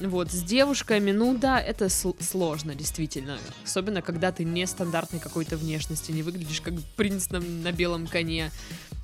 Вот, 0.00 0.32
с 0.32 0.42
девушками, 0.42 1.12
ну 1.12 1.36
да, 1.36 1.60
это 1.60 1.86
сл- 1.86 2.16
сложно, 2.22 2.74
действительно. 2.74 3.38
Особенно, 3.64 4.00
когда 4.02 4.32
ты 4.32 4.44
нестандартной 4.44 5.20
какой-то 5.20 5.56
внешности, 5.56 6.10
не 6.12 6.22
выглядишь 6.22 6.60
как 6.62 6.74
принц 6.96 7.28
на, 7.30 7.40
на 7.40 7.70
белом 7.72 8.06
коне. 8.06 8.50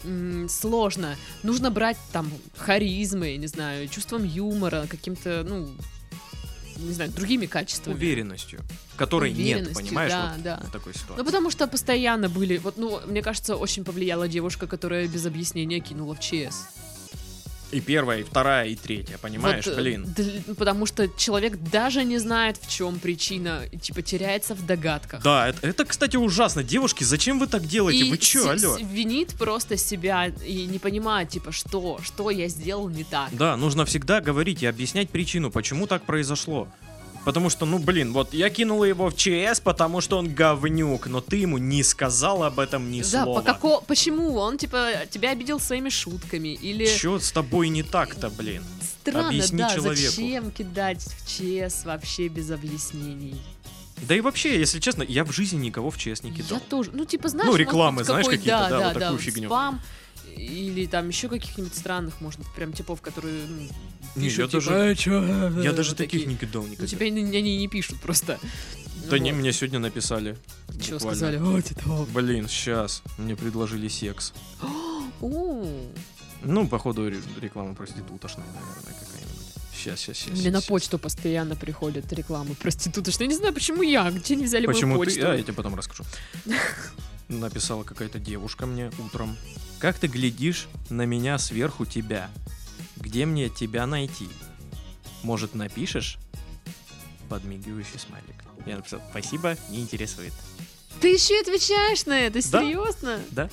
М, 0.04 0.48
сложно. 0.48 1.16
Нужно 1.42 1.70
брать 1.70 1.98
там 2.12 2.32
харизмой, 2.56 3.32
я 3.32 3.36
не 3.38 3.46
знаю, 3.46 3.88
чувством 3.88 4.24
юмора, 4.24 4.86
каким-то, 4.88 5.44
ну, 5.46 5.68
не 6.78 6.92
знаю, 6.92 7.10
другими 7.10 7.46
качествами. 7.46 7.94
Уверенностью, 7.94 8.60
которой 8.96 9.30
нет, 9.32 9.38
Уверенностью, 9.58 9.86
понимаешь, 9.86 10.12
да, 10.12 10.32
вот 10.34 10.42
да. 10.42 10.60
в 10.66 10.70
такой 10.70 10.92
Ну, 10.94 10.98
ситуации. 11.00 11.24
потому 11.24 11.50
что 11.50 11.66
постоянно 11.66 12.28
были, 12.28 12.56
вот, 12.58 12.76
ну, 12.78 13.00
мне 13.06 13.22
кажется, 13.22 13.56
очень 13.56 13.84
повлияла 13.84 14.28
девушка, 14.28 14.66
которая 14.66 15.08
без 15.08 15.24
объяснения 15.26 15.80
кинула 15.80 16.14
в 16.14 16.20
ЧС. 16.20 16.68
И 17.72 17.80
первая, 17.80 18.20
и 18.20 18.22
вторая, 18.22 18.68
и 18.68 18.76
третья, 18.76 19.18
понимаешь, 19.18 19.66
Вот, 19.66 19.72
э, 19.72 19.76
блин. 19.76 20.14
потому 20.56 20.86
что 20.86 21.08
человек 21.08 21.56
даже 21.56 22.04
не 22.04 22.18
знает, 22.18 22.56
в 22.58 22.70
чем 22.70 23.00
причина, 23.00 23.62
типа 23.82 24.02
теряется 24.02 24.54
в 24.54 24.64
догадках. 24.64 25.20
Да, 25.22 25.48
это, 25.48 25.66
это, 25.66 25.84
кстати, 25.84 26.16
ужасно. 26.16 26.62
Девушки, 26.62 27.02
зачем 27.02 27.40
вы 27.40 27.48
так 27.48 27.64
делаете? 27.66 28.04
И 28.06 28.10
вы 28.10 28.18
с- 28.20 28.36
алло? 28.36 28.76
винит 28.78 29.34
просто 29.34 29.76
себя 29.76 30.26
и 30.26 30.66
не 30.66 30.78
понимает, 30.78 31.30
типа, 31.30 31.50
что, 31.50 31.98
что 32.04 32.30
я 32.30 32.46
сделал 32.48 32.88
не 32.88 33.02
так. 33.02 33.30
Да, 33.32 33.56
нужно 33.56 33.84
всегда 33.84 34.20
говорить 34.20 34.62
и 34.62 34.66
объяснять 34.66 35.10
причину, 35.10 35.50
почему 35.50 35.86
так 35.88 36.04
произошло. 36.04 36.68
Потому 37.26 37.50
что, 37.50 37.66
ну 37.66 37.80
блин, 37.80 38.12
вот 38.12 38.32
я 38.32 38.50
кинула 38.50 38.84
его 38.84 39.10
в 39.10 39.16
ЧС, 39.16 39.58
потому 39.58 40.00
что 40.00 40.16
он 40.16 40.32
говнюк, 40.32 41.08
но 41.08 41.20
ты 41.20 41.38
ему 41.38 41.58
не 41.58 41.82
сказал 41.82 42.44
об 42.44 42.60
этом 42.60 42.88
ни 42.92 43.02
да, 43.02 43.24
слова. 43.24 43.40
по 43.40 43.44
како... 43.44 43.80
почему? 43.80 44.36
Он, 44.36 44.56
типа, 44.56 44.90
тебя 45.10 45.32
обидел 45.32 45.58
своими 45.58 45.88
шутками, 45.88 46.54
или... 46.54 46.86
Чё 46.86 47.18
с 47.18 47.32
тобой 47.32 47.68
не 47.68 47.82
так-то, 47.82 48.30
блин? 48.30 48.62
Странно, 49.00 49.30
Объясни 49.30 49.58
да, 49.58 49.74
человеку. 49.74 50.12
зачем 50.12 50.52
кидать 50.52 51.02
в 51.02 51.26
ЧС 51.28 51.84
вообще 51.84 52.28
без 52.28 52.52
объяснений? 52.52 53.34
Да 54.02 54.14
и 54.14 54.20
вообще, 54.20 54.60
если 54.60 54.78
честно, 54.78 55.02
я 55.02 55.24
в 55.24 55.32
жизни 55.32 55.58
никого 55.58 55.90
в 55.90 55.98
ЧС 55.98 56.22
не 56.22 56.30
Я 56.30 56.36
кидал. 56.36 56.60
тоже, 56.68 56.92
ну, 56.94 57.06
типа, 57.06 57.28
знаешь... 57.28 57.50
Ну, 57.50 57.56
рекламы, 57.56 58.04
знаешь, 58.04 58.26
какие-то, 58.26 58.68
да, 58.70 58.78
вот 58.84 58.92
такую 58.92 59.12
вот 59.14 59.20
фигню. 59.20 59.48
Спам, 59.48 59.80
или 60.36 60.86
там 60.86 61.08
еще 61.08 61.28
каких-нибудь 61.28 61.74
странных, 61.74 62.20
может, 62.20 62.40
прям 62.54 62.72
типов, 62.72 63.00
которые 63.00 63.46
ну, 63.46 63.68
Не, 64.16 64.24
пишут, 64.28 64.38
я 64.38 64.46
типа, 64.46 64.52
даже- 64.64 64.72
«Э, 64.74 64.94
чё?» 64.94 65.60
Я 65.62 65.72
даже 65.72 65.90
Вот 65.90 65.98
таких 65.98 66.20
такие. 66.22 66.26
не 66.26 66.36
кидал 66.36 66.62
Ну, 66.62 66.68
никогда. 66.68 66.86
тебя 66.86 67.06
они, 67.06 67.22
они 67.36 67.56
не 67.58 67.68
пишут 67.68 68.00
просто. 68.00 68.38
Да 69.10 69.18
не, 69.18 69.32
мне 69.32 69.52
сегодня 69.52 69.78
написали. 69.78 70.36
Буквально. 70.68 70.98
сказали? 70.98 71.36
О, 71.38 71.60
Титов. 71.60 72.10
Блин, 72.12 72.48
сейчас. 72.48 73.02
Мне 73.18 73.36
предложили 73.36 73.88
секс. 73.88 74.32
Ну, 76.44 76.68
походу, 76.68 77.08
ре- 77.08 77.16
реклама 77.40 77.74
проститутошная, 77.74 78.46
наверное, 78.46 78.74
какая-нибудь. 78.84 79.54
Сейчас, 79.74 80.00
сейчас, 80.00 80.18
сейчас. 80.18 80.38
Мне 80.38 80.50
на 80.50 80.60
почту 80.60 80.98
постоянно 80.98 81.56
приходят 81.56 82.12
рекламы 82.12 82.54
проституточные. 82.54 83.26
Я 83.26 83.30
не 83.32 83.36
знаю, 83.38 83.54
почему 83.54 83.82
я, 83.82 84.10
где 84.10 84.34
они 84.34 84.44
взяли 84.44 84.66
Почему 84.66 84.92
мою 84.94 85.04
ты? 85.04 85.06
почту. 85.14 85.28
А, 85.30 85.34
я 85.34 85.42
тебе 85.42 85.54
потом 85.54 85.74
расскажу. 85.74 86.04
Написала 87.28 87.82
какая-то 87.82 88.18
девушка 88.18 88.66
мне 88.66 88.90
утром. 88.98 89.36
Как 89.78 89.98
ты 89.98 90.06
глядишь 90.06 90.68
на 90.90 91.06
меня 91.06 91.38
сверху 91.38 91.84
тебя? 91.84 92.30
Где 92.96 93.26
мне 93.26 93.48
тебя 93.48 93.86
найти? 93.86 94.28
Может, 95.22 95.54
напишешь? 95.54 96.18
Подмигивающий 97.28 97.98
смайлик. 97.98 98.44
Я 98.64 98.76
написал, 98.76 99.00
спасибо, 99.10 99.56
не 99.70 99.80
интересует. 99.80 100.32
Ты 101.00 101.12
еще 101.12 101.40
отвечаешь 101.40 102.06
на 102.06 102.20
это? 102.20 102.40
Да. 102.50 102.60
Серьезно? 102.60 103.20
Да? 103.30 103.50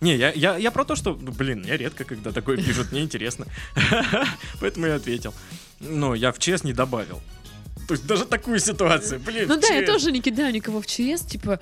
Не, 0.00 0.16
я, 0.16 0.30
я, 0.32 0.56
я 0.56 0.70
про 0.70 0.84
то, 0.84 0.94
что, 0.94 1.14
блин, 1.14 1.60
мне 1.60 1.76
редко, 1.76 2.04
когда 2.04 2.30
такое 2.30 2.56
пишут, 2.58 2.92
мне 2.92 3.02
интересно. 3.02 3.46
Поэтому 4.60 4.86
я 4.86 4.96
ответил. 4.96 5.32
Но 5.80 6.14
я 6.14 6.32
в 6.32 6.38
ЧС 6.38 6.64
не 6.64 6.72
добавил. 6.72 7.22
То 7.86 7.94
есть 7.94 8.06
даже 8.06 8.24
такую 8.24 8.58
ситуацию, 8.58 9.20
блин. 9.20 9.48
Ну 9.48 9.60
да, 9.60 9.68
я 9.68 9.86
тоже 9.86 10.10
не 10.10 10.20
кидаю 10.20 10.52
никого 10.52 10.80
в 10.80 10.86
ЧС, 10.86 11.24
типа... 11.26 11.60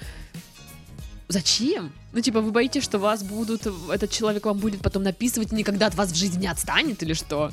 Зачем? 1.29 1.93
Ну, 2.13 2.21
типа, 2.21 2.41
вы 2.41 2.51
боитесь, 2.51 2.85
что 2.85 2.99
вас 2.99 3.23
будут, 3.23 3.67
этот 3.91 4.11
человек 4.11 4.45
вам 4.45 4.59
будет 4.59 4.83
потом 4.83 5.03
написывать 5.03 5.53
и 5.53 5.55
никогда 5.55 5.87
от 5.87 5.95
вас 5.95 6.13
в 6.13 6.17
жизни 6.17 6.43
не 6.43 6.47
отстанет 6.49 7.03
или 7.03 7.15
что? 7.15 7.51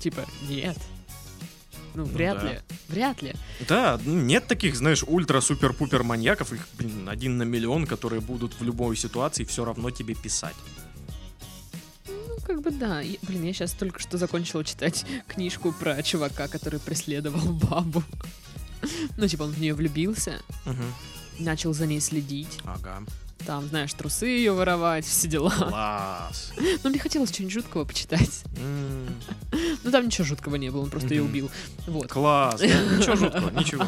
Типа, 0.00 0.24
нет. 0.48 0.76
Ну, 1.94 2.04
Ну 2.04 2.04
вряд 2.04 2.40
да. 2.40 2.48
ли. 2.48 2.58
Вряд 2.88 3.22
ли. 3.22 3.34
Да, 3.68 4.00
ну, 4.04 4.20
нет 4.20 4.46
таких, 4.46 4.76
знаешь, 4.76 5.04
ультра-супер-пупер 5.06 6.02
маньяков, 6.02 6.52
их, 6.52 6.66
блин, 6.78 7.08
один 7.08 7.38
на 7.38 7.44
миллион, 7.44 7.86
которые 7.86 8.20
будут 8.20 8.58
в 8.58 8.64
любой 8.64 8.96
ситуации 8.96 9.44
все 9.44 9.64
равно 9.64 9.90
тебе 9.90 10.14
писать. 10.14 10.56
Ну, 12.42 12.54
как 12.54 12.62
бы 12.62 12.70
да. 12.70 13.02
И, 13.02 13.18
блин, 13.22 13.44
я 13.44 13.52
сейчас 13.52 13.72
только 13.72 14.00
что 14.00 14.18
закончила 14.18 14.64
читать 14.64 15.06
книжку 15.28 15.72
про 15.72 16.02
чувака, 16.02 16.48
который 16.48 16.80
преследовал 16.80 17.52
бабу. 17.70 18.02
Ну, 19.16 19.28
типа, 19.28 19.44
он 19.44 19.52
в 19.52 19.60
нее 19.60 19.74
влюбился, 19.74 20.40
начал 21.38 21.72
за 21.72 21.86
ней 21.86 22.00
следить. 22.00 22.58
Ага. 22.64 23.04
Там, 23.46 23.66
знаешь, 23.68 23.92
трусы 23.94 24.26
ее 24.26 24.52
воровать, 24.52 25.04
все 25.04 25.28
дела. 25.28 25.50
Класс. 25.50 26.52
Но 26.84 26.90
мне 26.90 26.98
хотелось 26.98 27.30
что-нибудь 27.30 27.54
жуткого 27.54 27.84
почитать. 27.84 28.44
Ну, 29.84 29.90
там 29.90 30.06
ничего 30.06 30.24
жуткого 30.24 30.56
не 30.56 30.70
было, 30.70 30.82
он 30.82 30.90
просто 30.90 31.08
ее 31.14 31.22
убил. 31.22 31.50
Вот. 31.86 32.06
Класс. 32.08 32.60
Да, 32.60 32.66
Ничего 32.66 33.16
жуткого, 33.16 33.50
ничего. 33.58 33.86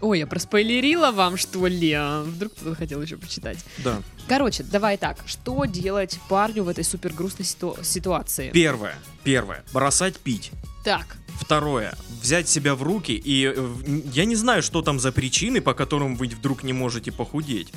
Ой, 0.00 0.18
я 0.18 0.26
проспойлерила 0.26 1.12
вам, 1.12 1.36
что 1.36 1.66
ли? 1.66 1.92
А 1.92 2.22
Вдруг 2.24 2.52
кто-то 2.54 2.74
хотел 2.74 3.00
еще 3.00 3.16
почитать. 3.16 3.58
Да. 3.78 4.02
Короче, 4.26 4.64
давай 4.64 4.96
так. 4.96 5.18
Что 5.26 5.64
делать 5.66 6.18
парню 6.28 6.64
в 6.64 6.68
этой 6.68 6.82
супер 6.84 7.12
грустной 7.12 7.44
ситу- 7.46 7.78
ситуации? 7.82 8.50
Первое. 8.50 8.96
Первое. 9.22 9.62
Бросать 9.72 10.18
пить. 10.18 10.50
Так, 10.84 11.16
Второе. 11.40 11.94
Взять 12.22 12.48
себя 12.48 12.74
в 12.74 12.82
руки 12.82 13.12
и... 13.12 13.52
э, 13.54 13.68
Я 14.12 14.24
не 14.26 14.36
знаю, 14.36 14.62
что 14.62 14.80
там 14.82 15.00
за 15.00 15.10
причины, 15.12 15.60
по 15.60 15.74
которым 15.74 16.14
вы 16.16 16.28
вдруг 16.28 16.62
не 16.62 16.72
можете 16.72 17.10
похудеть. 17.10 17.72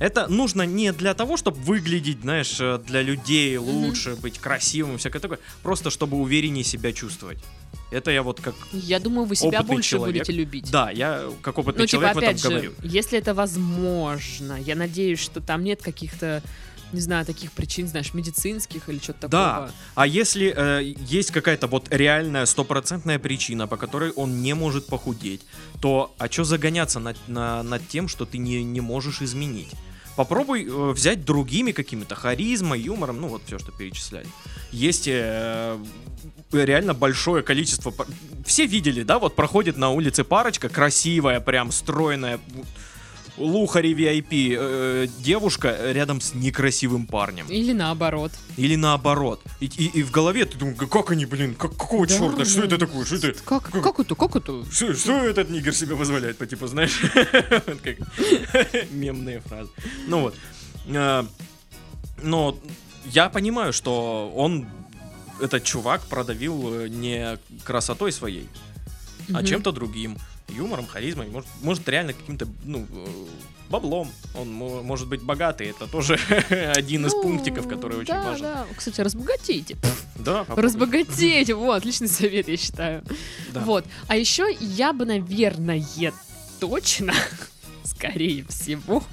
Это 0.00 0.28
нужно 0.28 0.62
не 0.62 0.92
для 0.92 1.14
того, 1.14 1.36
чтобы 1.36 1.58
выглядеть, 1.58 2.20
знаешь, 2.22 2.56
э, 2.60 2.78
для 2.86 3.02
людей 3.02 3.56
лучше, 3.56 4.16
быть 4.16 4.38
красивым 4.38 4.94
и 4.94 4.98
всякое 4.98 5.20
такое. 5.20 5.38
Просто 5.62 5.90
чтобы 5.90 6.16
увереннее 6.16 6.64
себя 6.64 6.92
чувствовать. 6.92 7.38
Это 7.90 8.10
я 8.10 8.22
вот 8.22 8.40
как... 8.40 8.54
я 8.72 9.00
думаю, 9.00 9.26
вы 9.26 9.34
себя 9.36 9.62
больше 9.62 9.90
человек. 9.90 10.16
будете 10.16 10.32
любить. 10.32 10.70
Да, 10.70 10.90
я 10.90 11.24
как 11.42 11.58
опытный 11.58 11.82
Ну, 11.82 11.86
типа, 11.86 12.00
человек 12.02 12.16
в 12.16 12.18
этом 12.18 12.38
же, 12.38 12.48
говорю. 12.48 12.72
если 12.82 13.18
это 13.18 13.34
возможно, 13.34 14.60
я 14.60 14.74
надеюсь, 14.76 15.20
что 15.20 15.40
там 15.40 15.64
нет 15.64 15.82
каких-то, 15.82 16.42
не 16.92 17.00
знаю, 17.00 17.24
таких 17.26 17.52
причин, 17.52 17.86
знаешь, 17.88 18.14
медицинских 18.14 18.88
или 18.88 18.98
что-то 18.98 19.28
Да. 19.28 19.50
такого. 19.50 19.72
А 19.94 20.06
если 20.06 20.52
э, 20.56 20.94
есть 21.10 21.30
какая-то 21.30 21.66
вот 21.66 21.86
реальная 21.90 22.46
стопроцентная 22.46 23.18
причина, 23.18 23.66
по 23.66 23.76
которой 23.76 24.10
он 24.12 24.42
не 24.42 24.54
может 24.54 24.86
похудеть, 24.86 25.42
то 25.80 26.14
а 26.18 26.28
что 26.30 26.44
загоняться 26.44 26.98
над, 27.00 27.16
на- 27.28 27.62
над 27.62 27.86
тем, 27.88 28.08
что 28.08 28.24
ты 28.24 28.38
не, 28.38 28.64
не 28.64 28.80
можешь 28.80 29.20
изменить? 29.22 29.70
Попробуй 30.16 30.64
э, 30.64 30.90
взять 30.92 31.24
другими 31.24 31.72
какими-то 31.72 32.14
харизмой, 32.14 32.80
юмором, 32.80 33.20
ну 33.20 33.28
вот 33.28 33.42
все, 33.46 33.58
что 33.58 33.70
перечисляли. 33.70 34.26
Есть 34.72 35.06
э, 35.06 35.78
реально 36.52 36.94
большое 36.94 37.42
количество. 37.42 37.94
Все 38.44 38.66
видели, 38.66 39.02
да, 39.02 39.18
вот 39.18 39.36
проходит 39.36 39.76
на 39.76 39.90
улице 39.90 40.24
парочка, 40.24 40.68
красивая, 40.68 41.40
прям 41.40 41.70
стройная, 41.70 42.40
лухари 43.38 43.94
VIP 43.94 44.56
э, 44.58 45.06
девушка 45.20 45.76
рядом 45.92 46.20
с 46.20 46.34
некрасивым 46.34 47.06
парнем. 47.06 47.46
Или 47.48 47.72
наоборот. 47.72 48.32
Или 48.56 48.76
наоборот. 48.76 49.40
И, 49.60 49.66
и- 49.66 49.98
и 50.00 50.02
в 50.02 50.10
голове 50.10 50.44
ты 50.44 50.58
думаешь, 50.58 50.78
как 50.90 51.10
они, 51.10 51.26
блин, 51.26 51.54
как, 51.54 51.72
какого 51.76 52.06
Да, 52.06 52.14
черта, 52.18 52.44
что 52.44 52.60
да. 52.60 52.66
это 52.66 52.78
такое, 52.78 53.04
что 53.04 53.16
это, 53.16 53.32
Как, 53.44 53.70
как 53.70 54.00
это, 54.00 54.14
как 54.14 54.36
это? 54.36 54.64
что, 54.70 54.94
что 54.94 55.12
этот 55.24 55.50
нигер 55.50 55.74
себе 55.74 55.96
позволяет, 55.96 56.36
по 56.38 56.46
типу, 56.46 56.66
знаешь, 56.66 57.00
как 57.82 57.96
мемные 58.90 59.40
фразы. 59.40 59.70
Ну 60.06 60.20
вот. 60.22 60.34
А, 60.94 61.26
Но 62.22 62.58
я 63.06 63.28
понимаю, 63.28 63.72
что 63.72 64.32
он, 64.34 64.66
этот 65.40 65.62
чувак, 65.64 66.02
продавил 66.06 66.74
э, 66.74 66.88
не 66.88 67.38
красотой 67.64 68.10
своей, 68.12 68.48
а 69.32 69.42
чем-то 69.44 69.72
другим. 69.72 70.16
Юмором, 70.48 70.86
харизмой, 70.86 71.28
может, 71.28 71.48
может 71.62 71.88
реально 71.88 72.12
каким-то, 72.14 72.46
ну, 72.64 72.86
э, 72.90 73.06
баблом. 73.68 74.10
Он 74.34 74.50
мо- 74.50 74.82
может 74.82 75.06
быть 75.08 75.22
богатый, 75.22 75.68
это 75.68 75.86
тоже 75.86 76.14
один 76.74 77.06
из 77.06 77.12
Ну, 77.12 77.22
пунктиков, 77.22 77.68
который 77.68 77.98
очень 77.98 78.14
да, 78.14 78.22
важен. 78.22 78.42
Да, 78.42 78.66
кстати, 78.76 79.00
разбогатейте. 79.00 79.76
Да, 80.16 80.38
попробуй. 80.40 80.62
Разбогатейте, 80.64 81.54
вот, 81.54 81.74
отличный 81.74 82.08
совет, 82.08 82.48
я 82.48 82.56
считаю. 82.56 83.04
Да. 83.52 83.60
Вот. 83.60 83.84
А 84.08 84.16
еще 84.16 84.46
я 84.60 84.92
бы, 84.92 85.04
наверное, 85.04 85.84
точно, 86.60 87.12
скорее 87.84 88.44
всего, 88.48 89.04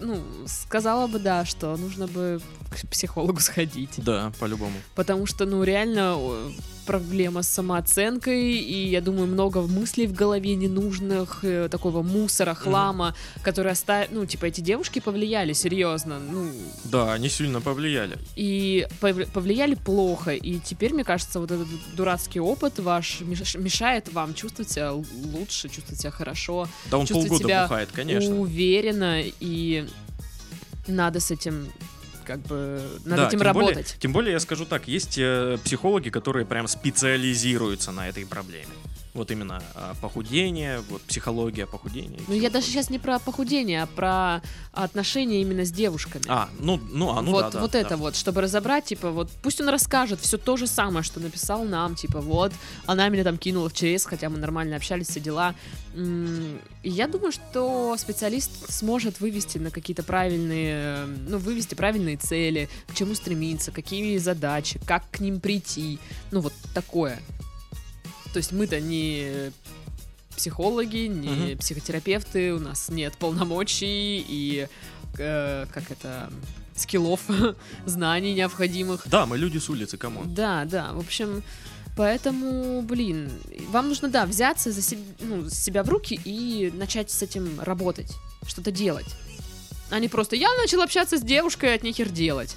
ну, 0.00 0.22
сказала 0.46 1.06
бы, 1.06 1.18
да, 1.18 1.44
что 1.44 1.76
нужно 1.76 2.06
бы 2.06 2.40
к 2.70 2.88
психологу 2.88 3.40
сходить. 3.40 3.90
Да, 3.98 4.32
по-любому. 4.38 4.76
Потому 4.94 5.26
что, 5.26 5.44
ну, 5.46 5.62
реально, 5.64 6.16
проблема 6.88 7.42
с 7.42 7.48
самооценкой, 7.48 8.52
и 8.52 8.88
я 8.88 9.00
думаю, 9.00 9.26
много 9.26 9.60
мыслей 9.60 10.06
в 10.06 10.14
голове 10.14 10.54
ненужных, 10.56 11.40
э, 11.44 11.68
такого 11.70 12.02
мусора, 12.02 12.54
хлама, 12.54 13.14
который 13.42 13.72
оставил, 13.72 14.08
ну, 14.10 14.26
типа, 14.26 14.46
эти 14.46 14.62
девушки 14.62 14.98
повлияли 15.00 15.52
серьезно, 15.52 16.18
ну, 16.18 16.50
Да, 16.84 17.12
они 17.12 17.28
сильно 17.28 17.60
повлияли. 17.60 18.16
и 18.36 18.86
пов- 19.02 19.30
повлияли 19.32 19.74
плохо, 19.74 20.30
и 20.30 20.58
теперь, 20.60 20.94
мне 20.94 21.04
кажется, 21.04 21.40
вот 21.40 21.50
этот 21.50 21.68
дурацкий 21.96 22.40
опыт 22.40 22.78
ваш 22.78 23.20
меш- 23.20 23.58
мешает 23.60 24.10
вам 24.12 24.32
чувствовать 24.34 24.70
себя 24.72 24.92
лучше, 24.92 25.68
чувствовать 25.68 26.00
себя 26.00 26.10
хорошо, 26.10 26.68
Да 26.90 26.96
он 26.98 27.06
полгода 27.06 27.36
себя 27.44 27.62
бухает, 27.64 27.88
конечно. 27.92 28.34
уверенно, 28.40 29.22
и 29.40 29.84
надо 30.86 31.20
с 31.20 31.30
этим 31.30 31.68
как 32.28 32.40
бы 32.40 32.82
над 33.06 33.16
Да, 33.16 33.28
этим 33.28 33.38
тем 33.38 33.42
работать. 33.42 33.74
Более, 33.74 33.98
тем 33.98 34.12
более, 34.12 34.32
я 34.32 34.40
скажу 34.40 34.66
так, 34.66 34.86
есть 34.86 35.16
э, 35.16 35.56
психологи, 35.64 36.10
которые 36.10 36.44
прям 36.44 36.68
специализируются 36.68 37.90
на 37.90 38.06
этой 38.06 38.26
проблеме. 38.26 38.68
Вот 39.14 39.30
именно 39.30 39.62
а, 39.74 39.94
похудение, 40.00 40.80
вот 40.90 41.02
психология 41.02 41.66
похудения. 41.66 42.20
Ну, 42.28 42.34
я 42.34 42.50
даже 42.50 42.66
сейчас 42.66 42.90
не 42.90 42.98
про 42.98 43.18
похудение, 43.18 43.82
а 43.82 43.86
про 43.86 44.42
отношения 44.72 45.40
именно 45.40 45.64
с 45.64 45.70
девушками. 45.70 46.24
А, 46.28 46.48
ну, 46.60 46.80
ну, 46.92 47.10
а, 47.10 47.22
ну 47.22 47.32
вот 47.32 47.44
да, 47.44 47.50
да, 47.50 47.60
вот 47.60 47.72
да. 47.72 47.78
это 47.80 47.96
вот, 47.96 48.16
чтобы 48.16 48.42
разобрать, 48.42 48.84
типа, 48.84 49.10
вот 49.10 49.30
пусть 49.42 49.60
он 49.60 49.68
расскажет 49.70 50.20
все 50.20 50.36
то 50.36 50.56
же 50.56 50.66
самое, 50.66 51.02
что 51.02 51.20
написал 51.20 51.64
нам, 51.64 51.94
типа, 51.94 52.20
вот, 52.20 52.52
она 52.86 53.08
меня 53.08 53.24
там 53.24 53.38
кинула 53.38 53.70
в 53.70 53.72
ЧС, 53.72 54.04
хотя 54.04 54.28
мы 54.28 54.38
нормально 54.38 54.76
общались, 54.76 55.08
все 55.08 55.20
дела. 55.20 55.54
И 55.94 56.90
я 56.90 57.08
думаю, 57.08 57.32
что 57.32 57.96
специалист 57.98 58.70
сможет 58.70 59.20
вывести 59.20 59.58
на 59.58 59.70
какие-то 59.70 60.02
правильные, 60.02 61.06
ну, 61.26 61.38
вывести 61.38 61.74
правильные 61.74 62.18
цели, 62.18 62.68
к 62.86 62.94
чему 62.94 63.14
стремиться, 63.14 63.72
какие 63.72 64.18
задачи, 64.18 64.78
как 64.86 65.10
к 65.10 65.20
ним 65.20 65.40
прийти, 65.40 65.98
ну, 66.30 66.40
вот 66.40 66.52
такое. 66.74 67.18
То 68.38 68.40
есть 68.40 68.52
мы-то 68.52 68.78
не 68.80 69.50
психологи, 70.36 71.08
не 71.08 71.28
Мгм. 71.28 71.58
психотерапевты, 71.58 72.54
у 72.54 72.60
нас 72.60 72.88
нет 72.88 73.14
полномочий 73.18 74.24
и 74.28 74.68
э, 75.18 75.66
как 75.74 75.90
это 75.90 76.30
скиллов, 76.76 77.18
знаний 77.84 78.34
необходимых. 78.34 79.08
Да, 79.08 79.26
мы 79.26 79.38
люди 79.38 79.58
с 79.58 79.68
улицы, 79.68 79.96
кому? 79.98 80.22
Да, 80.24 80.64
да, 80.66 80.92
в 80.92 81.00
общем, 81.00 81.42
поэтому, 81.96 82.80
блин, 82.82 83.28
вам 83.70 83.88
нужно, 83.88 84.08
да, 84.08 84.24
взяться 84.24 84.70
за 84.70 84.82
себ- 84.82 85.16
ну, 85.18 85.50
себя 85.50 85.82
в 85.82 85.88
руки 85.88 86.14
и 86.24 86.70
начать 86.76 87.10
с 87.10 87.20
этим 87.20 87.58
работать, 87.60 88.12
что-то 88.46 88.70
делать. 88.70 89.16
А 89.90 89.98
не 89.98 90.06
просто 90.06 90.36
я 90.36 90.54
начал 90.62 90.80
общаться 90.82 91.18
с 91.18 91.22
девушкой, 91.22 91.74
от 91.74 91.82
нехер 91.82 92.08
делать. 92.08 92.54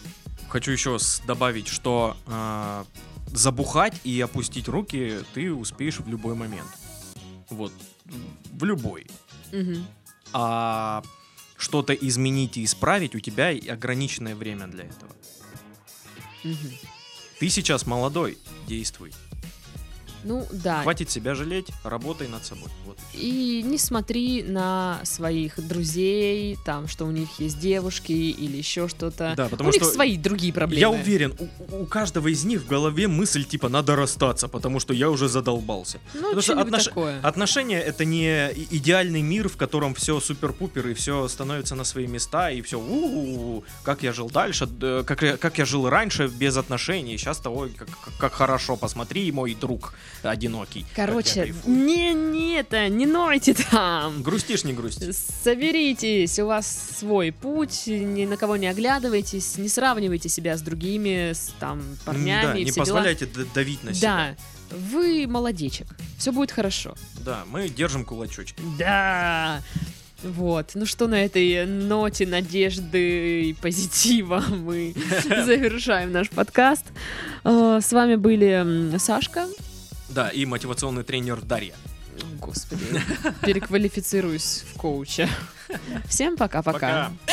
Хочу 0.48 0.70
еще 0.70 1.00
добавить, 1.26 1.68
что 1.68 2.16
а, 2.28 2.86
забухать 3.32 4.00
и 4.04 4.20
опустить 4.22 4.68
руки 4.68 5.20
ты 5.34 5.54
успеешь 5.54 6.00
в 6.00 6.08
любой 6.08 6.36
момент. 6.36 6.68
Вот, 7.50 7.74
в 8.52 8.64
любой. 8.64 9.08
Мгм. 9.52 9.86
А 10.34 11.04
что-то 11.58 11.94
изменить 11.94 12.58
и 12.58 12.64
исправить 12.64 13.16
у 13.16 13.20
тебя 13.20 13.50
ограниченное 13.50 14.36
время 14.36 14.68
для 14.68 14.86
этого. 14.86 15.12
Мгм. 16.44 16.72
Ты 17.40 17.50
сейчас 17.50 17.86
молодой, 17.86 18.38
действуй. 18.68 19.14
Ну, 20.24 20.48
да. 20.52 20.82
Хватит 20.84 21.10
себя 21.10 21.36
жалеть, 21.36 21.68
работай 21.84 22.28
над 22.28 22.46
собой. 22.46 22.70
Вот. 22.86 22.98
И 23.14 23.64
не 23.66 23.78
смотри 23.78 24.44
на 24.44 25.00
своих 25.04 25.60
друзей, 25.68 26.58
там, 26.66 26.88
что 26.88 27.06
у 27.06 27.12
них 27.12 27.40
есть 27.40 27.60
девушки 27.60 28.12
или 28.12 28.58
еще 28.58 28.88
что-то. 28.88 29.34
Да, 29.36 29.48
потому 29.50 29.70
у 29.70 29.74
них 29.74 29.82
что 29.82 29.92
свои 29.92 30.18
другие 30.18 30.54
проблемы. 30.54 30.80
Я 30.82 30.90
уверен, 30.90 31.36
у, 31.70 31.82
у 31.82 31.86
каждого 31.86 32.28
из 32.28 32.44
них 32.44 32.62
в 32.62 32.68
голове 32.68 33.08
мысль 33.08 33.44
типа 33.44 33.70
надо 33.70 33.96
расстаться, 33.96 34.48
потому 34.48 34.80
что 34.80 34.94
я 34.94 35.10
уже 35.10 35.28
задолбался. 35.28 36.00
Ну, 36.14 36.22
Потому 36.36 36.42
что 36.42 36.54
отнош- 36.54 36.84
такое. 36.86 37.20
Отношения 37.22 37.80
это 37.80 38.06
не 38.06 38.52
идеальный 38.72 39.22
мир, 39.22 39.50
в 39.50 39.58
котором 39.58 39.94
все 39.96 40.20
супер-пупер 40.20 40.88
и 40.90 40.94
все 40.94 41.28
становится 41.28 41.76
на 41.76 41.84
свои 41.84 42.08
места 42.08 42.52
и 42.52 42.62
все. 42.62 42.80
У-у-у, 42.80 43.64
как 43.84 44.04
я 44.04 44.14
жил 44.14 44.30
дальше, 44.30 44.68
как 45.06 45.22
я, 45.22 45.38
как 45.38 45.58
я 45.58 45.66
жил 45.66 45.90
раньше 45.90 46.28
без 46.28 46.58
отношений. 46.58 47.18
Сейчас 47.18 47.38
того 47.40 47.68
как- 47.78 47.90
как 48.18 48.34
хорошо. 48.34 48.76
Посмотри, 48.78 49.32
мой 49.32 49.54
друг 49.56 49.94
одинокий. 50.24 50.86
Короче, 50.96 51.54
не, 51.66 52.14
не 52.14 52.54
это, 52.56 52.88
не 52.90 53.06
нойте 53.06 53.54
там. 53.54 54.22
грустишь, 54.24 54.64
не 54.64 54.74
грусти. 54.74 55.12
Соберитесь, 55.12 56.40
у 56.40 56.46
вас 56.48 56.96
свой 57.00 57.32
путь, 57.32 57.84
ни 57.88 58.26
на 58.26 58.38
кого 58.38 58.56
не 58.58 58.68
оглядывайтесь, 58.68 59.58
не 59.58 59.68
сравнивайте 59.70 60.30
себя 60.30 60.58
с 60.58 60.62
другими, 60.62 61.34
с 61.34 61.54
там 61.60 61.82
парнями 62.06 62.54
да, 62.54 62.56
и 62.58 62.66
не 62.66 62.72
дела. 62.72 62.84
позволяйте 62.84 63.26
д- 63.26 63.46
давить 63.54 63.84
на 63.84 63.94
себя. 63.94 64.36
Да, 64.70 64.76
вы 64.78 65.28
молодечек, 65.28 65.88
все 66.18 66.32
будет 66.32 66.52
хорошо. 66.52 66.96
Да, 67.26 67.44
мы 67.52 67.68
держим 67.70 68.06
кулачочки. 68.06 68.62
Да. 68.78 69.62
Вот, 70.24 70.72
ну 70.76 70.86
что 70.86 71.08
на 71.08 71.26
этой 71.26 71.66
ноте 71.66 72.28
надежды 72.28 73.50
и 73.50 73.54
позитива 73.54 74.44
мы 74.50 74.94
завершаем 75.24 76.12
наш 76.12 76.30
подкаст. 76.30 76.86
Э, 77.44 77.80
С 77.82 77.92
вами 77.92 78.16
были 78.16 78.96
Сашка. 79.00 79.48
Да, 80.12 80.30
и 80.30 80.46
мотивационный 80.46 81.04
тренер 81.04 81.42
Дарья. 81.42 81.74
Господи, 82.40 82.84
переквалифицируюсь 83.46 84.64
в 84.74 84.78
коуча. 84.78 85.30
Всем 86.08 86.36
пока-пока. 86.36 87.12
Пока. 87.26 87.32